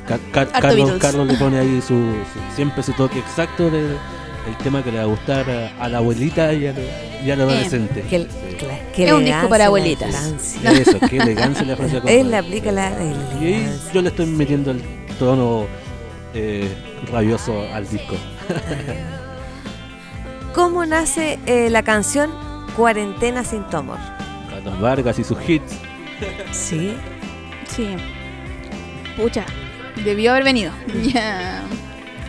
Car- 0.07 0.19
Car- 0.31 0.47
Harto 0.53 0.61
Carlos, 0.61 0.75
Beatles. 0.77 1.01
Carlos 1.01 1.27
le 1.27 1.33
pone 1.35 1.59
ahí 1.59 1.81
su, 1.81 1.87
su- 1.95 2.15
siempre 2.55 2.81
su 2.83 2.93
toque 2.93 3.19
exacto 3.19 3.69
del 3.69 3.97
el 4.47 4.55
tema 4.63 4.81
que 4.81 4.91
le 4.93 4.99
va 4.99 5.03
a 5.03 5.07
gustar 5.07 5.45
a, 5.49 5.83
a 5.83 5.89
la 5.89 5.97
abuelita 5.97 6.53
y, 6.53 6.67
a 6.67 6.71
lo- 6.73 6.79
y 7.25 7.31
al 7.31 7.41
adolescente. 7.41 8.01
Que 8.09 8.15
el- 8.15 8.29
Sí. 8.29 8.55
cla- 8.65 8.79
qué 8.95 9.05
Es 9.05 9.11
un 9.11 9.19
disco 9.19 9.19
elegancia 9.19 9.49
para 9.49 9.57
la 9.59 9.65
abuelitas. 9.65 10.09
elegancia. 10.09 10.71
Eso, 10.71 10.99
qué 11.09 11.17
elegancia 11.17 11.65
la 11.65 11.75
frase 11.75 12.01
Él 12.07 12.31
le 12.31 12.37
aplica 12.37 12.71
la 12.71 12.91
Y 12.91 12.93
ahí 12.93 13.53
elegancia. 13.53 13.91
yo 13.93 14.01
le 14.01 14.09
estoy 14.09 14.25
metiendo 14.27 14.71
el 14.71 14.81
tono 15.19 15.65
eh, 16.33 16.71
rabioso 17.11 17.61
al 17.73 17.87
disco. 17.89 18.15
¿Cómo 20.53 20.85
nace 20.85 21.39
eh, 21.45 21.69
la 21.69 21.83
canción 21.83 22.31
Cuarentena 22.75 23.43
sin 23.43 23.63
tu 23.65 23.77
amor? 23.77 23.97
Carlos 24.49 24.79
Vargas 24.81 25.19
y 25.19 25.23
sus 25.23 25.37
hits. 25.47 25.73
Sí. 26.51 26.95
Sí. 27.67 27.95
Pucha, 29.15 29.45
debió 30.03 30.31
haber 30.31 30.43
venido 30.43 30.71
ya 31.03 31.61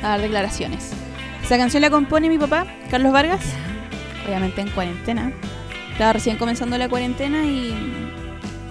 a 0.02 0.08
dar 0.08 0.20
declaraciones. 0.20 0.90
Esa 1.44 1.56
canción 1.56 1.80
la 1.82 1.90
compone 1.90 2.28
mi 2.28 2.38
papá, 2.38 2.66
Carlos 2.90 3.12
Vargas, 3.12 3.40
obviamente 4.26 4.60
en 4.60 4.68
cuarentena. 4.70 5.32
Estaba 5.92 6.12
recién 6.12 6.36
comenzando 6.36 6.78
la 6.78 6.88
cuarentena 6.88 7.44
y 7.44 7.74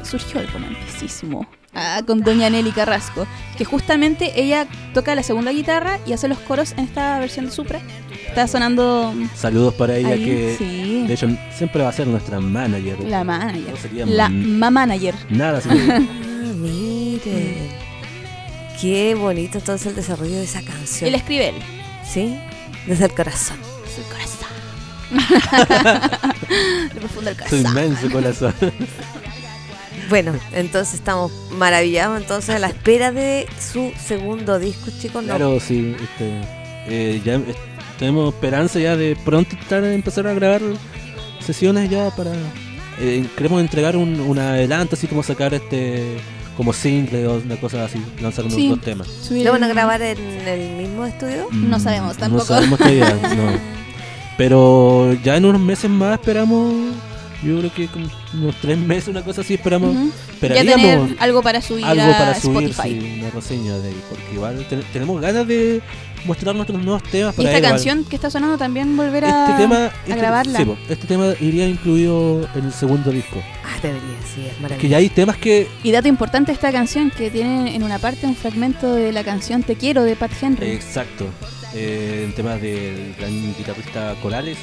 surgió 0.04 0.40
el 0.40 0.48
romanticismo. 0.48 1.48
Ah, 1.74 2.02
con 2.08 2.22
Doña 2.22 2.50
Nelly 2.50 2.72
Carrasco, 2.72 3.28
que 3.58 3.66
justamente 3.66 4.42
ella 4.42 4.66
toca 4.94 5.14
la 5.14 5.22
segunda 5.22 5.52
guitarra 5.52 6.00
y 6.08 6.14
hace 6.14 6.28
los 6.28 6.40
coros 6.40 6.72
en 6.72 6.80
esta 6.86 7.20
versión 7.20 7.46
de 7.46 7.52
Supra. 7.52 7.80
Está 8.28 8.48
sonando 8.48 9.14
Saludos 9.36 9.74
para 9.76 9.96
ella 9.96 10.10
ahí, 10.10 10.26
que 10.26 10.56
sí, 10.58 11.06
de 11.08 11.14
hecho 11.14 11.28
siempre 11.56 11.84
va 11.84 11.90
a 11.90 11.94
ser 11.94 12.08
nuestra 12.08 12.40
manager. 12.40 13.00
la 13.02 13.24
manager. 13.24 13.70
No 13.72 13.78
sería 13.78 14.06
La 14.06 14.30
man- 14.30 14.60
ma 14.60 14.72
manager. 14.72 15.16
Nada 15.30 15.60
así. 15.60 15.70
Qué 18.82 19.16
bonito 19.16 19.58
entonces 19.58 19.88
el 19.88 19.96
desarrollo 19.96 20.36
de 20.36 20.44
esa 20.44 20.62
canción. 20.62 21.08
Él 21.08 21.16
escribe 21.16 21.50
él. 21.50 21.56
¿Sí? 22.08 22.38
Desde 22.86 23.06
el 23.06 23.14
corazón. 23.14 23.58
Es 23.86 23.98
el 23.98 24.04
corazón. 24.06 24.38
Lo 26.94 27.00
profundo 27.02 27.32
del 27.34 27.36
Su 27.38 27.44
corazón. 27.64 27.66
inmenso 27.66 28.12
corazón. 28.12 28.54
Bueno, 30.10 30.34
entonces 30.54 30.94
estamos 30.96 31.32
maravillados 31.52 32.22
entonces 32.22 32.56
a 32.56 32.60
la 32.60 32.68
espera 32.68 33.12
de 33.12 33.46
su 33.60 33.92
segundo 34.06 34.58
disco, 34.60 34.90
chicos. 35.02 35.24
No, 35.24 35.30
Claro, 35.36 35.60
sí. 35.60 35.96
Este, 36.00 36.42
eh, 36.88 37.22
ya 37.26 37.36
eh, 37.36 37.56
tenemos 38.00 38.34
esperanza 38.34 38.80
ya 38.80 38.96
de 38.96 39.18
pronto 39.26 39.56
estar, 39.60 39.84
empezar 39.84 40.28
a 40.28 40.34
grabar 40.34 40.62
sesiones 41.40 41.90
ya 41.90 42.10
para... 42.16 42.32
eh, 43.00 43.26
queremos 43.36 43.60
entregar 43.60 43.98
un, 43.98 44.20
un 44.20 44.40
adelanto, 44.40 44.96
así 44.96 45.08
como 45.08 45.24
sacar 45.24 45.54
este 45.54 46.18
como 46.58 46.74
single 46.74 47.28
o 47.28 47.36
una 47.38 47.56
cosa 47.58 47.86
así, 47.86 48.00
lanzar 48.22 48.44
unos 48.46 48.56
Sí. 48.58 48.68
dos 48.68 48.82
temas. 48.82 49.08
¿Lo 49.32 49.52
van 49.52 49.64
a 49.64 49.68
grabar 49.68 50.02
en 50.02 50.18
el 50.20 50.76
mismo 50.78 51.06
estudio? 51.06 51.48
No 51.52 51.80
sabemos 51.80 52.18
Mm, 52.18 52.20
tampoco. 52.20 52.44
No 52.44 52.48
sabemos 52.48 52.80
todavía, 52.80 53.06
no. 53.38 53.78
Pero 54.38 55.14
ya 55.24 55.38
en 55.38 55.46
unos 55.46 55.62
meses 55.62 55.90
más 55.90 56.20
esperamos 56.20 56.74
Yo 57.44 57.60
creo 57.60 57.72
que 57.72 57.88
como 57.88 58.08
unos 58.34 58.56
tres 58.60 58.80
meses, 58.80 59.10
una 59.10 59.22
cosa 59.22 59.42
así, 59.42 59.54
esperamos. 59.54 59.96
Ujú. 59.96 60.06
Ya 60.10 60.34
esperaríamos 60.34 60.82
tener 61.08 61.16
algo 61.20 61.44
para 61.44 61.62
subir 61.62 61.86
algo 61.86 62.02
a 62.02 62.18
para 62.18 62.34
subir, 62.40 62.70
Spotify. 62.72 63.00
sí, 63.00 63.20
una 63.20 63.30
reseña 63.30 63.78
de 63.78 63.90
ahí, 63.90 64.02
porque 64.10 64.34
igual 64.34 64.66
ten- 64.68 64.84
tenemos 64.92 65.22
ganas 65.22 65.48
de 65.48 65.82
mostrar 66.28 66.56
nuestros 66.56 66.84
nuevos 66.84 67.02
temas. 67.04 67.34
Y 67.34 67.38
para 67.38 67.50
esta 67.50 67.58
igual. 67.60 67.72
canción 67.72 68.04
que 68.04 68.16
está 68.16 68.30
sonando 68.30 68.58
también 68.58 68.96
volver 68.96 69.26
a, 69.26 69.50
Este 69.50 69.64
tema, 69.64 69.76
a 69.78 69.88
este, 69.88 70.16
grabarla. 70.16 70.60
sí, 70.60 70.66
po, 70.66 70.78
este 70.90 71.08
tema 71.08 71.28
iría 71.40 71.68
incluido 71.68 72.48
en 72.56 72.66
el 72.66 72.74
segundo 72.74 73.10
disco. 73.12 73.42
Ah, 73.64 73.78
debería, 73.82 74.02
sí, 74.34 74.46
es 74.46 74.54
Que 74.56 74.62
maravilloso. 74.62 74.88
ya 74.90 74.98
hay 74.98 75.10
temas 75.10 75.38
que 75.38 75.68
Y 75.84 75.92
dato 75.92 76.08
importante 76.08 76.52
esta 76.52 76.72
canción 76.72 77.10
que 77.12 77.32
tiene 77.32 77.76
en 77.76 77.84
una 77.84 77.98
parte 78.00 78.28
un 78.28 78.36
fragmento 78.36 78.94
de 78.94 79.12
la 79.12 79.24
canción 79.24 79.64
Te 79.64 79.76
quiero 79.76 80.04
de 80.04 80.16
Pat 80.16 80.32
Henry. 80.42 80.68
Exacto. 80.72 81.26
Eh, 81.74 82.24
en 82.26 82.34
temas 82.34 82.62
del 82.62 83.14
gran 83.18 83.32
guitarrista 83.58 84.16
Corales, 84.22 84.58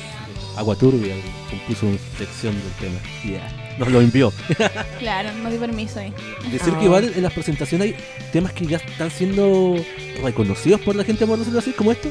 Agua 0.56 0.74
Turbia, 0.76 1.14
compuso 1.50 1.86
una 1.86 1.98
sección 2.18 2.54
del 2.54 2.72
tema. 2.80 2.98
Y 3.24 3.32
ya, 3.32 3.63
nos 3.78 3.88
lo 3.90 4.00
envió. 4.00 4.32
Claro, 4.98 5.30
no 5.42 5.50
di 5.50 5.58
permiso 5.58 5.98
ahí. 6.00 6.12
Decir 6.50 6.72
Ah. 6.74 6.78
que 6.78 6.84
igual 6.84 7.12
en 7.14 7.22
las 7.22 7.32
presentaciones 7.32 7.88
hay 7.88 7.96
temas 8.32 8.52
que 8.52 8.66
ya 8.66 8.76
están 8.78 9.10
siendo 9.10 9.74
reconocidos 10.22 10.80
por 10.80 10.96
la 10.96 11.04
gente, 11.04 11.26
por 11.26 11.38
decirlo 11.38 11.58
así, 11.58 11.72
como 11.72 11.92
esto. 11.92 12.08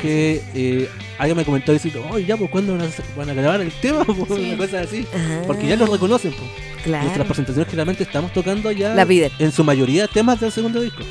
Que 0.00 0.42
eh, 0.54 0.88
alguien 1.18 1.36
me 1.36 1.44
comentó 1.44 1.72
diciendo, 1.72 2.04
oye, 2.10 2.26
ya, 2.26 2.36
pues 2.36 2.50
cuándo 2.50 2.76
van 2.76 2.82
a, 2.86 2.90
van 3.16 3.30
a 3.30 3.34
grabar 3.34 3.60
el 3.60 3.70
tema, 3.70 4.04
pues, 4.04 4.18
Sí. 4.36 4.46
una 4.48 4.56
cosa 4.56 4.80
así. 4.80 5.06
Ah, 5.14 5.42
Porque 5.46 5.66
ya 5.68 5.76
lo 5.76 5.86
reconocen, 5.86 6.32
pues. 6.32 6.50
Claro. 6.82 7.04
Nuestras 7.04 7.26
presentaciones 7.26 7.68
generalmente 7.68 8.02
estamos 8.02 8.32
tocando 8.32 8.72
ya 8.72 8.92
La 8.94 9.06
en 9.38 9.52
su 9.52 9.62
mayoría 9.62 10.08
temas 10.08 10.40
del 10.40 10.50
segundo 10.50 10.80
disco. 10.80 11.04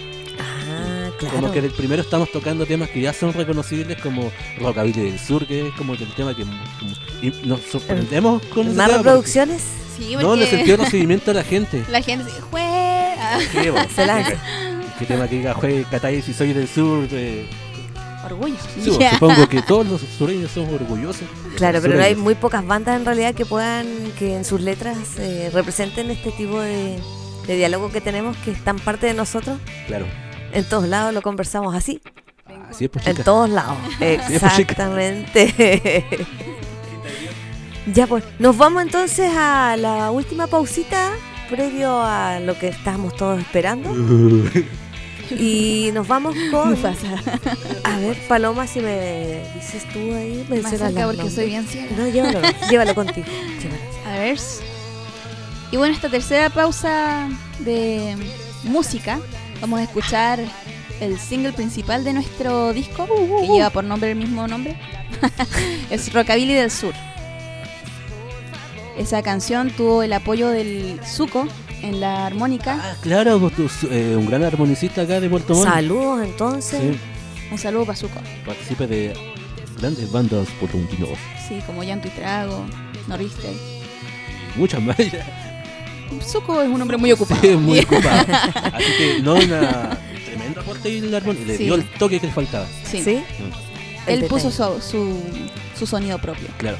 Claro. 1.22 1.36
Como 1.42 1.52
que 1.54 1.62
del 1.62 1.72
primero 1.72 2.02
estamos 2.02 2.32
tocando 2.32 2.66
temas 2.66 2.90
que 2.90 3.02
ya 3.02 3.14
son 3.14 3.34
reconocibles 3.34 4.00
como 4.02 4.32
Rockabilly 4.60 5.02
del 5.12 5.20
Sur, 5.20 5.46
que 5.48 5.68
es 5.68 5.74
como 5.76 5.96
que 5.96 6.04
el 6.04 6.14
tema 6.16 6.36
que 6.36 6.44
como- 6.44 6.54
y 7.22 7.32
nos 7.48 7.62
sorprendemos 7.62 8.42
con 8.48 8.76
¿Más 8.76 8.92
reproducciones? 8.92 9.62
Sí, 9.98 10.12
porque- 10.14 10.24
No, 10.24 10.34
en 10.34 10.40
el 10.40 10.46
porque 10.46 10.56
sentido 10.58 10.78
de 10.78 10.84
recibimiento 10.86 11.26
de 11.32 11.34
la 11.36 11.44
gente. 11.44 11.84
la 11.90 12.02
gente 12.02 12.26
dice, 12.26 12.42
juega. 12.42 13.40
Se 13.96 14.06
lanza. 14.06 14.34
¿Qué 14.98 15.06
tema 15.06 15.28
que 15.28 15.36
diga, 15.38 15.54
juegue 15.54 15.86
Catay 15.90 16.22
si 16.22 16.34
soy 16.34 16.54
del 16.54 16.68
sur? 16.68 17.08
eh, 17.12 17.46
Orgullo. 18.26 18.56
sí. 18.84 18.92
Supongo 19.14 19.48
que 19.48 19.62
todos 19.62 19.86
los 19.88 20.02
sureños 20.18 20.52
somos 20.52 20.74
orgullosos. 20.74 21.28
Claro, 21.58 21.80
pero 21.82 21.96
no 21.98 22.04
hay 22.04 22.16
muy 22.16 22.36
pocas 22.36 22.66
bandas 22.66 22.98
en 23.00 23.06
realidad 23.06 23.34
que 23.36 23.46
puedan, 23.46 23.88
que 24.18 24.36
en 24.36 24.46
sus 24.46 24.62
letras 24.62 24.98
eh, 25.18 25.50
representen 25.54 26.10
este 26.12 26.32
tipo 26.32 26.60
de, 26.60 27.00
de 27.48 27.56
diálogo 27.56 27.92
que 27.92 28.00
tenemos, 28.02 28.38
que 28.38 28.52
es 28.52 28.64
tan 28.64 28.78
parte 28.80 29.08
de 29.08 29.14
nosotros. 29.14 29.58
Claro. 29.88 30.06
En 30.54 30.66
todos 30.66 30.88
lados 30.88 31.14
lo 31.14 31.22
conversamos 31.22 31.76
así, 31.76 32.02
Así 32.70 32.86
es, 32.86 32.92
pues, 32.92 33.08
en 33.08 33.18
todos 33.18 33.50
lados. 33.50 33.78
pues. 34.00 34.30
Exactamente. 34.30 36.06
ya 37.94 38.08
pues, 38.08 38.24
nos 38.40 38.58
vamos 38.58 38.84
entonces 38.84 39.32
a 39.36 39.76
la 39.78 40.12
última 40.12 40.48
pausita 40.48 41.12
previo 41.50 42.02
a 42.02 42.40
lo 42.40 42.58
que 42.58 42.70
estamos 42.70 43.16
todos 43.16 43.40
esperando. 43.40 43.94
Y 45.40 45.92
nos 45.94 46.10
vamos 46.10 46.36
con... 46.52 46.78
A 47.86 47.98
ver, 48.00 48.18
Paloma, 48.28 48.68
si 48.68 48.82
me 48.82 49.42
dices 49.56 49.88
tú 49.94 50.00
ahí, 50.00 50.40
Más 50.40 50.50
mencionas 50.50 50.92
cerca 50.92 51.06
porque 51.06 51.18
nombres. 51.18 51.34
soy 51.34 51.46
bien 51.46 51.66
ciega. 51.66 51.96
No, 51.96 52.10
llévalo, 52.10 52.42
llévalo 52.70 52.96
contigo. 52.96 53.28
llévalo. 53.62 53.82
A 54.08 54.20
ver. 54.20 54.38
Y 55.72 55.78
bueno, 55.78 55.94
esta 55.94 56.10
tercera 56.10 56.50
pausa 56.50 57.30
de 57.60 58.18
música, 58.64 59.22
vamos 59.62 59.80
a 59.80 59.84
escuchar 59.84 60.40
el 61.00 61.18
single 61.20 61.54
principal 61.54 62.04
de 62.04 62.14
nuestro 62.14 62.74
disco, 62.74 63.08
que 63.08 63.48
lleva 63.48 63.70
por 63.70 63.84
nombre 63.84 64.12
el 64.12 64.18
mismo 64.18 64.48
nombre. 64.48 64.78
es 65.90 66.12
Rockabilly 66.12 66.54
del 66.54 66.72
Sur. 66.72 66.94
Esa 68.98 69.22
canción 69.22 69.72
tuvo 69.72 70.04
el 70.04 70.14
apoyo 70.14 70.50
del 70.50 71.00
Zuko 71.06 71.48
en 71.82 72.02
la 72.02 72.26
armónica. 72.26 72.80
Ah, 72.82 72.96
claro, 73.02 73.52
eh, 73.90 74.16
un 74.18 74.26
gran 74.28 74.44
armonicista 74.44 75.02
acá 75.02 75.20
de 75.20 75.30
Puerto 75.30 75.56
Montt. 75.56 75.68
Saludos 75.68 76.24
entonces. 76.24 76.80
Sí, 76.82 77.00
Un 77.52 77.58
saludo 77.58 77.86
para 77.86 77.98
Zuko. 77.98 78.20
participe 78.46 78.88
de 78.88 79.14
grandes 79.80 80.12
bandas 80.12 80.48
puertorriqueños. 80.60 81.18
Sí, 81.48 81.60
como 81.66 81.84
Llanto 81.84 82.08
y 82.08 82.12
Trago, 82.12 82.66
Norrister. 83.08 83.54
Muchas 84.56 84.82
más. 84.82 84.98
Zuko 86.22 86.62
es 86.62 86.70
un 86.70 86.82
hombre 86.82 86.98
muy 86.98 87.12
ocupado. 87.12 87.40
Sí, 87.42 87.50
muy 87.56 87.80
ocupado. 87.80 88.26
Así 88.74 88.86
que 88.98 89.20
no 89.22 89.36
una 89.36 89.98
tremendo 90.26 90.62
aporte 90.62 90.90
y. 90.90 91.02
Le 91.02 91.58
Sí. 91.58 91.64
dio 91.66 91.76
el 91.76 91.84
toque 91.92 92.20
que 92.20 92.28
le 92.28 92.34
faltaba. 92.34 92.66
Sí. 92.84 93.02
¿Sí? 93.04 93.24
El 94.08 94.24
Él 94.24 94.26
puso 94.30 94.50
su, 94.52 94.82
su, 94.82 95.20
su 95.78 95.86
sonido 95.88 96.18
propio. 96.20 96.48
Claro. 96.58 96.78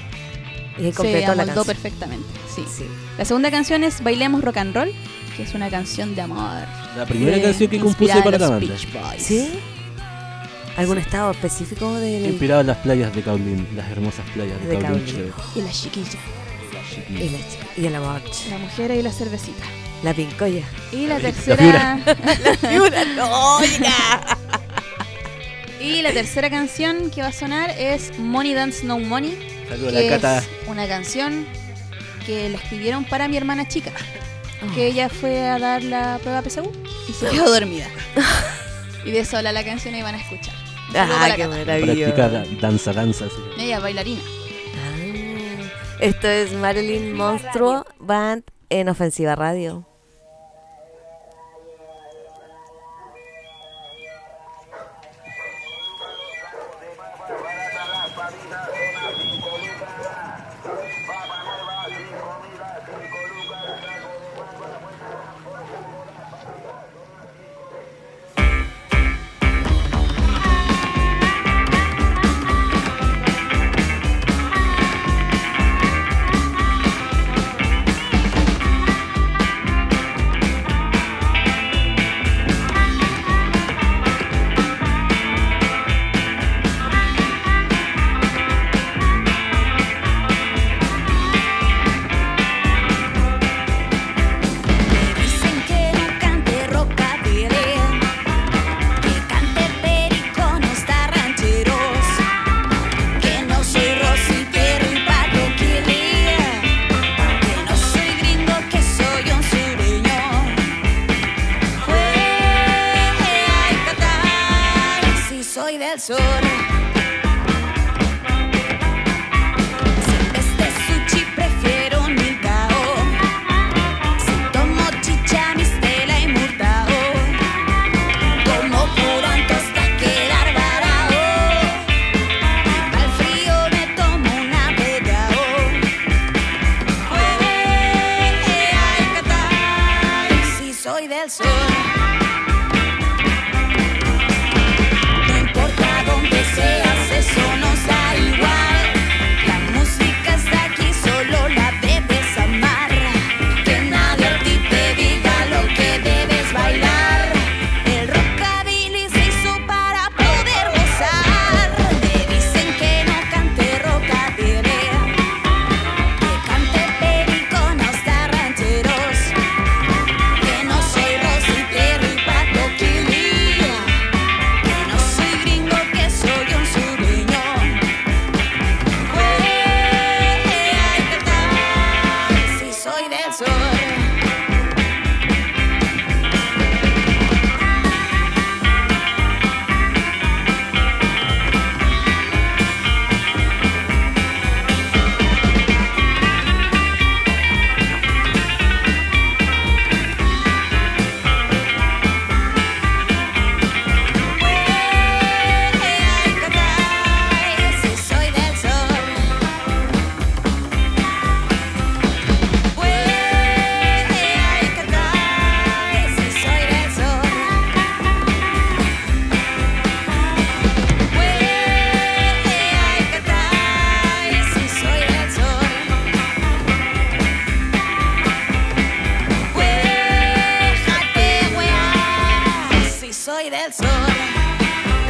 Y 0.78 0.84
Se 0.86 0.94
completó 0.94 1.28
la 1.36 1.44
amoldó 1.44 1.46
canción. 1.64 1.66
perfectamente. 1.66 2.28
Sí. 2.56 2.64
Sí. 2.68 2.86
La 3.18 3.26
segunda 3.26 3.52
canción 3.52 3.84
es 3.84 4.02
Bailemos 4.04 4.44
Rock 4.44 4.58
and 4.58 4.76
Roll, 4.76 4.92
que 5.38 5.44
es 5.44 5.54
una 5.54 5.70
canción 5.70 6.16
de 6.16 6.22
amor. 6.22 6.64
La 6.98 7.06
primera 7.06 7.38
de- 7.38 7.44
canción 7.44 7.70
que 7.70 7.80
compuse 7.80 8.22
para 8.24 8.38
la 8.38 8.50
banda. 8.50 8.74
¿Sí? 9.18 9.50
¿Algún 10.78 10.98
estado 10.98 11.32
específico 11.32 11.94
del 11.96 12.26
Inspirado 12.26 12.62
en 12.62 12.68
las 12.68 12.78
playas 12.78 13.14
de 13.14 13.22
Caulín, 13.22 13.68
las 13.76 13.92
hermosas 13.92 14.26
playas 14.34 14.60
de, 14.62 14.68
De. 14.78 15.32
Y 15.56 15.62
la 15.62 15.70
chiquilla, 15.72 16.18
y, 17.20 17.30
la, 17.30 17.38
y 17.78 17.86
el 17.86 17.96
amor? 17.96 18.22
la 18.50 18.58
mujer 18.58 18.92
y 18.92 19.02
la 19.02 19.12
cervecita. 19.12 19.64
La 20.04 20.14
pincoya. 20.14 20.64
Y 20.92 21.06
la 21.06 21.20
La 21.20 21.32
tercera. 21.32 21.96
no, 23.16 23.58
oiga. 23.58 24.38
y 25.82 26.02
la 26.02 26.12
tercera 26.12 26.50
canción 26.50 27.12
que 27.12 27.22
va 27.22 27.28
a 27.28 27.34
sonar 27.34 27.70
es 27.78 28.18
Money 28.18 28.54
Dance 28.54 28.84
No 28.84 28.98
Money. 29.00 29.38
Saludos 29.70 29.94
la 29.94 30.10
Cata. 30.10 30.38
es 30.40 30.48
una 30.68 30.88
canción 30.88 31.46
que 32.26 32.50
la 32.50 32.58
escribieron 32.58 33.06
para 33.06 33.28
mi 33.28 33.38
hermana 33.38 33.68
chica. 33.68 33.92
Que 34.76 34.88
ella 34.88 35.10
fue 35.10 35.48
a 35.50 35.58
dar 35.58 35.84
la 35.84 36.20
prueba 36.22 36.42
PSU 36.44 36.72
y 37.10 37.14
se 37.14 37.30
quedó 37.30 37.52
dormida. 37.52 37.88
y 39.06 39.12
de 39.12 39.20
eso 39.20 39.38
habla 39.38 39.52
la 39.52 39.64
canción 39.64 39.96
y 39.96 40.02
van 40.04 40.16
a 40.16 40.20
escuchar. 40.20 40.54
Ah, 40.96 41.28
la 41.30 41.36
qué 41.36 41.48
maravilloso. 41.48 42.14
Practica 42.16 42.30
danza, 42.62 42.94
danza. 42.94 43.26
así. 43.26 43.36
Ella 43.58 43.78
es 43.78 43.84
bailarina. 43.84 44.22
Esto 46.02 46.28
es 46.28 46.52
Marilyn 46.54 47.14
Monstruo 47.14 47.86
Band 48.00 48.44
en 48.70 48.90
Ofensiva 48.90 49.36
Radio. 49.36 49.91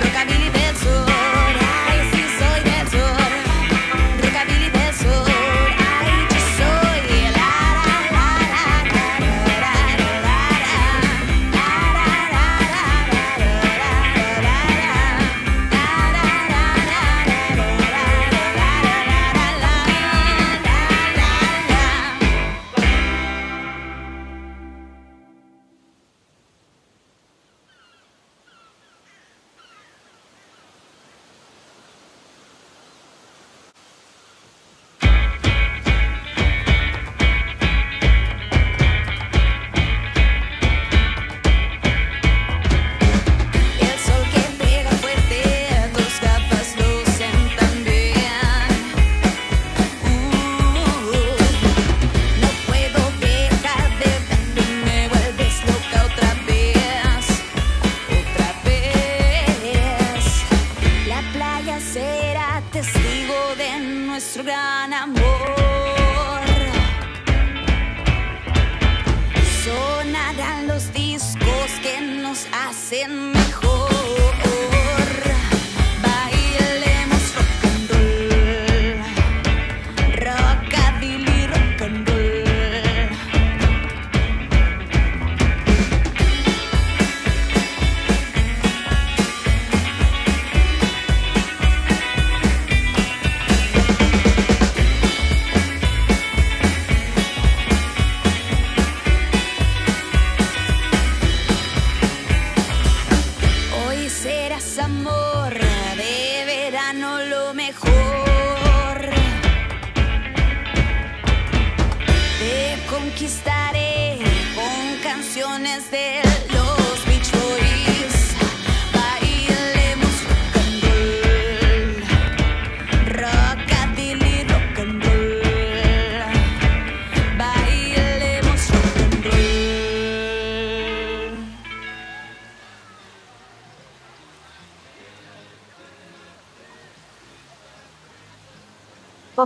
Rockabilly 0.03 0.49
del 0.49 0.75
Sur. 0.77 1.60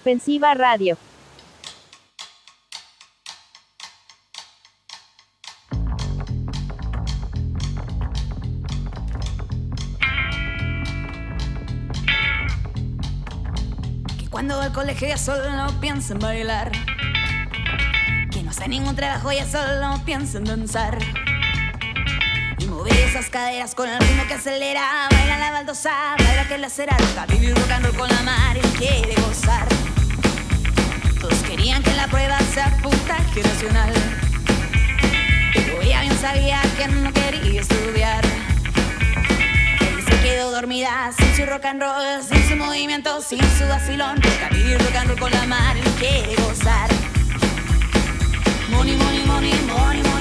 Ofensiva 0.06 0.54
Radio. 0.54 1.00
Que 14.20 14.30
cuando 14.30 14.58
va 14.58 14.66
al 14.66 14.74
colegio 14.74 15.08
ya 15.08 15.18
solo 15.18 15.74
piensa 15.82 16.14
en 16.14 16.20
bailar. 16.20 16.72
Que 18.30 18.44
no 18.44 18.52
hace 18.52 18.68
ningún 18.68 18.96
trabajo 18.96 19.32
ya 19.32 19.48
solo 19.48 20.00
piensa 20.06 20.38
en 20.38 20.44
danzar. 20.44 21.00
Y 22.60 22.66
mover 22.68 22.94
esas 22.94 23.32
caderas 23.32 23.74
con 23.74 23.90
el 23.90 23.98
ritmo 23.98 24.28
que 24.28 24.36
acelera. 24.36 25.08
Baila 25.10 25.40
la 25.40 25.52
baldosa, 25.52 26.16
baila 26.20 26.48
que 26.48 26.60
la 26.60 26.70
cera 26.70 26.96
loca. 27.00 27.26
Vivir 27.26 27.56
rock 27.56 27.98
con 27.98 28.08
la 28.08 28.22
mar 28.22 28.56
y 28.56 28.62
quiere 28.78 29.16
gozar. 29.24 29.95
Querían 31.48 31.82
que 31.84 31.94
la 31.94 32.08
prueba 32.08 32.38
sea 32.54 32.76
puntaje 32.82 33.42
nacional. 33.42 33.94
Pero 35.54 35.82
ella 35.82 36.02
bien 36.02 36.18
sabía 36.20 36.62
que 36.78 36.88
no 36.88 37.12
quería 37.14 37.62
estudiar. 37.62 38.24
Ella 39.82 40.06
se 40.08 40.22
quedó 40.22 40.52
dormida 40.52 41.12
sin 41.18 41.36
su 41.36 41.46
rock 41.46 41.66
and 41.66 41.82
roll, 41.82 42.24
sin 42.24 42.50
su 42.50 42.56
movimiento, 42.56 43.22
sin 43.22 43.42
su 43.58 43.68
vacilón. 43.68 44.22
Toca 44.22 44.50
vivir 44.52 44.78
rock 44.80 44.96
and 44.96 45.10
roll 45.10 45.20
con 45.20 45.32
la 45.32 45.46
mar 45.46 45.78
y 45.78 45.82
quiere 46.00 46.36
gozar. 46.36 46.90
Money, 48.70 48.96
money, 48.96 49.26
money, 49.26 49.54
money, 49.68 50.04
money, 50.04 50.15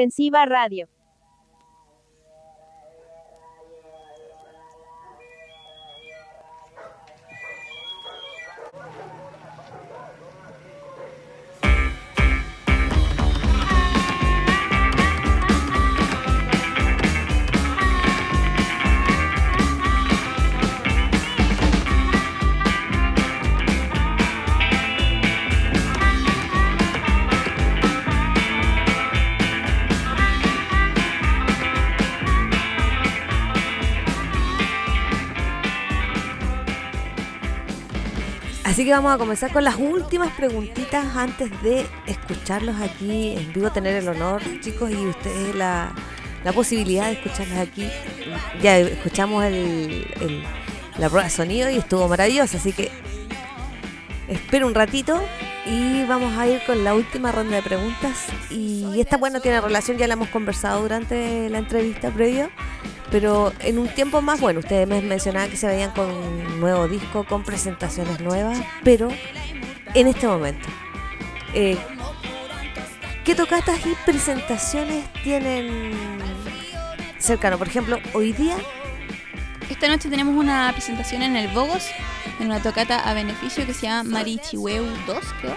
Ofensiva 0.00 0.46
Radio. 0.46 0.88
Así 38.80 38.86
que 38.86 38.92
vamos 38.92 39.12
a 39.12 39.18
comenzar 39.18 39.52
con 39.52 39.62
las 39.62 39.76
últimas 39.76 40.32
preguntitas 40.32 41.14
antes 41.14 41.50
de 41.60 41.86
escucharlos 42.06 42.80
aquí 42.80 43.34
en 43.36 43.52
vivo, 43.52 43.70
tener 43.70 43.94
el 43.96 44.08
honor, 44.08 44.40
chicos, 44.60 44.90
y 44.90 44.96
ustedes 44.96 45.54
la, 45.54 45.92
la 46.44 46.52
posibilidad 46.54 47.08
de 47.08 47.12
escucharlos 47.12 47.58
aquí. 47.58 47.86
Ya 48.62 48.78
escuchamos 48.78 49.44
el, 49.44 50.06
la 50.96 51.10
prueba 51.10 51.24
de 51.24 51.30
sonido 51.30 51.68
y 51.68 51.76
estuvo 51.76 52.08
maravillosa, 52.08 52.56
así 52.56 52.72
que 52.72 52.90
espero 54.30 54.66
un 54.66 54.74
ratito 54.74 55.20
y 55.66 56.04
vamos 56.04 56.36
a 56.38 56.46
ir 56.46 56.62
con 56.64 56.82
la 56.84 56.94
última 56.94 57.32
ronda 57.32 57.56
de 57.56 57.62
preguntas. 57.62 58.26
Y 58.48 58.98
esta, 58.98 59.16
bueno, 59.16 59.40
tiene 59.40 59.60
relación, 59.60 59.98
ya 59.98 60.06
la 60.06 60.14
hemos 60.14 60.28
conversado 60.28 60.80
durante 60.82 61.50
la 61.50 61.58
entrevista 61.58 62.10
previa. 62.10 62.50
Pero 63.10 63.52
en 63.58 63.78
un 63.78 63.88
tiempo 63.88 64.22
más, 64.22 64.40
bueno, 64.40 64.60
ustedes 64.60 64.86
me 64.86 65.00
mencionaban 65.02 65.50
que 65.50 65.56
se 65.56 65.66
veían 65.66 65.90
con 65.90 66.08
un 66.08 66.60
nuevo 66.60 66.86
disco, 66.86 67.24
con 67.24 67.42
presentaciones 67.42 68.20
nuevas, 68.20 68.56
pero 68.84 69.08
en 69.94 70.06
este 70.06 70.28
momento, 70.28 70.68
eh, 71.52 71.76
¿qué 73.24 73.34
tocatas 73.34 73.84
y 73.84 73.96
presentaciones 74.06 75.12
tienen 75.24 75.90
cercano? 77.18 77.58
Por 77.58 77.66
ejemplo, 77.66 77.98
hoy 78.14 78.32
día, 78.32 78.56
Esta 79.68 79.86
noche 79.86 80.08
tenemos 80.08 80.34
una 80.34 80.70
presentación 80.72 81.22
en 81.22 81.36
el 81.36 81.46
Bogos, 81.48 81.86
en 82.40 82.46
una 82.46 82.60
tocata 82.60 82.98
a 82.98 83.14
beneficio 83.14 83.66
que 83.66 83.74
se 83.74 83.86
llama 83.86 84.10
Marichihueu 84.10 84.84
2, 85.06 85.18
creo. 85.40 85.56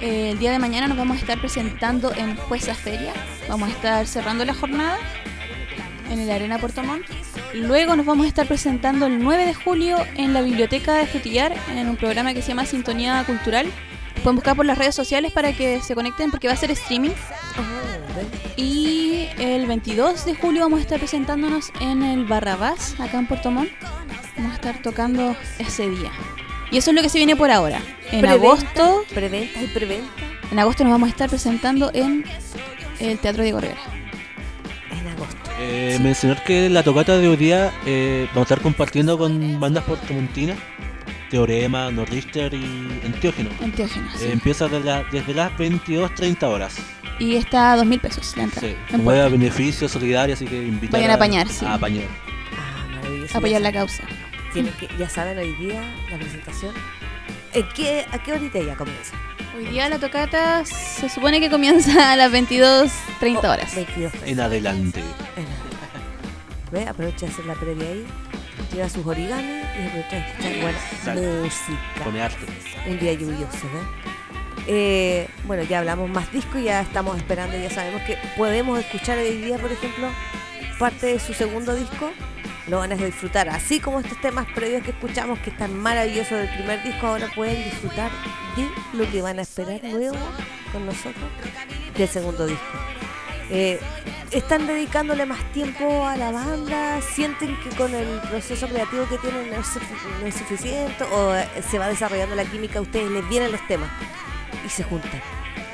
Eh, 0.00 0.30
el 0.30 0.38
día 0.38 0.50
de 0.50 0.58
mañana 0.58 0.88
nos 0.88 0.98
vamos 0.98 1.18
a 1.18 1.20
estar 1.20 1.38
presentando 1.38 2.12
en 2.14 2.36
Jueza 2.36 2.74
Feria. 2.74 3.12
Vamos 3.48 3.68
a 3.68 3.72
estar 3.72 4.06
cerrando 4.06 4.44
la 4.44 4.54
jornada 4.54 4.98
en 6.10 6.18
el 6.18 6.30
Arena 6.30 6.58
Puerto 6.58 6.82
Montt. 6.82 7.06
Luego 7.54 7.94
nos 7.94 8.04
vamos 8.04 8.24
a 8.24 8.28
estar 8.28 8.46
presentando 8.46 9.06
el 9.06 9.22
9 9.22 9.46
de 9.46 9.54
julio 9.54 9.98
en 10.16 10.32
la 10.32 10.42
Biblioteca 10.42 10.94
de 10.94 11.06
Frutillar 11.06 11.54
en 11.70 11.88
un 11.88 11.96
programa 11.96 12.34
que 12.34 12.42
se 12.42 12.48
llama 12.48 12.66
Sintonía 12.66 13.22
Cultural 13.24 13.70
pueden 14.24 14.36
buscar 14.36 14.56
por 14.56 14.64
las 14.64 14.78
redes 14.78 14.94
sociales 14.94 15.32
para 15.32 15.52
que 15.52 15.82
se 15.82 15.94
conecten 15.94 16.30
porque 16.30 16.48
va 16.48 16.54
a 16.54 16.56
ser 16.56 16.70
streaming. 16.70 17.10
Y 18.56 19.28
el 19.38 19.66
22 19.66 20.24
de 20.24 20.34
julio 20.34 20.62
vamos 20.62 20.78
a 20.78 20.82
estar 20.82 20.98
presentándonos 20.98 21.70
en 21.80 22.02
el 22.02 22.24
Barrabás, 22.24 22.98
acá 22.98 23.18
en 23.18 23.26
Puerto 23.26 23.50
Montt. 23.50 23.70
Vamos 24.36 24.52
a 24.52 24.54
estar 24.56 24.82
tocando 24.82 25.36
ese 25.58 25.88
día. 25.88 26.10
Y 26.70 26.78
eso 26.78 26.90
es 26.90 26.96
lo 26.96 27.02
que 27.02 27.08
se 27.08 27.18
viene 27.18 27.36
por 27.36 27.50
ahora. 27.50 27.80
En 28.10 28.20
Preventa, 28.20 28.32
agosto, 28.34 29.04
Preventa 29.14 29.62
y 29.62 29.66
preventa. 29.68 30.06
en 30.50 30.58
agosto 30.58 30.82
nos 30.84 30.92
vamos 30.92 31.06
a 31.08 31.10
estar 31.10 31.28
presentando 31.30 31.90
en 31.94 32.24
el 33.00 33.18
Teatro 33.18 33.42
Diego 33.42 33.60
Rivera. 33.60 33.80
En 34.90 35.06
agosto. 35.08 35.36
Eh, 35.60 35.98
Mencionar 36.02 36.42
que 36.44 36.68
la 36.68 36.82
tocata 36.82 37.16
de 37.18 37.28
hoy 37.28 37.36
día 37.36 37.72
eh, 37.86 38.26
vamos 38.28 38.38
a 38.50 38.54
estar 38.54 38.60
compartiendo 38.60 39.16
con 39.18 39.60
bandas 39.60 39.84
puertomontinas, 39.84 40.58
Teorema, 41.30 41.90
Norrichter 41.90 42.52
y 42.54 43.00
Antiógeno. 43.04 43.50
Antiógeno, 43.62 44.08
sí. 44.16 44.24
Eh, 44.24 44.32
empieza 44.32 44.66
de 44.68 44.80
la- 44.80 45.04
desde 45.04 45.32
las 45.34 45.52
22.30 45.56 46.48
horas. 46.48 46.76
Y 47.20 47.36
está 47.36 47.72
a 47.72 47.76
dos 47.76 47.86
mil 47.86 48.00
pesos 48.00 48.36
la 48.36 48.42
entrada. 48.44 48.66
Sí, 48.68 48.74
en 48.90 48.98
como 49.04 49.10
beneficio 49.10 49.88
solidario, 49.88 50.34
así 50.34 50.46
que 50.46 50.56
invitar 50.56 50.92
Vayan 50.98 51.12
a 51.12 51.14
apañar, 51.14 51.48
sí. 51.48 51.64
A 51.64 51.74
apañar. 51.74 52.06
Ah, 52.52 52.86
maravilloso. 52.96 53.38
Apoyar 53.38 53.62
Ya 53.62 53.70
la 53.70 53.72
causa. 53.72 54.02
Tienen 54.54 54.72
que, 54.74 54.88
ya 54.98 55.08
saben, 55.08 55.36
hoy 55.38 55.52
día 55.56 55.82
la 56.10 56.16
presentación. 56.16 56.72
¿En 57.52 57.68
qué, 57.74 58.06
¿A 58.12 58.22
qué 58.22 58.32
horita 58.32 58.60
ya 58.60 58.76
comienza? 58.76 59.14
Hoy 59.56 59.66
día 59.66 59.88
la 59.88 59.98
tocata 59.98 60.64
se 60.64 61.08
supone 61.08 61.40
que 61.40 61.50
comienza 61.50 62.12
a 62.12 62.16
las 62.16 62.32
22.30 62.32 63.36
Oh, 63.44 63.50
horas. 63.50 63.74
22. 63.74 64.12
En 64.24 64.40
adelante. 64.40 65.02
Ve, 66.72 66.86
aprovecha 66.88 67.26
de 67.26 67.32
hacer 67.32 67.44
la 67.46 67.54
previa 67.54 67.84
ahí. 67.88 68.06
Lleva 68.72 68.88
sus 68.88 69.04
origamis 69.06 69.64
y 69.76 69.86
aprovecha 69.86 70.16
de 70.16 70.18
escuchar 70.22 70.52
buena 70.62 70.78
Exacto. 70.78 71.22
música. 71.22 72.04
Pone 72.04 72.22
arte. 72.22 72.46
Un 72.88 72.98
día 72.98 73.12
lluvioso, 73.12 73.58
¿ve? 73.72 74.04
Eh, 74.66 75.28
bueno, 75.46 75.62
ya 75.64 75.80
hablamos 75.80 76.08
más 76.10 76.32
disco 76.32 76.58
y 76.58 76.64
ya 76.64 76.80
estamos 76.80 77.16
esperando, 77.18 77.56
ya 77.58 77.68
sabemos 77.70 78.00
que 78.02 78.16
podemos 78.36 78.78
escuchar 78.78 79.18
hoy 79.18 79.36
día, 79.36 79.58
por 79.58 79.70
ejemplo, 79.70 80.08
parte 80.78 81.06
de 81.06 81.18
su 81.20 81.34
segundo 81.34 81.74
disco. 81.74 82.10
Lo 82.68 82.78
van 82.78 82.92
a 82.92 82.96
disfrutar, 82.96 83.48
así 83.50 83.78
como 83.78 84.00
estos 84.00 84.18
temas 84.20 84.46
previos 84.54 84.82
que 84.82 84.92
escuchamos 84.92 85.38
que 85.40 85.50
están 85.50 85.76
maravillosos 85.76 86.38
del 86.38 86.48
primer 86.48 86.82
disco, 86.82 87.06
ahora 87.06 87.30
pueden 87.34 87.62
disfrutar 87.62 88.10
de 88.56 88.98
lo 88.98 89.10
que 89.10 89.20
van 89.20 89.38
a 89.38 89.42
esperar 89.42 89.80
luego 89.92 90.16
con 90.72 90.86
nosotros 90.86 91.30
del 91.96 92.08
segundo 92.08 92.46
disco. 92.46 92.64
Eh, 93.50 93.78
están 94.30 94.66
dedicándole 94.66 95.26
más 95.26 95.40
tiempo 95.52 96.06
a 96.06 96.16
la 96.16 96.32
banda, 96.32 97.00
sienten 97.02 97.56
que 97.60 97.68
con 97.76 97.94
el 97.94 98.20
proceso 98.30 98.66
creativo 98.66 99.06
que 99.08 99.18
tienen 99.18 99.50
no 99.50 99.56
es, 99.56 99.68
no 100.22 100.32
suficiente 100.32 101.04
o 101.04 101.34
eh, 101.34 101.46
se 101.70 101.78
va 101.78 101.88
desarrollando 101.88 102.34
la 102.34 102.44
química, 102.44 102.78
a 102.78 102.82
ustedes 102.82 103.10
les 103.10 103.28
vienen 103.28 103.52
los 103.52 103.64
temas 103.68 103.90
y 104.64 104.68
se 104.70 104.82
juntan. 104.82 105.20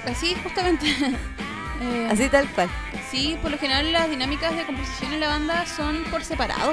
Así, 0.07 0.35
justamente. 0.43 0.87
Eh, 1.81 2.09
Así 2.11 2.29
tal 2.29 2.49
cual. 2.51 2.69
Sí, 3.11 3.37
por 3.41 3.51
lo 3.51 3.59
general 3.59 3.91
las 3.93 4.09
dinámicas 4.11 4.55
de 4.57 4.65
composición 4.65 5.13
en 5.15 5.21
la 5.21 5.29
banda 5.29 5.65
son 5.67 6.03
por 6.11 6.23
separado. 6.25 6.73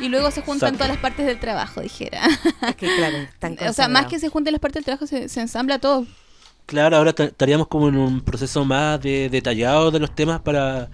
Y 0.00 0.08
luego 0.08 0.30
se 0.30 0.40
juntan 0.42 0.74
todas 0.74 0.88
las 0.88 0.96
partes 0.98 1.26
del 1.26 1.38
trabajo, 1.38 1.80
dijera. 1.82 2.22
Es 2.66 2.74
que 2.76 2.94
claro, 2.96 3.18
están 3.18 3.56
o 3.68 3.72
sea, 3.72 3.86
más 3.88 4.06
que 4.06 4.18
se 4.18 4.28
junten 4.30 4.52
las 4.52 4.60
partes 4.60 4.76
del 4.80 4.84
trabajo, 4.84 5.06
se, 5.06 5.28
se 5.28 5.40
ensambla 5.40 5.78
todo. 5.78 6.06
Claro, 6.66 6.96
ahora 6.96 7.12
ta- 7.12 7.24
estaríamos 7.24 7.68
como 7.68 7.88
en 7.88 7.96
un 7.96 8.20
proceso 8.22 8.64
más 8.64 9.00
de 9.00 9.28
detallado 9.28 9.90
de 9.90 9.98
los 9.98 10.14
temas 10.14 10.40
para 10.40 10.88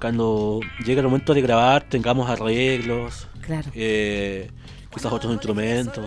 cuando 0.00 0.60
llegue 0.84 1.00
el 1.00 1.06
momento 1.06 1.32
de 1.32 1.40
grabar 1.42 1.84
tengamos 1.88 2.28
arreglos, 2.28 3.28
Claro. 3.40 3.70
eh, 3.74 4.50
quizás 4.92 5.12
otros 5.12 5.32
instrumentos, 5.32 6.04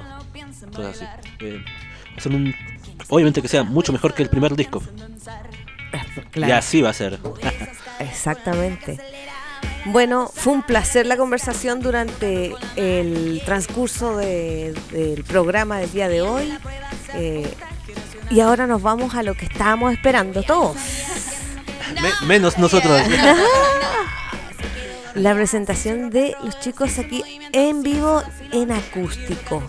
todo 0.71 0.87
así. 0.89 1.05
Eh, 1.39 1.63
hacer 2.17 2.31
un, 2.33 2.53
obviamente 3.09 3.41
que 3.41 3.47
sea 3.47 3.63
mucho 3.63 3.91
mejor 3.93 4.13
que 4.13 4.21
el 4.23 4.29
primer 4.29 4.55
disco. 4.55 4.83
Y 6.35 6.51
así 6.51 6.81
va 6.81 6.89
a 6.89 6.93
ser. 6.93 7.19
Exactamente. 7.99 8.97
Bueno, 9.85 10.31
fue 10.33 10.53
un 10.53 10.63
placer 10.63 11.05
la 11.05 11.15
conversación 11.17 11.79
durante 11.79 12.53
el 12.75 13.41
transcurso 13.45 14.17
de- 14.17 14.73
del 14.91 15.23
programa 15.23 15.77
del 15.79 15.91
día 15.91 16.09
de 16.09 16.21
hoy. 16.21 16.53
Eh, 17.13 17.51
y 18.31 18.39
ahora 18.39 18.65
nos 18.65 18.81
vamos 18.81 19.13
a 19.15 19.21
lo 19.23 19.35
que 19.35 19.45
estábamos 19.45 19.93
esperando 19.93 20.41
todos. 20.43 20.75
Me- 22.01 22.25
menos 22.27 22.57
nosotros. 22.57 22.99
La 25.13 25.33
presentación 25.33 26.09
de 26.09 26.35
los 26.43 26.59
chicos 26.59 26.99
aquí 26.99 27.23
en 27.53 27.83
vivo 27.83 28.21
en 28.51 28.71
acústico. 28.71 29.63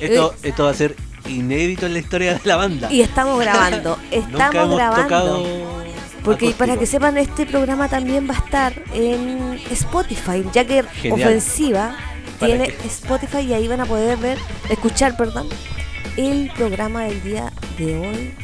Esto, 0.00 0.34
esto 0.42 0.64
va 0.64 0.70
a 0.70 0.74
ser 0.74 0.94
inédito 1.28 1.86
en 1.86 1.92
la 1.94 1.98
historia 1.98 2.34
de 2.34 2.40
la 2.44 2.56
banda. 2.56 2.92
Y 2.92 3.00
estamos 3.02 3.38
grabando, 3.40 3.96
Nunca 4.12 4.16
estamos 4.16 4.54
hemos 4.54 4.76
grabando. 4.76 5.02
tocado 5.04 5.42
Porque 6.24 6.46
acústico. 6.46 6.58
para 6.58 6.76
que 6.78 6.86
sepan, 6.86 7.18
este 7.18 7.46
programa 7.46 7.88
también 7.88 8.28
va 8.28 8.34
a 8.34 8.38
estar 8.38 8.72
en 8.94 9.60
Spotify, 9.70 10.44
ya 10.52 10.64
que 10.64 10.82
Genial. 10.82 11.12
Ofensiva 11.28 11.96
¿Para 12.38 12.52
tiene 12.52 12.66
qué? 12.68 12.86
Spotify 12.88 13.38
y 13.40 13.52
ahí 13.54 13.68
van 13.68 13.80
a 13.80 13.86
poder 13.86 14.18
ver, 14.18 14.38
escuchar, 14.68 15.16
perdón, 15.16 15.48
el 16.16 16.50
programa 16.56 17.04
del 17.04 17.22
día 17.22 17.52
de 17.78 17.96
hoy 17.98 18.34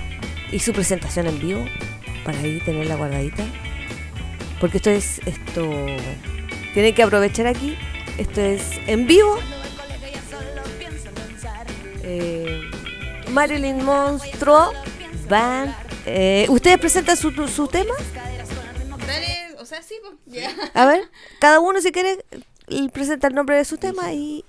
y 0.50 0.58
su 0.58 0.72
presentación 0.72 1.26
en 1.26 1.40
vivo 1.40 1.64
para 2.24 2.38
ahí 2.38 2.60
tenerla 2.64 2.94
guardadita. 2.96 3.44
Porque 4.60 4.76
esto 4.76 4.90
es, 4.90 5.20
esto, 5.26 5.68
tienen 6.72 6.94
que 6.94 7.02
aprovechar 7.02 7.46
aquí, 7.48 7.76
esto 8.16 8.40
es 8.40 8.62
en 8.86 9.06
vivo. 9.08 9.38
Eh, 12.04 12.60
Marilyn 13.32 13.82
Monstruo 13.82 14.72
Band. 15.28 15.74
Eh, 16.04 16.46
¿Ustedes 16.50 16.78
presentan 16.78 17.16
su, 17.16 17.30
su 17.48 17.66
tema? 17.66 17.94
Dale, 19.06 19.54
o 19.58 19.64
sea, 19.64 19.82
sí, 19.82 19.94
pues. 20.02 20.44
A 20.74 20.86
ver, 20.86 21.02
cada 21.40 21.60
uno 21.60 21.80
si 21.80 21.92
quiere 21.92 22.24
presenta 22.92 23.28
el 23.28 23.34
nombre 23.34 23.56
de 23.56 23.64
su 23.64 23.76
tema 23.78 24.12
y 24.12 24.44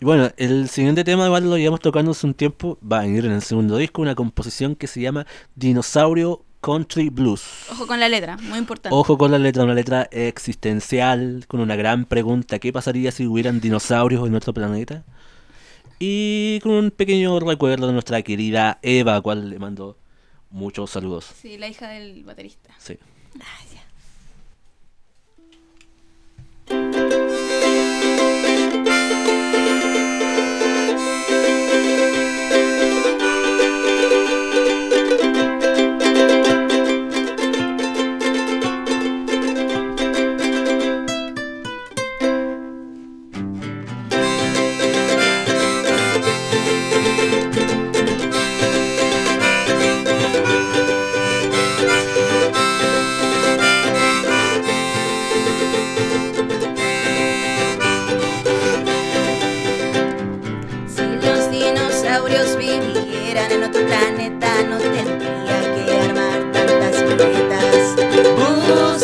Y 0.00 0.04
bueno, 0.04 0.30
el 0.36 0.68
siguiente 0.68 1.02
tema 1.04 1.26
igual 1.26 1.48
lo 1.48 1.56
llevamos 1.56 1.80
tocando 1.80 2.10
hace 2.10 2.26
un 2.26 2.34
tiempo, 2.34 2.78
va 2.80 2.98
a 2.98 3.02
venir 3.02 3.24
en 3.24 3.32
el 3.32 3.42
segundo 3.42 3.76
disco, 3.78 4.02
una 4.02 4.14
composición 4.14 4.76
que 4.76 4.86
se 4.86 5.00
llama 5.00 5.26
Dinosaurio 5.54 6.44
Country 6.60 7.08
Blues. 7.08 7.66
Ojo 7.70 7.86
con 7.86 8.00
la 8.00 8.08
letra, 8.08 8.36
muy 8.36 8.58
importante. 8.58 8.94
Ojo 8.94 9.16
con 9.16 9.30
la 9.30 9.38
letra, 9.38 9.64
una 9.64 9.74
letra 9.74 10.08
existencial, 10.10 11.44
con 11.48 11.60
una 11.60 11.76
gran 11.76 12.04
pregunta, 12.04 12.58
¿qué 12.58 12.72
pasaría 12.72 13.12
si 13.12 13.26
hubieran 13.26 13.60
dinosaurios 13.60 14.24
en 14.24 14.30
nuestro 14.30 14.52
planeta? 14.52 15.04
Y 16.06 16.60
con 16.60 16.72
un 16.72 16.90
pequeño 16.90 17.40
recuerdo 17.40 17.86
de 17.86 17.94
nuestra 17.94 18.20
querida 18.20 18.78
Eva, 18.82 19.16
a 19.16 19.22
cual 19.22 19.48
le 19.48 19.58
mando 19.58 19.96
muchos 20.50 20.90
saludos. 20.90 21.24
Sí, 21.40 21.56
la 21.56 21.66
hija 21.66 21.88
del 21.88 22.22
baterista. 22.24 22.74
Sí. 22.78 22.98
Si 26.68 27.33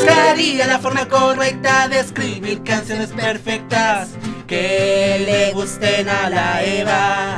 Buscaría 0.01 0.67
la 0.67 0.79
forma 0.79 1.07
correcta 1.09 1.87
de 1.87 2.01
escribir 2.01 2.63
canciones 2.63 3.11
perfectas 3.11 4.09
que 4.47 5.23
le 5.27 5.53
gusten 5.53 6.09
a 6.09 6.31
la 6.31 6.65
Eva. 6.65 7.37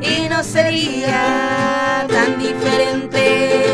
Y 0.00 0.28
no 0.28 0.44
sería 0.44 2.06
tan 2.08 2.38
diferente 2.38 3.64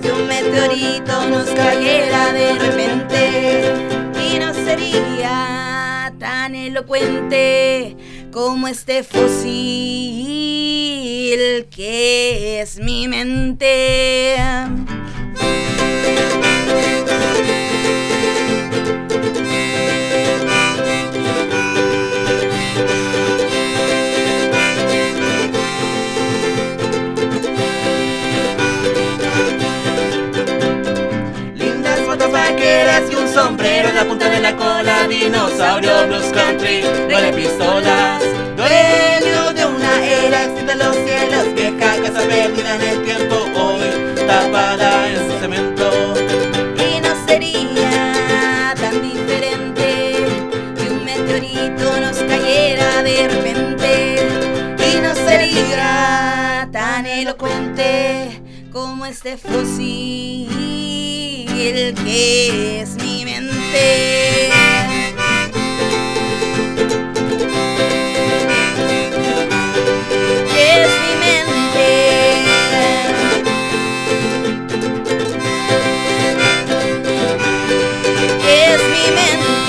que 0.00 0.12
un 0.12 0.26
meteorito 0.26 1.28
nos 1.28 1.50
cayera 1.50 2.32
de 2.32 2.54
repente. 2.54 3.74
Y 4.18 4.38
no 4.38 4.54
sería 4.54 6.10
tan 6.18 6.54
elocuente 6.54 7.98
como 8.32 8.66
este 8.66 9.02
fósil 9.02 9.28
que 11.70 12.62
es 12.62 12.78
mi 12.78 13.08
mente. 13.08 14.36
Dinosaurio, 35.60 36.06
blues 36.06 36.32
country, 36.32 36.82
nueve 37.08 37.32
pistolas. 37.34 38.22
Dueño 38.56 39.52
de 39.52 39.66
una 39.66 40.06
era 40.06 40.44
extinta 40.44 40.72
en 40.72 40.78
los 40.78 40.96
cielos, 40.96 41.54
vieja 41.54 42.02
casa 42.02 42.20
perdida 42.26 42.76
en 42.76 42.82
el 42.82 43.02
tiempo, 43.04 43.36
hoy 43.54 44.16
tapada 44.26 45.08
en 45.08 45.30
su 45.30 45.38
cemento. 45.38 46.14
Y 46.76 47.00
no 47.00 47.26
sería 47.26 48.74
tan 48.74 49.02
diferente 49.02 50.14
que 50.76 50.90
un 50.90 51.04
meteorito 51.04 52.00
nos 52.00 52.16
cayera 52.18 53.02
de 53.02 53.28
repente. 53.28 54.16
Y 54.78 55.00
no 55.00 55.14
sería 55.14 56.68
tan 56.72 57.04
elocuente 57.04 58.40
como 58.72 59.04
este 59.04 59.36
fósil 59.36 60.48
que 62.04 62.80
es 62.80 62.96
mi 62.96 63.24
mente. 63.26 64.69
Mi 71.30 71.60
mente. 71.74 73.10
es. 78.48 79.59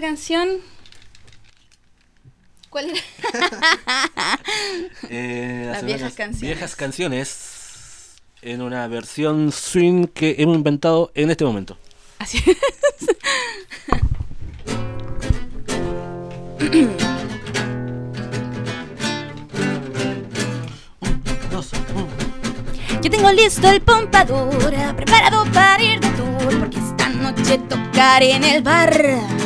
Canción. 0.00 0.48
¿Cuál 2.70 2.90
era? 2.90 3.00
Eh, 5.10 5.68
Las 5.70 5.84
viejas 5.84 6.02
unas 6.02 6.14
canciones. 6.14 6.40
Viejas 6.40 6.76
canciones 6.76 8.14
en 8.42 8.62
una 8.62 8.86
versión 8.88 9.52
swing 9.52 10.06
que 10.06 10.36
hemos 10.38 10.56
inventado 10.56 11.10
en 11.14 11.30
este 11.30 11.44
momento. 11.44 11.76
Así 12.18 12.38
es. 12.38 12.56
Yo 23.02 23.10
tengo 23.10 23.32
listo 23.32 23.68
el 23.70 23.80
pompador, 23.80 24.74
preparado 24.94 25.44
para 25.52 25.82
ir 25.82 26.00
de 26.00 26.08
tour, 26.10 26.58
porque 26.60 26.78
esta 26.78 27.08
noche 27.08 27.58
tocaré 27.68 28.32
en 28.32 28.44
el 28.44 28.62
bar. 28.62 29.39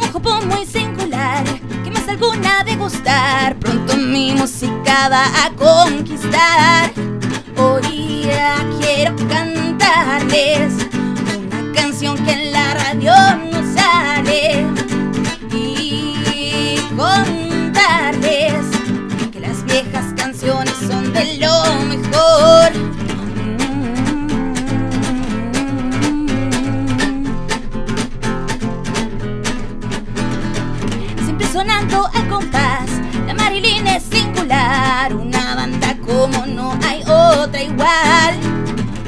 Un 0.00 0.12
jopo 0.12 0.40
muy 0.42 0.66
singular, 0.66 1.44
que 1.84 1.90
más 1.90 2.06
alguna 2.08 2.62
de 2.64 2.76
gustar. 2.76 3.56
Pronto 3.56 3.96
mi 3.96 4.32
música 4.32 5.08
va 5.08 5.26
a 5.44 5.50
conquistar. 5.52 6.92
Hoy 7.56 8.24
ya 8.24 8.56
quiero 8.78 9.16
cantarles 9.28 10.74
una 11.38 11.72
canción 11.74 12.16
que 12.24 12.32
en 12.32 12.52
la 12.52 12.74
radio 12.74 13.12
no 13.50 13.74
sale. 13.74 14.66
Y 15.52 16.78
contarles 16.96 18.66
que 19.32 19.40
las 19.40 19.64
viejas 19.64 20.12
canciones 20.16 20.74
son 20.88 21.12
de 21.12 21.38
lo 21.38 21.64
mejor. 21.84 22.95
La 32.40 33.34
Marilyn 33.34 33.86
es 33.86 34.02
singular, 34.02 35.14
una 35.14 35.54
banda 35.54 35.96
como 36.04 36.44
no 36.46 36.78
hay 36.84 37.00
otra 37.02 37.62
igual. 37.62 38.34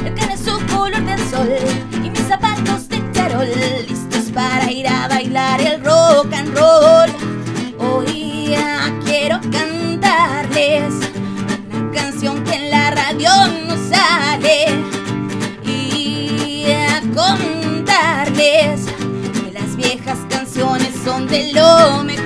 El 0.04 0.14
can 0.14 0.30
es 0.30 0.40
su 0.40 0.58
color 0.74 1.02
del 1.04 1.18
sol 1.28 1.48
y 1.92 2.08
mis 2.08 2.26
zapatos 2.26 2.88
de 2.88 3.02
charol, 3.12 3.46
listos 3.86 4.30
para 4.32 4.70
ir 4.70 4.88
a 4.88 5.08
bailar 5.08 5.60
el 5.60 5.84
rock 5.84 6.32
and 6.32 6.56
roll. 6.56 7.10
Hoy 7.78 8.56
quiero 9.04 9.40
cantarles 9.52 10.94
una 11.70 11.90
canción 11.92 12.42
que 12.44 12.54
en 12.54 12.70
la 12.70 12.90
radio 12.92 13.30
no 13.66 13.76
sale 13.90 14.68
y 15.64 16.70
a 16.70 17.00
contarles 17.14 18.86
que 19.34 19.52
las 19.52 19.76
viejas 19.76 20.18
canciones 20.30 20.94
son 21.04 21.26
de 21.26 21.52
lo 21.52 22.04
mejor. 22.04 22.17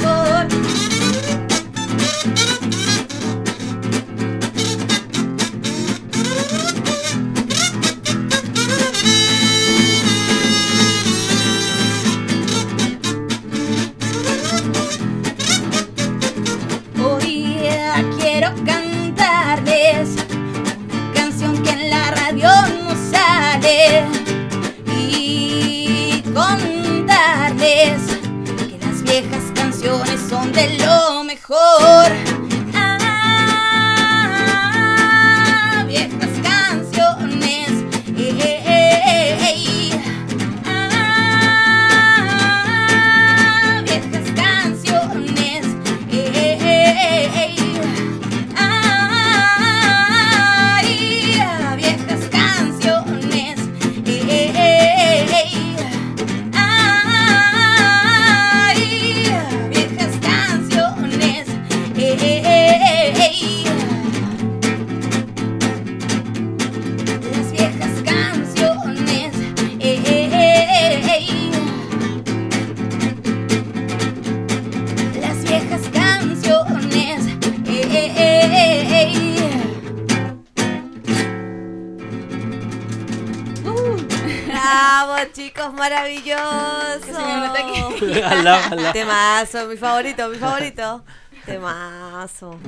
Mi 89.72 89.78
favorito, 89.78 90.28
mi 90.28 90.36
favorito. 90.36 91.02
Temazo. 91.46 92.58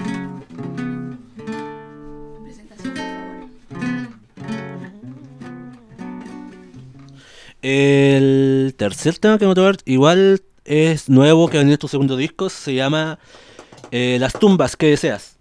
Presentación, 2.42 2.94
por 2.94 3.04
favor. 3.04 3.48
El 7.60 8.74
tercer 8.78 9.18
tema 9.18 9.38
que 9.38 9.44
vamos 9.44 9.58
a 9.58 9.60
tocar 9.60 9.76
igual 9.84 10.42
es 10.64 11.10
nuevo 11.10 11.48
que 11.48 11.58
va 11.58 11.60
a 11.60 11.64
venir 11.64 11.78
tu 11.78 11.88
segundo 11.88 12.16
disco. 12.16 12.48
Se 12.48 12.74
llama 12.74 13.18
eh, 13.90 14.16
Las 14.18 14.32
tumbas 14.32 14.74
que 14.74 14.86
deseas. 14.86 15.36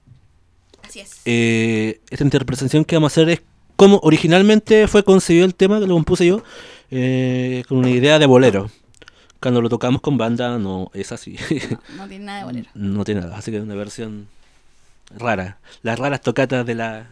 Así 0.85 0.99
es. 0.99 1.21
Eh, 1.23 2.01
esta 2.09 2.25
interpretación 2.25 2.83
que 2.83 2.97
vamos 2.97 3.13
a 3.13 3.21
hacer 3.21 3.29
es 3.29 3.41
como 3.77 3.99
originalmente 4.03 4.87
fue 4.89 5.03
concebido 5.03 5.45
el 5.45 5.55
tema, 5.55 5.79
que 5.79 5.87
lo 5.87 5.93
compuse 5.93 6.25
yo, 6.25 6.43
eh, 6.91 7.63
con 7.69 7.77
una 7.77 7.89
idea 7.89 8.19
de 8.19 8.25
bolero. 8.25 8.69
Cuando 9.43 9.61
lo 9.61 9.67
tocamos 9.67 9.99
con 9.99 10.17
banda 10.17 10.57
no 10.57 10.89
es 10.93 11.11
así. 11.11 11.35
No 11.97 12.07
tiene 12.07 12.23
nada 12.23 12.39
de 12.39 12.45
bolero. 12.45 12.69
no 12.75 13.03
tiene 13.03 13.19
nada, 13.19 13.35
así 13.35 13.51
que 13.51 13.57
es 13.57 13.63
una 13.63 13.75
versión 13.75 14.29
rara. 15.17 15.57
Las 15.81 15.99
raras 15.99 16.21
tocatas 16.21 16.65
de 16.65 16.75
la... 16.75 17.07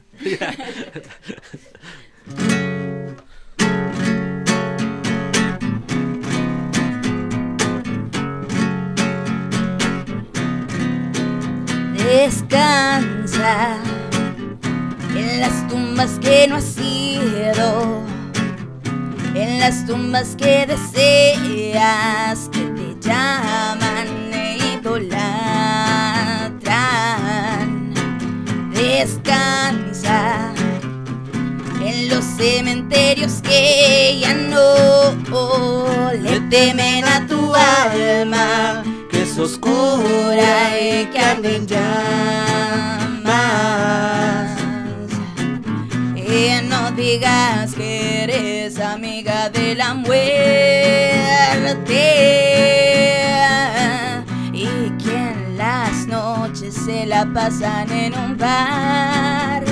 Descansa 11.97 13.77
en 15.17 15.41
las 15.41 15.67
tumbas 15.67 16.17
que 16.19 16.47
no 16.47 16.55
has 16.55 16.77
ido, 16.77 18.01
en 19.35 19.59
las 19.59 19.85
tumbas 19.85 20.35
que 20.35 20.65
deseas, 20.67 22.49
que 22.51 22.59
te 22.59 22.95
llaman 22.99 24.07
e 24.33 24.57
idolatran. 24.75 25.71
Descansa 28.73 30.51
en 31.83 32.09
los 32.09 32.25
cementerios 32.25 33.41
que 33.41 34.19
ya 34.21 34.33
no 34.33 36.11
le 36.13 36.39
temen 36.49 37.05
a 37.05 37.25
tu 37.27 37.55
alma, 37.55 38.83
que 39.09 39.23
es 39.23 39.37
oscura 39.37 40.77
y 40.79 41.05
que 41.05 41.19
arde 41.19 41.55
en 41.55 41.67
llamas. 41.67 42.91
Y 46.15 46.67
no 46.67 46.91
digas 46.91 47.73
que 47.73 48.23
eres 48.23 48.50
amiga 48.79 49.49
de 49.49 49.75
la 49.75 49.93
muerte 49.93 50.31
y 54.53 54.89
que 55.03 55.15
en 55.15 55.57
las 55.57 56.07
noches 56.07 56.73
se 56.73 57.05
la 57.05 57.25
pasan 57.33 57.91
en 57.91 58.13
un 58.17 58.37
bar 58.37 59.63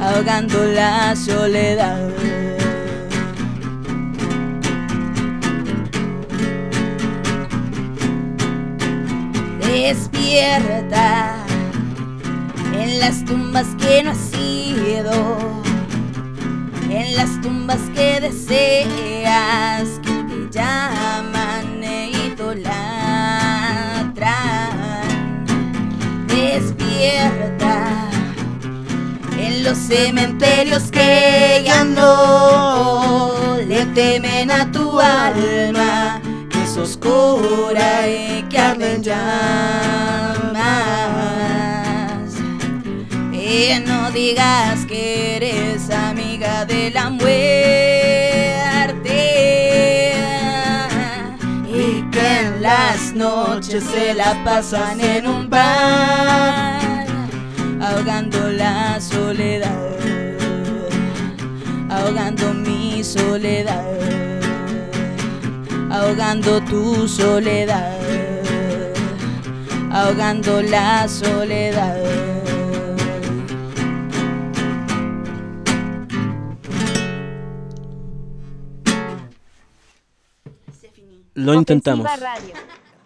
ahogando 0.00 0.64
la 0.64 1.14
soledad. 1.14 2.08
Despierta 9.60 11.36
en 12.74 12.98
las 12.98 13.24
tumbas 13.24 13.66
que 13.78 14.02
no 14.02 14.10
has 14.10 14.32
ido, 14.34 15.61
en 16.94 17.16
las 17.16 17.40
tumbas 17.40 17.80
que 17.94 18.20
deseas, 18.20 19.88
que 20.02 20.24
te 20.28 20.50
llaman 20.50 21.82
e 21.82 22.10
idolatran. 22.26 22.92
Despierta 26.26 28.10
en 29.38 29.64
los 29.64 29.78
cementerios 29.78 30.90
que 30.90 31.62
ya 31.64 31.84
no 31.84 33.56
le 33.66 33.86
temen 33.86 34.50
a 34.50 34.70
tu 34.70 35.00
alma, 35.00 36.20
que 36.50 36.62
es 36.62 36.76
oscura 36.76 38.06
y 38.06 38.42
que 38.50 38.58
arde 38.58 38.96
en 38.96 39.02
llamas. 39.02 39.22
Y 43.32 43.80
no 43.86 44.10
digas 44.10 44.84
que 44.86 45.36
eres 45.36 45.90
de 46.42 46.90
la 46.90 47.08
muerte 47.08 47.32
y 51.68 52.02
que 52.10 52.40
en 52.40 52.60
las 52.60 53.12
noches 53.14 53.84
se 53.84 54.12
la 54.12 54.42
pasan 54.44 55.00
en 55.00 55.28
un 55.28 55.48
bar 55.48 57.06
ahogando 57.80 58.50
la 58.50 59.00
soledad, 59.00 59.70
ahogando 61.88 62.52
mi 62.54 63.04
soledad, 63.04 63.84
ahogando 65.90 66.60
tu 66.62 67.06
soledad, 67.06 67.96
ahogando 69.92 70.60
la 70.60 71.06
soledad. 71.06 72.41
Lo 81.34 81.54
intentamos. 81.54 82.06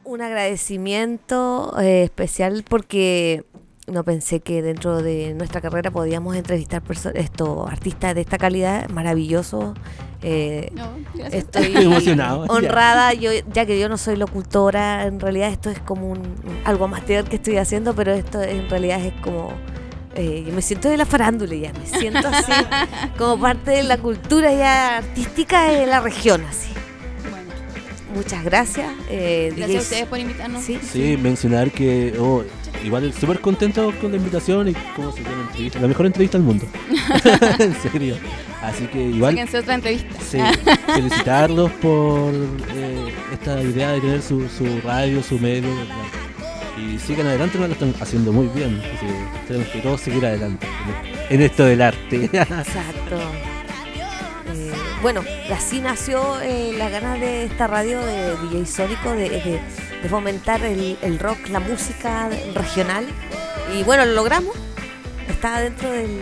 Un 0.05 0.21
agradecimiento 0.23 1.75
eh, 1.81 2.05
especial 2.05 2.65
porque 2.69 3.45
no 3.89 4.05
pensé 4.05 4.41
que 4.41 4.63
dentro 4.63 5.03
de 5.03 5.35
nuestra 5.35 5.61
carrera 5.61 5.91
podíamos 5.91 6.37
entrevistar 6.37 6.83
esto 7.15 7.67
artistas 7.69 8.15
de 8.15 8.21
esta 8.21 8.39
calidad, 8.39 8.89
maravilloso. 8.89 9.75
eh, 10.23 10.71
No, 10.75 10.91
gracias. 11.15 11.45
Estoy 11.45 11.77
emocionado, 11.85 12.47
ya. 12.47 12.53
honrada, 12.53 13.15
yo, 13.15 13.31
ya 13.53 13.67
que 13.67 13.79
yo 13.79 13.89
no 13.89 13.97
soy 13.97 14.17
locutora, 14.17 15.05
en 15.07 15.19
realidad 15.21 15.51
esto 15.51 15.71
es 15.71 15.79
como 15.81 16.09
un, 16.11 16.21
algo 16.65 16.85
amateur 16.87 17.25
que 17.25 17.37
estoy 17.37 17.57
haciendo, 17.59 17.95
pero 17.95 18.13
esto 18.13 18.41
en 18.43 18.69
realidad 18.69 19.05
es 19.05 19.13
como... 19.23 19.51
eh, 20.17 20.45
yo 20.47 20.53
me 20.53 20.63
siento 20.63 20.89
de 20.89 20.97
la 20.97 21.07
farándula 21.07 21.55
ya, 21.55 21.73
me 21.73 21.87
siento 21.87 22.27
así, 22.27 22.53
como 23.19 23.41
parte 23.41 23.73
de 23.73 23.83
la 23.85 23.99
cultura 23.99 24.53
ya 24.53 24.99
artística 24.99 25.65
de 25.71 25.87
la 25.87 26.01
región, 26.01 26.45
así. 26.45 26.71
Muchas 28.17 28.45
gracias. 28.45 28.91
eh, 29.11 29.53
gracias 29.57 29.69
a 29.69 29.73
DJs. 29.79 29.83
ustedes 29.85 30.07
por 30.07 30.19
invitarnos. 30.19 30.63
Sí, 30.65 30.79
Sí, 30.93 31.17
mencionar 31.17 31.71
que 31.71 32.15
oh, 32.19 32.43
igual 32.85 33.13
súper 33.13 33.41
contento 33.41 33.93
con 34.01 34.11
la 34.11 34.17
invitación 34.17 34.69
y 34.69 34.75
cómo 34.97 35.13
se 35.13 35.21
dio 35.21 35.37
la 35.37 35.43
entrevista. 35.43 35.81
La 35.81 35.89
mejor 35.89 36.07
entrevista 36.07 36.39
del 36.39 36.47
mundo. 36.47 36.67
en 37.59 37.75
serio. 37.83 38.17
Así 38.63 38.87
que 38.87 39.01
igual 39.01 39.35
Sáquense 39.35 39.59
otra 39.59 39.75
entrevista. 39.75 40.09
sí, 40.21 40.39
felicitarlos 40.87 41.71
por 41.73 42.33
eh, 42.75 43.13
esta 43.33 43.63
idea 43.63 43.93
de 43.93 44.01
tener 44.01 44.23
su, 44.23 44.49
su 44.49 44.81
radio, 44.83 45.23
su 45.23 45.39
medio. 45.39 45.69
¿verdad? 45.69 45.95
Y 46.79 46.99
sigan 46.99 47.27
adelante, 47.27 47.59
no 47.59 47.67
lo 47.69 47.73
están 47.75 47.95
haciendo 48.01 48.33
muy 48.33 48.49
bien. 48.49 48.81
Así 48.81 49.07
que 49.07 49.47
tenemos 49.47 49.69
que 49.69 49.79
todos 49.81 50.01
seguir 50.01 50.25
adelante 50.27 50.67
en 51.31 51.43
esto 51.43 51.65
del 51.65 51.81
arte. 51.83 52.25
Exacto. 52.25 53.19
Bueno, 55.03 55.23
así 55.55 55.81
nació 55.81 56.41
eh, 56.41 56.73
la 56.77 56.89
ganas 56.89 57.21
de 57.21 57.45
esta 57.45 57.67
radio 57.67 58.01
de 58.01 58.37
DJ 58.37 58.67
Sónico 58.67 59.11
de, 59.13 59.29
de- 59.29 59.61
de 60.03 60.09
fomentar 60.11 60.63
el, 60.65 60.99
el 61.03 61.19
rock, 61.19 61.49
la 61.49 61.61
música 61.61 62.29
regional. 62.55 63.07
Y 63.75 63.83
bueno, 63.83 64.05
lo 64.05 64.13
logramos. 64.13 64.55
Está 65.29 65.61
dentro 65.61 65.91
del, 65.91 66.19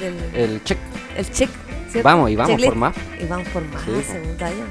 del 0.00 0.14
El 0.34 0.64
check. 0.64 0.78
el 1.16 1.30
check. 1.30 1.50
¿cierto? 1.90 2.06
Vamos, 2.08 2.30
y 2.30 2.36
vamos 2.36 2.50
Checklist. 2.50 2.68
por 2.70 2.76
más. 2.78 2.94
Y 3.20 3.24
vamos 3.26 3.48
por 3.48 3.62
más, 3.66 3.82
Sí, 3.82 3.90
po. 3.90 4.12
segundo 4.12 4.44
año. 4.44 4.64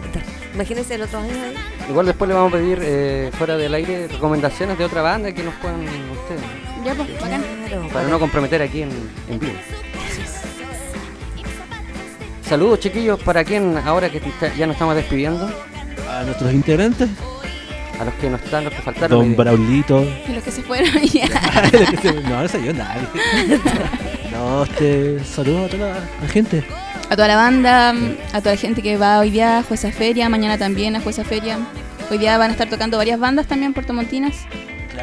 Imagínense 0.53 0.95
el 0.95 1.01
otro 1.03 1.19
año 1.19 1.33
ahí. 1.33 1.55
Igual 1.89 2.05
después 2.05 2.27
le 2.27 2.33
vamos 2.35 2.53
a 2.53 2.57
pedir 2.57 2.79
eh, 2.81 3.31
fuera 3.37 3.57
del 3.57 3.73
aire 3.73 4.07
recomendaciones 4.07 4.77
de 4.77 4.85
otra 4.85 5.01
banda 5.01 5.31
que 5.31 5.43
nos 5.43 5.53
puedan 5.55 5.81
ustedes. 5.81 6.41
Ya, 6.85 6.93
pues, 6.95 7.09
Para 7.91 8.07
no 8.07 8.19
comprometer 8.19 8.61
aquí 8.61 8.81
en, 8.83 8.89
en 9.29 9.39
vivo. 9.39 9.53
Saludos 12.47 12.79
chiquillos, 12.79 13.19
¿para 13.23 13.43
quién 13.43 13.77
ahora 13.85 14.09
que 14.09 14.17
está- 14.19 14.53
ya 14.55 14.65
nos 14.67 14.75
estamos 14.75 14.95
despidiendo? 14.95 15.49
A 16.09 16.23
nuestros 16.23 16.53
integrantes, 16.53 17.09
A 17.99 18.05
los 18.05 18.13
que 18.15 18.29
no 18.29 18.35
están, 18.37 18.63
los 18.63 18.73
que 18.73 18.81
faltaron. 18.83 19.09
Don. 19.19 19.35
Braulito. 19.35 20.05
Y 20.29 20.31
los 20.33 20.43
que 20.43 20.51
se 20.51 20.61
fueron 20.61 21.01
ya. 21.03 21.25
no, 22.29 22.41
no 22.43 22.47
salió 22.47 22.71
nadie. 22.73 23.01
No, 24.31 24.63
este, 24.63 25.23
saludos 25.25 25.65
a 25.65 25.75
toda 25.75 25.99
la 26.21 26.27
gente. 26.27 26.63
A 27.09 27.15
toda 27.15 27.27
la 27.27 27.35
banda, 27.37 27.89
a 28.33 28.39
toda 28.41 28.53
la 28.53 28.61
gente 28.61 28.83
que 28.83 28.97
va 28.97 29.17
hoy 29.19 29.31
día 29.31 29.57
a 29.59 29.63
Jueza 29.63 29.91
Feria, 29.91 30.29
mañana 30.29 30.57
también 30.59 30.95
a 30.95 31.01
Jueza 31.01 31.23
Feria. 31.23 31.57
Hoy 32.11 32.19
día 32.19 32.37
van 32.37 32.49
a 32.49 32.53
estar 32.53 32.69
tocando 32.69 32.97
varias 32.97 33.19
bandas 33.19 33.47
también 33.47 33.73
puertomontinas, 33.73 34.35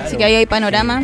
así 0.01 0.17
que 0.17 0.25
ahí 0.25 0.37
hay 0.37 0.47
panorama. 0.47 1.03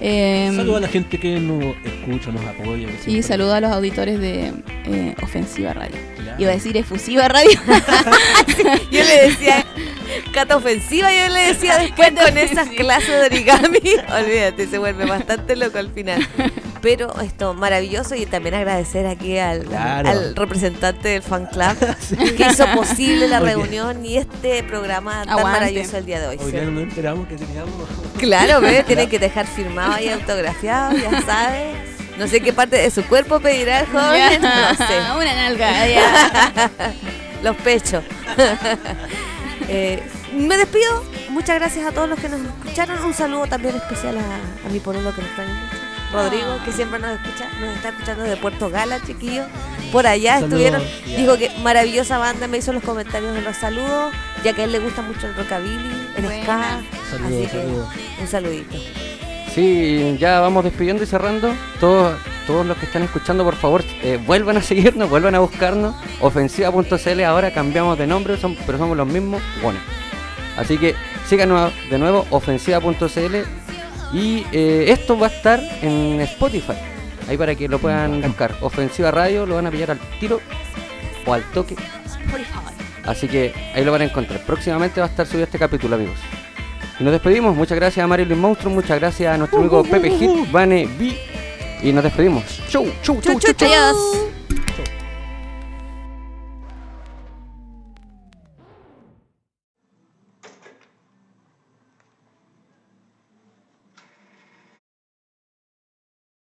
Eh, 0.00 0.52
Saludos 0.54 0.76
a 0.78 0.80
la 0.80 0.88
gente 0.88 1.18
que 1.18 1.40
nos 1.40 1.74
escucha, 1.84 2.30
nos 2.30 2.44
apoya. 2.44 2.88
y 3.06 3.22
saludo 3.22 3.54
a 3.54 3.60
los 3.60 3.70
auditores 3.72 4.20
de 4.20 4.52
eh, 4.84 5.14
Ofensiva 5.22 5.72
Radio. 5.72 5.96
Claro. 6.16 6.42
Iba 6.42 6.50
a 6.50 6.54
decir 6.54 6.76
Efusiva 6.76 7.28
Radio. 7.28 7.58
Yo 8.90 9.02
le 9.04 9.22
decía 9.30 9.64
cata 10.32 10.56
ofensiva, 10.56 11.08
yo 11.12 11.32
le 11.32 11.40
decía 11.48 11.78
después 11.78 12.10
con 12.12 12.36
esas 12.38 12.68
clases 12.68 13.08
de 13.08 13.26
origami. 13.26 13.80
Olvídate, 14.14 14.66
se 14.66 14.78
vuelve 14.78 15.04
bastante 15.04 15.56
loco 15.56 15.78
al 15.78 15.90
final. 15.90 16.26
Pero 16.80 17.18
esto, 17.20 17.54
maravilloso 17.54 18.14
y 18.14 18.24
también 18.26 18.54
agradecer 18.54 19.06
aquí 19.06 19.38
al, 19.38 19.64
Claro. 19.64 20.08
al 20.08 20.36
representante 20.36 21.08
del 21.08 21.22
fan 21.22 21.46
club 21.46 21.76
que 22.36 22.46
hizo 22.50 22.64
posible 22.74 23.28
la 23.28 23.40
Oye. 23.40 23.52
reunión 23.54 24.04
y 24.06 24.16
este 24.18 24.62
programa 24.62 25.22
tan 25.24 25.30
Aguante. 25.30 25.50
maravilloso 25.60 25.96
el 25.98 26.06
día 26.06 26.20
de 26.20 26.26
hoy. 26.28 26.36
Hoy 26.40 26.50
¿cierto? 26.50 26.70
no 26.70 26.80
nos 26.80 26.82
enteramos 26.90 27.26
que 27.28 27.34
teníamos. 27.36 27.72
Claro, 28.18 28.60
ve, 28.62 28.82
tiene 28.84 29.08
que 29.08 29.18
dejar 29.18 29.46
firmado 29.46 29.98
y 29.98 30.08
autografiado, 30.08 30.96
ya 30.96 31.22
sabe. 31.22 31.74
No 32.18 32.26
sé 32.26 32.40
qué 32.40 32.52
parte 32.52 32.76
de 32.76 32.90
su 32.90 33.04
cuerpo 33.04 33.40
pedirá 33.40 33.80
el 33.80 33.86
joven, 33.86 34.40
no 34.40 34.74
sé. 34.74 35.12
Una 35.16 35.34
nalga, 35.34 35.86
ya. 35.86 36.70
los 37.42 37.56
pechos. 37.56 38.02
Eh, 39.68 40.02
me 40.32 40.56
despido. 40.56 41.04
Muchas 41.28 41.56
gracias 41.58 41.86
a 41.86 41.92
todos 41.92 42.08
los 42.08 42.18
que 42.18 42.28
nos 42.30 42.40
escucharon. 42.40 43.04
Un 43.04 43.12
saludo 43.12 43.46
también 43.46 43.76
especial 43.76 44.16
a, 44.16 44.66
a 44.66 44.70
mi 44.70 44.80
pololo 44.80 45.14
que 45.14 45.20
nos 45.20 45.34
trae 45.34 45.46
mucho. 45.46 45.75
Rodrigo, 46.22 46.58
que 46.64 46.72
siempre 46.72 46.98
nos 46.98 47.10
escucha, 47.12 47.48
nos 47.60 47.76
está 47.76 47.90
escuchando 47.90 48.24
de 48.24 48.36
Puerto 48.36 48.70
Gala, 48.70 49.00
chiquillos. 49.06 49.46
Por 49.92 50.06
allá 50.06 50.40
Saludos, 50.40 50.48
estuvieron. 50.60 50.82
ya. 51.06 51.16
Dijo 51.16 51.38
que 51.38 51.50
maravillosa 51.62 52.18
banda, 52.18 52.48
me 52.48 52.58
hizo 52.58 52.72
los 52.72 52.82
comentarios 52.82 53.34
de 53.34 53.42
los 53.42 53.56
saludos, 53.56 54.12
ya 54.42 54.52
que 54.52 54.62
a 54.62 54.64
él 54.64 54.72
le 54.72 54.78
gusta 54.80 55.02
mucho 55.02 55.26
el 55.28 55.34
rockabilly, 55.36 56.08
el 56.16 56.24
Buena. 56.24 56.42
ska. 56.42 56.80
Saludos, 57.10 57.32
Así 57.32 57.46
que 57.46 58.22
un 58.22 58.28
saludito. 58.28 58.76
Sí, 59.54 60.16
ya 60.20 60.40
vamos 60.40 60.64
despidiendo 60.64 61.02
y 61.02 61.06
cerrando. 61.06 61.54
Todos, 61.80 62.16
todos 62.46 62.66
los 62.66 62.76
que 62.76 62.86
están 62.86 63.02
escuchando, 63.02 63.42
por 63.44 63.54
favor, 63.56 63.82
eh, 64.02 64.18
vuelvan 64.26 64.56
a 64.58 64.62
seguirnos, 64.62 65.08
vuelvan 65.08 65.34
a 65.34 65.38
buscarnos. 65.38 65.94
Ofensiva.cl, 66.20 67.24
ahora 67.24 67.52
cambiamos 67.52 67.96
de 67.98 68.06
nombre, 68.06 68.36
son- 68.38 68.56
pero 68.66 68.76
somos 68.78 68.96
los 68.96 69.06
mismos. 69.06 69.40
Bueno, 69.62 69.78
así 70.58 70.76
que 70.76 70.94
síganos 71.28 71.72
de 71.90 71.98
nuevo, 71.98 72.26
ofensiva.cl. 72.30 73.36
Y 74.16 74.46
eh, 74.50 74.86
esto 74.88 75.18
va 75.18 75.26
a 75.26 75.30
estar 75.30 75.60
en 75.82 76.22
Spotify. 76.22 76.72
Ahí 77.28 77.36
para 77.36 77.54
que 77.54 77.68
lo 77.68 77.78
puedan 77.78 78.22
buscar. 78.22 78.56
Ofensiva 78.62 79.10
Radio, 79.10 79.44
lo 79.44 79.56
van 79.56 79.66
a 79.66 79.70
pillar 79.70 79.90
al 79.90 79.98
tiro 80.18 80.40
o 81.26 81.34
al 81.34 81.44
toque. 81.52 81.76
Así 83.04 83.28
que 83.28 83.52
ahí 83.74 83.84
lo 83.84 83.92
van 83.92 84.00
a 84.00 84.04
encontrar. 84.04 84.40
Próximamente 84.40 85.00
va 85.00 85.06
a 85.06 85.10
estar 85.10 85.26
subido 85.26 85.44
este 85.44 85.58
capítulo, 85.58 85.96
amigos. 85.96 86.16
Y 86.98 87.04
nos 87.04 87.12
despedimos. 87.12 87.54
Muchas 87.54 87.76
gracias 87.76 88.02
a 88.02 88.06
Marilyn 88.06 88.40
Monstro. 88.40 88.70
Muchas 88.70 88.98
gracias 88.98 89.34
a 89.34 89.36
nuestro 89.36 89.58
amigo 89.58 89.82
Pepe 89.84 90.10
Hit, 90.10 90.50
Vane 90.50 90.88
B. 90.98 91.14
Y 91.82 91.92
nos 91.92 92.02
despedimos. 92.02 92.42
Chau, 92.70 92.86
chau, 93.02 93.20
chau, 93.20 93.38
chau, 93.38 93.52
chau. 93.52 93.68
Adiós. 93.68 94.45